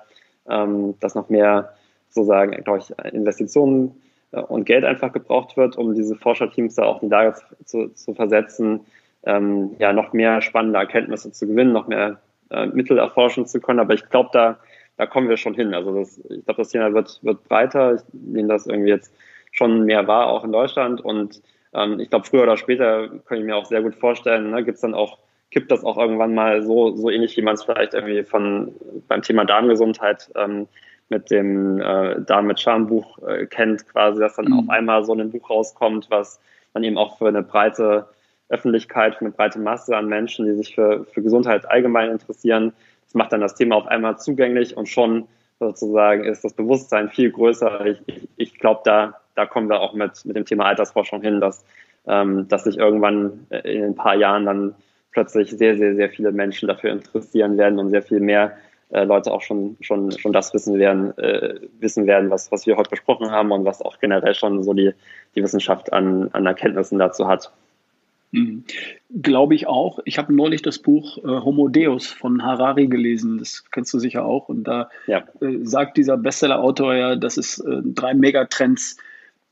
ähm, 0.48 0.94
dass 1.00 1.14
noch 1.14 1.28
mehr 1.28 1.74
sozusagen, 2.08 2.52
glaube 2.62 2.78
ich, 2.78 3.12
Investitionen 3.12 4.00
äh, 4.32 4.40
und 4.40 4.64
Geld 4.64 4.84
einfach 4.84 5.12
gebraucht 5.12 5.56
wird, 5.56 5.76
um 5.76 5.94
diese 5.94 6.16
Forscherteams 6.16 6.74
da 6.74 6.84
auch 6.84 7.02
in 7.02 7.08
die 7.08 7.14
Lage 7.14 7.36
zu, 7.64 7.88
zu 7.88 8.14
versetzen, 8.14 8.80
ähm, 9.24 9.74
ja, 9.78 9.92
noch 9.92 10.12
mehr 10.12 10.42
spannende 10.42 10.78
Erkenntnisse 10.78 11.32
zu 11.32 11.46
gewinnen, 11.46 11.72
noch 11.72 11.88
mehr 11.88 12.20
äh, 12.50 12.66
Mittel 12.66 12.98
erforschen 12.98 13.46
zu 13.46 13.60
können. 13.60 13.80
Aber 13.80 13.94
ich 13.94 14.08
glaube, 14.10 14.30
da, 14.32 14.58
da 14.96 15.06
kommen 15.06 15.28
wir 15.28 15.36
schon 15.36 15.54
hin. 15.54 15.74
Also 15.74 15.94
das, 15.94 16.18
ich 16.18 16.44
glaube, 16.44 16.58
das 16.58 16.68
Thema 16.68 16.92
wird, 16.92 17.20
wird 17.22 17.44
breiter. 17.44 17.94
Ich 17.94 18.02
nehme 18.12 18.48
das 18.48 18.66
irgendwie 18.66 18.90
jetzt 18.90 19.12
schon 19.50 19.84
mehr 19.84 20.06
wahr, 20.06 20.26
auch 20.26 20.44
in 20.44 20.52
Deutschland. 20.52 21.00
Und 21.00 21.40
ähm, 21.74 22.00
ich 22.00 22.10
glaube, 22.10 22.26
früher 22.26 22.42
oder 22.42 22.56
später 22.56 23.08
kann 23.26 23.38
ich 23.38 23.44
mir 23.44 23.56
auch 23.56 23.66
sehr 23.66 23.82
gut 23.82 23.94
vorstellen, 23.94 24.50
ne, 24.50 24.64
gibt 24.64 24.76
es 24.76 24.82
dann 24.82 24.94
auch, 24.94 25.18
kippt 25.50 25.70
das 25.70 25.84
auch 25.84 25.98
irgendwann 25.98 26.34
mal 26.34 26.62
so, 26.62 26.96
so 26.96 27.10
ähnlich, 27.10 27.36
wie 27.36 27.42
man 27.42 27.54
es 27.54 27.64
vielleicht 27.64 27.94
irgendwie 27.94 28.22
von 28.24 28.74
beim 29.08 29.22
Thema 29.22 29.44
Darmgesundheit 29.44 30.30
ähm, 30.36 30.66
mit 31.08 31.30
dem 31.30 31.80
äh, 31.80 32.20
Darm 32.22 32.46
mit 32.46 32.60
Schambuch 32.60 33.18
äh, 33.26 33.46
kennt, 33.46 33.86
quasi, 33.88 34.20
dass 34.20 34.36
dann 34.36 34.46
mhm. 34.46 34.60
auf 34.60 34.68
einmal 34.70 35.04
so 35.04 35.14
ein 35.14 35.30
Buch 35.30 35.50
rauskommt, 35.50 36.06
was 36.10 36.40
dann 36.72 36.84
eben 36.84 36.98
auch 36.98 37.18
für 37.18 37.28
eine 37.28 37.42
breite 37.42 38.08
Öffentlichkeit, 38.48 39.14
für 39.14 39.22
eine 39.22 39.30
breite 39.30 39.58
Masse 39.58 39.96
an 39.96 40.06
Menschen, 40.06 40.46
die 40.46 40.54
sich 40.54 40.74
für, 40.74 41.04
für 41.04 41.22
Gesundheit 41.22 41.70
allgemein 41.70 42.10
interessieren, 42.10 42.72
das 43.04 43.14
macht 43.14 43.32
dann 43.32 43.40
das 43.40 43.54
Thema 43.54 43.76
auf 43.76 43.86
einmal 43.86 44.18
zugänglich 44.18 44.76
und 44.76 44.88
schon 44.88 45.28
sozusagen 45.60 46.24
ist 46.24 46.44
das 46.44 46.54
Bewusstsein 46.54 47.08
viel 47.10 47.30
größer. 47.30 47.86
Ich, 47.86 48.02
ich, 48.06 48.28
ich 48.36 48.58
glaube, 48.58 48.80
da, 48.84 49.20
da 49.34 49.46
kommen 49.46 49.68
wir 49.68 49.80
auch 49.80 49.94
mit, 49.94 50.24
mit 50.24 50.36
dem 50.36 50.44
Thema 50.44 50.66
Altersforschung 50.66 51.22
hin, 51.22 51.40
dass, 51.40 51.64
ähm, 52.06 52.48
dass 52.48 52.64
sich 52.64 52.78
irgendwann 52.78 53.46
in 53.50 53.84
ein 53.84 53.94
paar 53.94 54.14
Jahren 54.16 54.44
dann 54.46 54.74
plötzlich 55.12 55.50
sehr, 55.50 55.76
sehr, 55.76 55.94
sehr 55.94 56.10
viele 56.10 56.32
Menschen 56.32 56.68
dafür 56.68 56.90
interessieren 56.90 57.56
werden 57.56 57.78
und 57.78 57.90
sehr 57.90 58.02
viel 58.02 58.20
mehr 58.20 58.56
äh, 58.90 59.04
Leute 59.04 59.32
auch 59.32 59.42
schon, 59.42 59.76
schon, 59.80 60.12
schon 60.12 60.32
das 60.32 60.52
wissen 60.52 60.78
werden, 60.78 61.16
äh, 61.18 61.60
wissen 61.80 62.06
werden, 62.06 62.30
was, 62.30 62.52
was 62.52 62.66
wir 62.66 62.76
heute 62.76 62.90
besprochen 62.90 63.30
haben 63.30 63.50
und 63.50 63.64
was 63.64 63.80
auch 63.80 63.98
generell 63.98 64.34
schon 64.34 64.62
so 64.62 64.74
die, 64.74 64.92
die 65.34 65.42
Wissenschaft 65.42 65.92
an, 65.92 66.28
an 66.32 66.46
Erkenntnissen 66.46 66.98
dazu 66.98 67.26
hat. 67.26 67.50
Mhm. 68.32 68.64
Glaube 69.22 69.54
ich 69.54 69.66
auch. 69.68 70.00
Ich 70.04 70.18
habe 70.18 70.34
neulich 70.34 70.60
das 70.62 70.80
Buch 70.80 71.18
äh, 71.18 71.22
Homo 71.22 71.68
Deus 71.68 72.08
von 72.08 72.42
Harari 72.42 72.88
gelesen. 72.88 73.38
Das 73.38 73.64
kennst 73.70 73.94
du 73.94 74.00
sicher 74.00 74.24
auch. 74.24 74.48
Und 74.48 74.64
da 74.64 74.90
ja. 75.06 75.24
äh, 75.40 75.58
sagt 75.62 75.96
dieser 75.96 76.16
Bestseller-Autor 76.16 76.94
ja, 76.94 77.16
dass 77.16 77.36
es 77.36 77.60
äh, 77.60 77.80
drei 77.84 78.12
Megatrends 78.14 78.96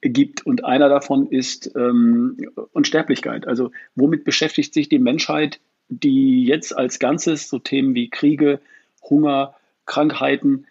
gibt. 0.02 0.44
Und 0.44 0.64
einer 0.64 0.88
davon 0.88 1.26
ist 1.26 1.72
ähm, 1.76 2.36
Unsterblichkeit. 2.72 3.46
Also 3.46 3.70
womit 3.94 4.24
beschäftigt 4.24 4.74
sich 4.74 4.88
die 4.88 4.98
Menschheit, 4.98 5.60
die 5.88 6.44
jetzt 6.44 6.76
als 6.76 6.98
Ganzes 6.98 7.48
so 7.48 7.58
Themen 7.58 7.94
wie 7.94 8.10
Kriege, 8.10 8.60
Hunger, 9.08 9.54
Krankheiten 9.86 10.66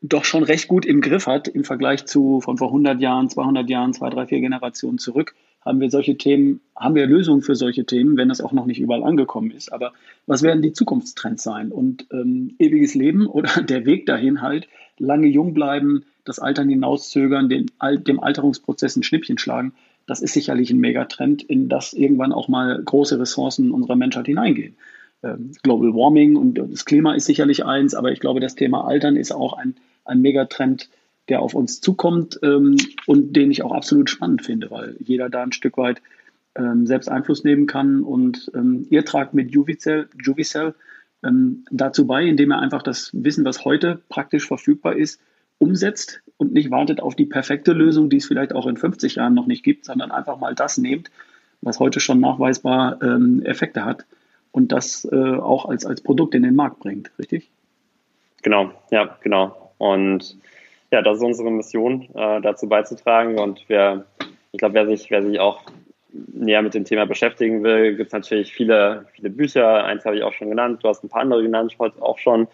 doch 0.00 0.24
schon 0.24 0.42
recht 0.42 0.68
gut 0.68 0.84
im 0.84 1.00
Griff 1.00 1.26
hat 1.26 1.48
im 1.48 1.64
Vergleich 1.64 2.04
zu 2.04 2.40
von 2.40 2.58
vor 2.58 2.68
100 2.68 3.00
Jahren, 3.00 3.30
200 3.30 3.68
Jahren, 3.70 3.94
zwei, 3.94 4.10
drei, 4.10 4.26
vier 4.26 4.40
Generationen 4.40 4.98
zurück 4.98 5.34
haben 5.64 5.80
wir 5.80 5.90
solche 5.90 6.16
Themen, 6.16 6.60
haben 6.76 6.94
wir 6.94 7.06
Lösungen 7.06 7.42
für 7.42 7.56
solche 7.56 7.86
Themen, 7.86 8.16
wenn 8.16 8.28
das 8.28 8.40
auch 8.40 8.52
noch 8.52 8.66
nicht 8.66 8.80
überall 8.80 9.02
angekommen 9.02 9.50
ist. 9.50 9.72
Aber 9.72 9.92
was 10.26 10.42
werden 10.42 10.62
die 10.62 10.72
Zukunftstrends 10.72 11.42
sein? 11.42 11.72
Und 11.72 12.06
ähm, 12.12 12.54
ewiges 12.58 12.94
Leben 12.94 13.26
oder 13.26 13.62
der 13.62 13.86
Weg 13.86 14.06
dahin 14.06 14.42
halt, 14.42 14.68
lange 14.98 15.26
jung 15.26 15.54
bleiben, 15.54 16.04
das 16.24 16.38
Altern 16.38 16.68
hinauszögern, 16.68 17.48
den, 17.48 17.70
dem 18.06 18.20
Alterungsprozess 18.20 18.96
ein 18.96 19.02
Schnippchen 19.02 19.38
schlagen, 19.38 19.74
das 20.06 20.20
ist 20.20 20.34
sicherlich 20.34 20.70
ein 20.70 20.78
Megatrend, 20.78 21.42
in 21.42 21.68
das 21.68 21.92
irgendwann 21.92 22.32
auch 22.32 22.48
mal 22.48 22.82
große 22.82 23.18
Ressourcen 23.18 23.70
unserer 23.70 23.96
Menschheit 23.96 24.26
hineingehen. 24.26 24.76
Ähm, 25.22 25.52
Global 25.62 25.94
Warming 25.94 26.36
und 26.36 26.54
das 26.54 26.84
Klima 26.84 27.14
ist 27.14 27.24
sicherlich 27.24 27.64
eins, 27.64 27.94
aber 27.94 28.12
ich 28.12 28.20
glaube, 28.20 28.40
das 28.40 28.54
Thema 28.54 28.86
Altern 28.86 29.16
ist 29.16 29.32
auch 29.32 29.54
ein, 29.54 29.76
ein 30.04 30.20
Megatrend, 30.20 30.90
der 31.28 31.40
auf 31.40 31.54
uns 31.54 31.80
zukommt 31.80 32.38
ähm, 32.42 32.76
und 33.06 33.34
den 33.34 33.50
ich 33.50 33.62
auch 33.62 33.72
absolut 33.72 34.10
spannend 34.10 34.44
finde, 34.44 34.70
weil 34.70 34.96
jeder 35.00 35.30
da 35.30 35.42
ein 35.42 35.52
Stück 35.52 35.78
weit 35.78 36.02
ähm, 36.54 36.86
selbst 36.86 37.08
Einfluss 37.08 37.44
nehmen 37.44 37.66
kann. 37.66 38.02
Und 38.02 38.50
ähm, 38.54 38.86
ihr 38.90 39.06
tragt 39.06 39.32
mit 39.32 39.50
Juvicell, 39.50 40.08
Juvicell 40.22 40.74
ähm, 41.22 41.64
dazu 41.70 42.06
bei, 42.06 42.24
indem 42.24 42.50
er 42.50 42.60
einfach 42.60 42.82
das 42.82 43.10
Wissen, 43.14 43.46
was 43.46 43.64
heute 43.64 44.02
praktisch 44.10 44.46
verfügbar 44.46 44.96
ist, 44.96 45.20
umsetzt 45.58 46.20
und 46.36 46.52
nicht 46.52 46.70
wartet 46.70 47.00
auf 47.00 47.14
die 47.14 47.26
perfekte 47.26 47.72
Lösung, 47.72 48.10
die 48.10 48.18
es 48.18 48.26
vielleicht 48.26 48.54
auch 48.54 48.66
in 48.66 48.76
50 48.76 49.16
Jahren 49.16 49.34
noch 49.34 49.46
nicht 49.46 49.64
gibt, 49.64 49.84
sondern 49.84 50.10
einfach 50.10 50.38
mal 50.38 50.54
das 50.54 50.78
nehmt, 50.78 51.10
was 51.60 51.80
heute 51.80 52.00
schon 52.00 52.20
nachweisbar 52.20 53.00
ähm, 53.02 53.42
Effekte 53.44 53.84
hat 53.84 54.04
und 54.52 54.72
das 54.72 55.04
äh, 55.10 55.36
auch 55.36 55.66
als, 55.66 55.86
als 55.86 56.00
Produkt 56.00 56.34
in 56.34 56.42
den 56.42 56.54
Markt 56.54 56.80
bringt, 56.80 57.10
richtig? 57.18 57.50
Genau, 58.42 58.70
ja, 58.90 59.16
genau. 59.22 59.72
Und 59.78 60.36
ja, 60.90 61.02
das 61.02 61.18
ist 61.18 61.24
unsere 61.24 61.50
Mission, 61.50 62.08
äh, 62.14 62.40
dazu 62.40 62.68
beizutragen. 62.68 63.38
Und 63.38 63.64
wer, 63.68 64.04
ich 64.52 64.58
glaube, 64.58 64.74
wer 64.74 64.86
sich, 64.86 65.10
wer 65.10 65.22
sich 65.22 65.40
auch 65.40 65.62
näher 66.12 66.62
mit 66.62 66.74
dem 66.74 66.84
Thema 66.84 67.06
beschäftigen 67.06 67.64
will, 67.64 67.96
gibt 67.96 68.08
es 68.08 68.12
natürlich 68.12 68.52
viele, 68.52 69.06
viele 69.12 69.30
Bücher. 69.30 69.84
Eins 69.84 70.04
habe 70.04 70.16
ich 70.16 70.22
auch 70.22 70.32
schon 70.32 70.50
genannt, 70.50 70.80
du 70.82 70.88
hast 70.88 71.02
ein 71.02 71.08
paar 71.08 71.22
andere 71.22 71.42
genannt 71.42 71.74
heute 71.78 72.00
auch 72.00 72.18
schon. 72.18 72.46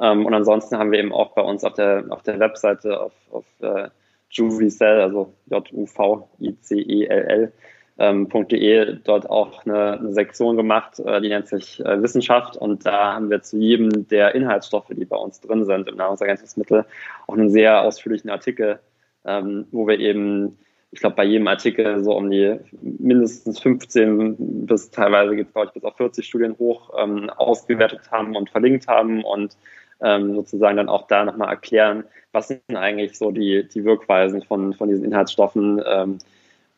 Ähm, 0.00 0.26
und 0.26 0.34
ansonsten 0.34 0.78
haben 0.78 0.92
wir 0.92 0.98
eben 0.98 1.12
auch 1.12 1.34
bei 1.34 1.42
uns 1.42 1.64
auf 1.64 1.74
der, 1.74 2.04
auf 2.10 2.22
der 2.22 2.40
Webseite 2.40 3.00
auf, 3.00 3.12
auf 3.30 3.44
äh, 3.60 3.88
Juvicell, 4.30 5.00
also 5.00 5.32
J-U-V-I-C-E-L-L, 5.50 7.52
ähm, 7.96 8.28
.de 8.28 8.98
dort 9.04 9.30
auch 9.30 9.64
eine, 9.64 9.98
eine 9.98 10.12
Sektion 10.12 10.56
gemacht, 10.56 10.98
äh, 10.98 11.20
die 11.20 11.28
nennt 11.28 11.46
sich 11.46 11.80
äh, 11.80 12.02
Wissenschaft. 12.02 12.56
Und 12.56 12.84
da 12.84 13.14
haben 13.14 13.30
wir 13.30 13.42
zu 13.42 13.56
jedem 13.56 14.08
der 14.08 14.34
Inhaltsstoffe, 14.34 14.90
die 14.90 15.04
bei 15.04 15.16
uns 15.16 15.40
drin 15.40 15.64
sind 15.64 15.88
im 15.88 15.96
Nahrungsergänzungsmittel, 15.96 16.84
auch 17.26 17.34
einen 17.34 17.50
sehr 17.50 17.82
ausführlichen 17.82 18.30
Artikel, 18.30 18.80
ähm, 19.24 19.66
wo 19.70 19.86
wir 19.86 20.00
eben, 20.00 20.58
ich 20.90 21.00
glaube, 21.00 21.16
bei 21.16 21.24
jedem 21.24 21.46
Artikel 21.46 22.02
so 22.02 22.16
um 22.16 22.30
die 22.30 22.58
mindestens 22.80 23.60
15 23.60 24.66
bis 24.66 24.90
teilweise 24.90 25.36
geht 25.36 25.46
es, 25.46 25.52
glaube 25.52 25.68
ich, 25.68 25.74
bis 25.74 25.84
auf 25.84 25.96
40 25.96 26.26
Studien 26.26 26.56
hoch 26.58 26.90
ähm, 26.98 27.30
ausgewertet 27.30 28.10
haben 28.10 28.34
und 28.34 28.50
verlinkt 28.50 28.88
haben. 28.88 29.22
Und 29.22 29.56
ähm, 30.00 30.34
sozusagen 30.34 30.76
dann 30.76 30.88
auch 30.88 31.06
da 31.06 31.24
nochmal 31.24 31.48
erklären, 31.48 32.04
was 32.32 32.48
sind 32.48 32.62
eigentlich 32.74 33.16
so 33.16 33.30
die, 33.30 33.68
die 33.68 33.84
Wirkweisen 33.84 34.42
von, 34.42 34.74
von 34.74 34.88
diesen 34.88 35.04
Inhaltsstoffen, 35.04 35.82
ähm, 35.86 36.18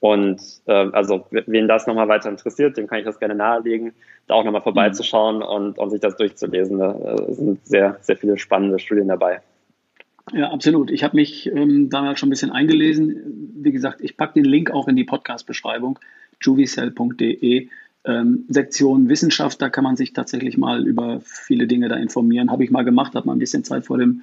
und 0.01 0.41
äh, 0.67 0.73
also 0.93 1.27
wen 1.31 1.69
das 1.69 1.87
nochmal 1.87 2.09
weiter 2.09 2.29
interessiert, 2.29 2.77
dem 2.77 2.87
kann 2.87 2.99
ich 2.99 3.05
das 3.05 3.19
gerne 3.19 3.35
nahelegen, 3.35 3.93
da 4.27 4.35
auch 4.35 4.45
nochmal 4.45 4.63
vorbeizuschauen 4.63 5.43
und, 5.43 5.79
und 5.79 5.91
sich 5.91 6.01
das 6.01 6.17
durchzulesen. 6.17 6.79
Da 6.79 6.93
äh, 6.93 7.33
sind 7.33 7.67
sehr, 7.67 7.97
sehr 8.03 8.17
viele 8.17 8.39
spannende 8.39 8.79
Studien 8.79 9.09
dabei. 9.09 9.41
Ja, 10.33 10.51
absolut. 10.51 10.91
Ich 10.91 11.03
habe 11.05 11.17
mich 11.17 11.47
ähm, 11.47 11.89
damals 11.89 12.21
schon 12.21 12.29
ein 12.29 12.31
bisschen 12.31 12.51
eingelesen. 12.51 13.53
Wie 13.57 13.73
gesagt, 13.73 14.01
ich 14.01 14.17
packe 14.17 14.35
den 14.35 14.45
Link 14.45 14.71
auch 14.71 14.89
in 14.89 14.97
die 14.97 15.05
Podcast-Beschreibung, 15.05 15.99
juvicell.de. 16.41 17.69
Ähm, 18.07 18.45
Sektion 18.49 19.09
Wissenschaft, 19.09 19.61
da 19.61 19.69
kann 19.69 19.85
man 19.85 19.97
sich 19.97 20.13
tatsächlich 20.13 20.57
mal 20.57 20.87
über 20.87 21.21
viele 21.23 21.67
Dinge 21.67 21.89
da 21.89 21.97
informieren. 21.97 22.51
Habe 22.51 22.65
ich 22.65 22.71
mal 22.71 22.85
gemacht, 22.85 23.15
habe 23.15 23.27
mal 23.27 23.33
ein 23.33 23.41
bisschen 23.41 23.65
Zeit 23.65 23.85
vor 23.85 23.99
dem 23.99 24.23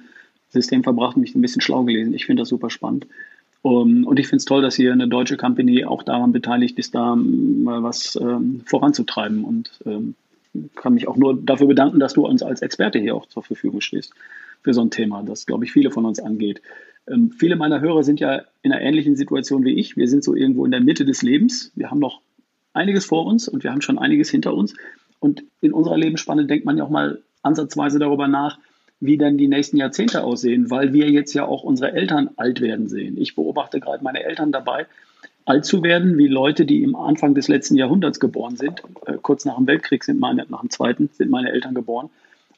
System 0.50 0.82
verbracht, 0.82 1.16
mich 1.16 1.34
ein 1.34 1.42
bisschen 1.42 1.60
schlau 1.60 1.84
gelesen. 1.84 2.14
Ich 2.14 2.26
finde 2.26 2.42
das 2.42 2.48
super 2.48 2.70
spannend. 2.70 3.06
Um, 3.62 4.04
und 4.04 4.18
ich 4.18 4.26
finde 4.26 4.38
es 4.38 4.44
toll, 4.44 4.60
dass 4.60 4.76
hier 4.76 4.92
eine 4.92 5.08
deutsche 5.08 5.38
Company 5.38 5.86
auch 5.86 6.02
daran 6.02 6.32
beteiligt 6.32 6.78
ist, 6.78 6.94
da 6.94 7.16
mal 7.16 7.82
was 7.82 8.16
ähm, 8.20 8.60
voranzutreiben. 8.66 9.42
Und 9.42 9.70
ähm, 9.86 10.14
kann 10.74 10.94
mich 10.94 11.08
auch 11.08 11.16
nur 11.16 11.34
dafür 11.34 11.66
bedanken, 11.66 11.98
dass 11.98 12.14
du 12.14 12.26
uns 12.26 12.42
als 12.42 12.62
Experte 12.62 12.98
hier 12.98 13.14
auch 13.14 13.26
zur 13.26 13.42
Verfügung 13.42 13.80
stehst 13.80 14.12
für 14.62 14.74
so 14.74 14.80
ein 14.80 14.90
Thema, 14.90 15.22
das, 15.22 15.46
glaube 15.46 15.64
ich, 15.64 15.72
viele 15.72 15.90
von 15.90 16.04
uns 16.06 16.20
angeht. 16.20 16.62
Ähm, 17.06 17.30
viele 17.30 17.56
meiner 17.56 17.80
Hörer 17.80 18.02
sind 18.02 18.20
ja 18.20 18.42
in 18.62 18.72
einer 18.72 18.80
ähnlichen 18.80 19.16
Situation 19.16 19.64
wie 19.64 19.74
ich. 19.74 19.96
Wir 19.96 20.08
sind 20.08 20.24
so 20.24 20.34
irgendwo 20.34 20.64
in 20.64 20.70
der 20.70 20.80
Mitte 20.80 21.04
des 21.04 21.22
Lebens. 21.22 21.70
Wir 21.74 21.90
haben 21.90 21.98
noch 21.98 22.20
einiges 22.74 23.06
vor 23.06 23.26
uns 23.26 23.48
und 23.48 23.64
wir 23.64 23.70
haben 23.70 23.80
schon 23.80 23.98
einiges 23.98 24.30
hinter 24.30 24.54
uns. 24.54 24.74
Und 25.20 25.42
in 25.60 25.72
unserer 25.72 25.96
Lebensspanne 25.96 26.46
denkt 26.46 26.66
man 26.66 26.76
ja 26.76 26.84
auch 26.84 26.90
mal 26.90 27.22
ansatzweise 27.42 27.98
darüber 27.98 28.28
nach, 28.28 28.58
wie 29.00 29.18
dann 29.18 29.38
die 29.38 29.48
nächsten 29.48 29.76
Jahrzehnte 29.76 30.24
aussehen, 30.24 30.70
weil 30.70 30.92
wir 30.92 31.10
jetzt 31.10 31.34
ja 31.34 31.44
auch 31.44 31.62
unsere 31.62 31.92
Eltern 31.92 32.30
alt 32.36 32.60
werden 32.60 32.88
sehen. 32.88 33.16
Ich 33.18 33.34
beobachte 33.34 33.80
gerade 33.80 34.04
meine 34.04 34.24
Eltern 34.24 34.52
dabei, 34.52 34.86
alt 35.44 35.64
zu 35.64 35.82
werden, 35.82 36.16
wie 36.16 36.28
Leute, 36.28 36.64
die 36.64 36.82
im 36.82 36.96
Anfang 36.96 37.34
des 37.34 37.48
letzten 37.48 37.76
Jahrhunderts 37.76 38.18
geboren 38.18 38.56
sind. 38.56 38.82
Äh, 39.06 39.18
kurz 39.20 39.44
nach 39.44 39.56
dem 39.56 39.66
Weltkrieg 39.66 40.04
sind 40.04 40.20
meine, 40.20 40.46
nach 40.48 40.60
dem 40.60 40.70
Zweiten 40.70 41.10
sind 41.12 41.30
meine 41.30 41.52
Eltern 41.52 41.74
geboren. 41.74 42.10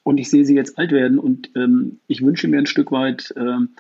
Und 0.03 0.19
ich 0.19 0.31
sehe 0.31 0.45
sie 0.45 0.55
jetzt 0.55 0.79
alt 0.79 0.93
werden 0.93 1.19
und 1.19 1.51
ähm, 1.57 1.99
ich 2.07 2.25
wünsche 2.25 2.47
mir 2.47 2.59
ein 2.59 2.67
Stück 2.67 2.93
weit 2.93 3.35
ähm, 3.37 3.71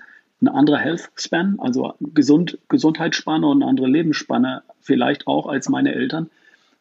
eine 0.40 0.54
andere 0.54 0.78
Health 0.78 1.10
Span, 1.16 1.56
also 1.58 1.94
Gesund, 2.00 2.58
Gesundheitsspanne 2.68 3.46
und 3.46 3.62
eine 3.62 3.70
andere 3.70 3.88
Lebensspanne, 3.88 4.62
vielleicht 4.80 5.26
auch 5.26 5.46
als 5.46 5.68
meine 5.68 5.94
Eltern. 5.94 6.30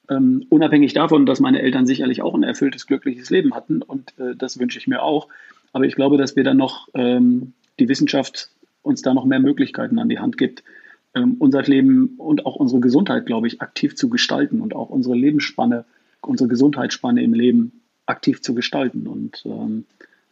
Ähm, 0.10 0.46
unabhängig 0.50 0.94
davon, 0.94 1.26
dass 1.26 1.40
meine 1.40 1.62
Eltern 1.62 1.88
sicherlich 1.88 2.22
auch 2.22 2.36
ein 2.36 2.44
erfülltes, 2.44 2.86
glückliches 2.86 3.30
Leben 3.30 3.56
hatten 3.56 3.82
und 3.82 4.14
äh, 4.20 4.36
das 4.36 4.60
wünsche 4.60 4.78
ich 4.78 4.88
mir 4.88 5.02
auch. 5.02 5.30
Aber 5.74 5.86
ich 5.86 5.96
glaube, 5.96 6.18
dass 6.18 6.36
wir 6.36 6.44
dann 6.44 6.58
noch 6.58 6.90
ähm, 6.94 7.54
die 7.80 7.90
Wissenschaft 7.90 8.50
uns 8.82 9.02
da 9.02 9.14
noch 9.14 9.26
mehr 9.26 9.40
Möglichkeiten 9.40 10.00
an 10.00 10.10
die 10.10 10.20
Hand 10.20 10.38
gibt, 10.38 10.64
ähm, 11.16 11.38
unser 11.40 11.64
Leben 11.64 12.16
und 12.18 12.46
auch 12.46 12.56
unsere 12.56 12.82
Gesundheit, 12.82 13.26
glaube 13.26 13.48
ich, 13.48 13.62
aktiv 13.62 13.96
zu 13.96 14.10
gestalten 14.10 14.62
und 14.62 14.76
auch 14.76 14.90
unsere 14.90 15.16
Lebensspanne, 15.16 15.86
unsere 16.22 16.50
Gesundheitsspanne 16.50 17.24
im 17.24 17.34
Leben 17.34 17.82
aktiv 18.06 18.42
zu 18.42 18.54
gestalten. 18.54 19.08
Und 19.08 19.44
ähm, 19.46 19.86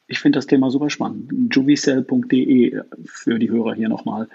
ich 0.07 0.19
finde 0.19 0.37
das 0.37 0.47
Thema 0.47 0.69
super 0.69 0.89
spannend. 0.89 1.55
juvicell.de 1.55 2.81
für 3.05 3.39
die 3.39 3.49
Hörer 3.49 3.75
hier 3.75 3.89
nochmal 3.89 4.27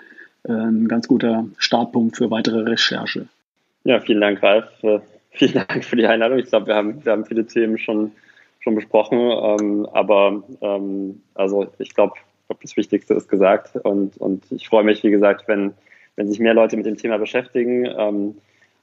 äh, 0.44 0.52
ein 0.52 0.88
ganz 0.88 1.08
guter 1.08 1.46
Startpunkt 1.58 2.16
für 2.16 2.30
weitere 2.30 2.60
Recherche. 2.62 3.28
Ja, 3.84 4.00
vielen 4.00 4.20
Dank, 4.20 4.42
Ralf. 4.42 4.66
Äh, 4.82 5.00
vielen 5.30 5.54
Dank 5.54 5.84
für 5.84 5.96
die 5.96 6.06
Einladung. 6.06 6.38
Ich 6.38 6.46
glaube, 6.46 6.68
wir 6.68 6.74
haben, 6.74 7.04
wir 7.04 7.12
haben 7.12 7.24
viele 7.24 7.46
Themen 7.46 7.78
schon 7.78 8.12
schon 8.60 8.74
besprochen. 8.74 9.18
Ähm, 9.18 9.86
aber 9.92 10.42
ähm, 10.60 11.22
also 11.34 11.68
ich 11.78 11.94
glaube, 11.94 12.14
glaub, 12.46 12.60
das 12.60 12.76
Wichtigste 12.76 13.14
ist 13.14 13.28
gesagt. 13.28 13.76
Und, 13.76 14.16
und 14.18 14.44
ich 14.50 14.68
freue 14.68 14.84
mich, 14.84 15.02
wie 15.02 15.10
gesagt, 15.10 15.48
wenn, 15.48 15.74
wenn 16.16 16.28
sich 16.28 16.40
mehr 16.40 16.54
Leute 16.54 16.76
mit 16.76 16.86
dem 16.86 16.96
Thema 16.96 17.18
beschäftigen. 17.18 17.86
Ähm, 17.86 18.36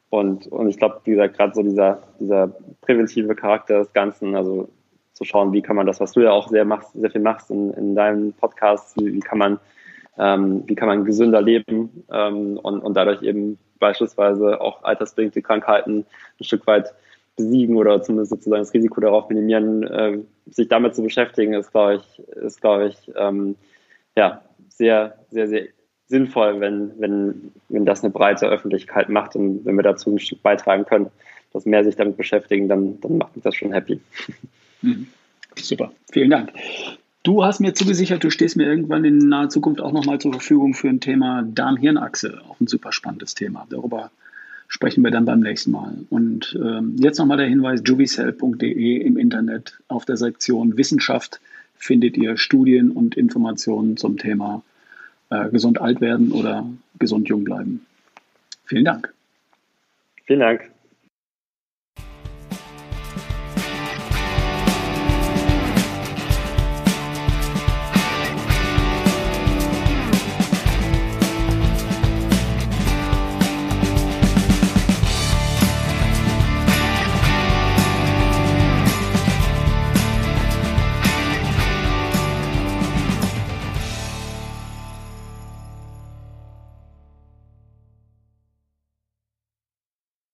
und, 0.10 0.48
und 0.48 0.70
ich 0.70 0.78
glaube, 0.78 1.02
wie 1.06 1.12
gesagt, 1.12 1.38
gerade 1.38 1.54
so 1.54 1.64
dieser, 1.64 2.04
dieser 2.20 2.56
präventive 2.82 3.36
Charakter 3.36 3.80
des 3.80 3.94
Ganzen, 3.94 4.36
also 4.36 4.70
zu 5.16 5.24
schauen, 5.24 5.52
wie 5.54 5.62
kann 5.62 5.76
man 5.76 5.88
das, 5.88 6.00
was 6.00 6.12
du 6.12 6.22
ja 6.22 6.32
auch 6.32 6.50
sehr 6.50 6.66
machst, 6.66 6.94
sehr 6.94 7.10
viel 7.10 7.22
machst 7.22 7.50
in, 7.50 7.72
in 7.72 7.96
deinem 7.96 8.34
Podcast, 8.34 8.96
wie, 9.00 9.14
wie 9.14 9.20
kann 9.20 9.40
man 9.40 9.60
ähm, 10.18 10.64
wie 10.68 10.76
kann 10.76 10.88
man 10.88 11.06
gesünder 11.06 11.42
leben 11.42 12.06
ähm, 12.12 12.58
und, 12.58 12.80
und 12.80 12.96
dadurch 12.96 13.22
eben 13.22 13.58
beispielsweise 13.80 14.62
auch 14.62 14.84
altersbedingte 14.84 15.42
Krankheiten 15.42 16.06
ein 16.40 16.44
Stück 16.44 16.66
weit 16.68 16.94
besiegen 17.36 17.76
oder 17.76 18.02
zumindest 18.02 18.32
sozusagen 18.32 18.62
das 18.62 18.74
Risiko 18.74 19.02
darauf 19.02 19.28
minimieren, 19.30 19.84
äh, 19.84 20.20
sich 20.50 20.70
damit 20.70 20.96
zu 20.96 21.04
beschäftigen, 21.04 21.54
ist, 21.54 21.72
glaube 21.72 21.96
ich, 21.96 22.20
ist, 22.38 22.62
glaube 22.62 22.88
ich, 22.88 23.12
ähm, 23.18 23.56
ja, 24.16 24.42
sehr, 24.70 25.18
sehr, 25.32 25.48
sehr 25.48 25.64
sinnvoll, 26.08 26.62
wenn, 26.62 26.92
wenn, 27.00 27.52
wenn 27.68 27.86
das 27.86 28.04
eine 28.04 28.14
breite 28.14 28.48
Öffentlichkeit 28.48 29.10
macht 29.10 29.36
und 29.36 29.66
wenn 29.66 29.76
wir 29.76 29.84
dazu 29.84 30.12
ein 30.12 30.20
Stück 30.20 30.42
beitragen 30.44 30.86
können, 30.86 31.12
dass 31.52 31.66
mehr 31.66 31.84
sich 31.84 31.96
damit 31.96 32.16
beschäftigen, 32.16 32.70
dann, 32.70 33.02
dann 33.02 33.18
macht 33.18 33.36
mich 33.36 33.44
das 33.44 33.56
schon 33.56 33.74
happy. 33.74 34.00
Mhm. 34.86 35.08
Super, 35.56 35.92
vielen 36.12 36.30
Dank. 36.30 36.52
Du 37.24 37.44
hast 37.44 37.60
mir 37.60 37.74
zugesichert, 37.74 38.24
du 38.24 38.30
stehst 38.30 38.56
mir 38.56 38.66
irgendwann 38.68 39.04
in 39.04 39.18
naher 39.18 39.50
Zukunft 39.50 39.82
auch 39.82 39.92
nochmal 39.92 40.20
zur 40.20 40.34
Verfügung 40.34 40.76
für 40.76 40.90
ein 40.90 41.00
Thema 41.00 41.42
Darm-Hirn-Achse, 41.44 42.42
auch 42.48 42.60
ein 42.60 42.68
super 42.68 42.92
spannendes 42.92 43.34
Thema. 43.34 43.66
Darüber 43.70 44.12
sprechen 44.68 45.04
wir 45.04 45.12
dann 45.12 45.26
beim 45.26 45.40
nächsten 45.40 45.72
Mal. 45.72 45.96
Und 46.10 46.58
ähm, 46.62 46.96
jetzt 47.00 47.18
nochmal 47.18 47.38
der 47.38 47.48
Hinweis, 47.48 47.82
jubicell.de 47.84 48.98
im 48.98 49.18
Internet 49.18 49.80
auf 49.88 50.06
der 50.06 50.18
Sektion 50.18 50.78
Wissenschaft 50.78 51.40
findet 51.78 52.16
ihr 52.16 52.38
Studien 52.38 52.92
und 52.92 53.16
Informationen 53.16 53.98
zum 53.98 54.18
Thema 54.18 54.64
äh, 55.32 55.50
gesund 55.50 55.82
alt 55.82 56.02
werden 56.02 56.32
oder 56.32 56.68
gesund 57.00 57.28
jung 57.28 57.44
bleiben. 57.44 57.86
Vielen 58.66 58.86
Dank. 58.86 59.14
Vielen 60.26 60.40
Dank. 60.42 60.75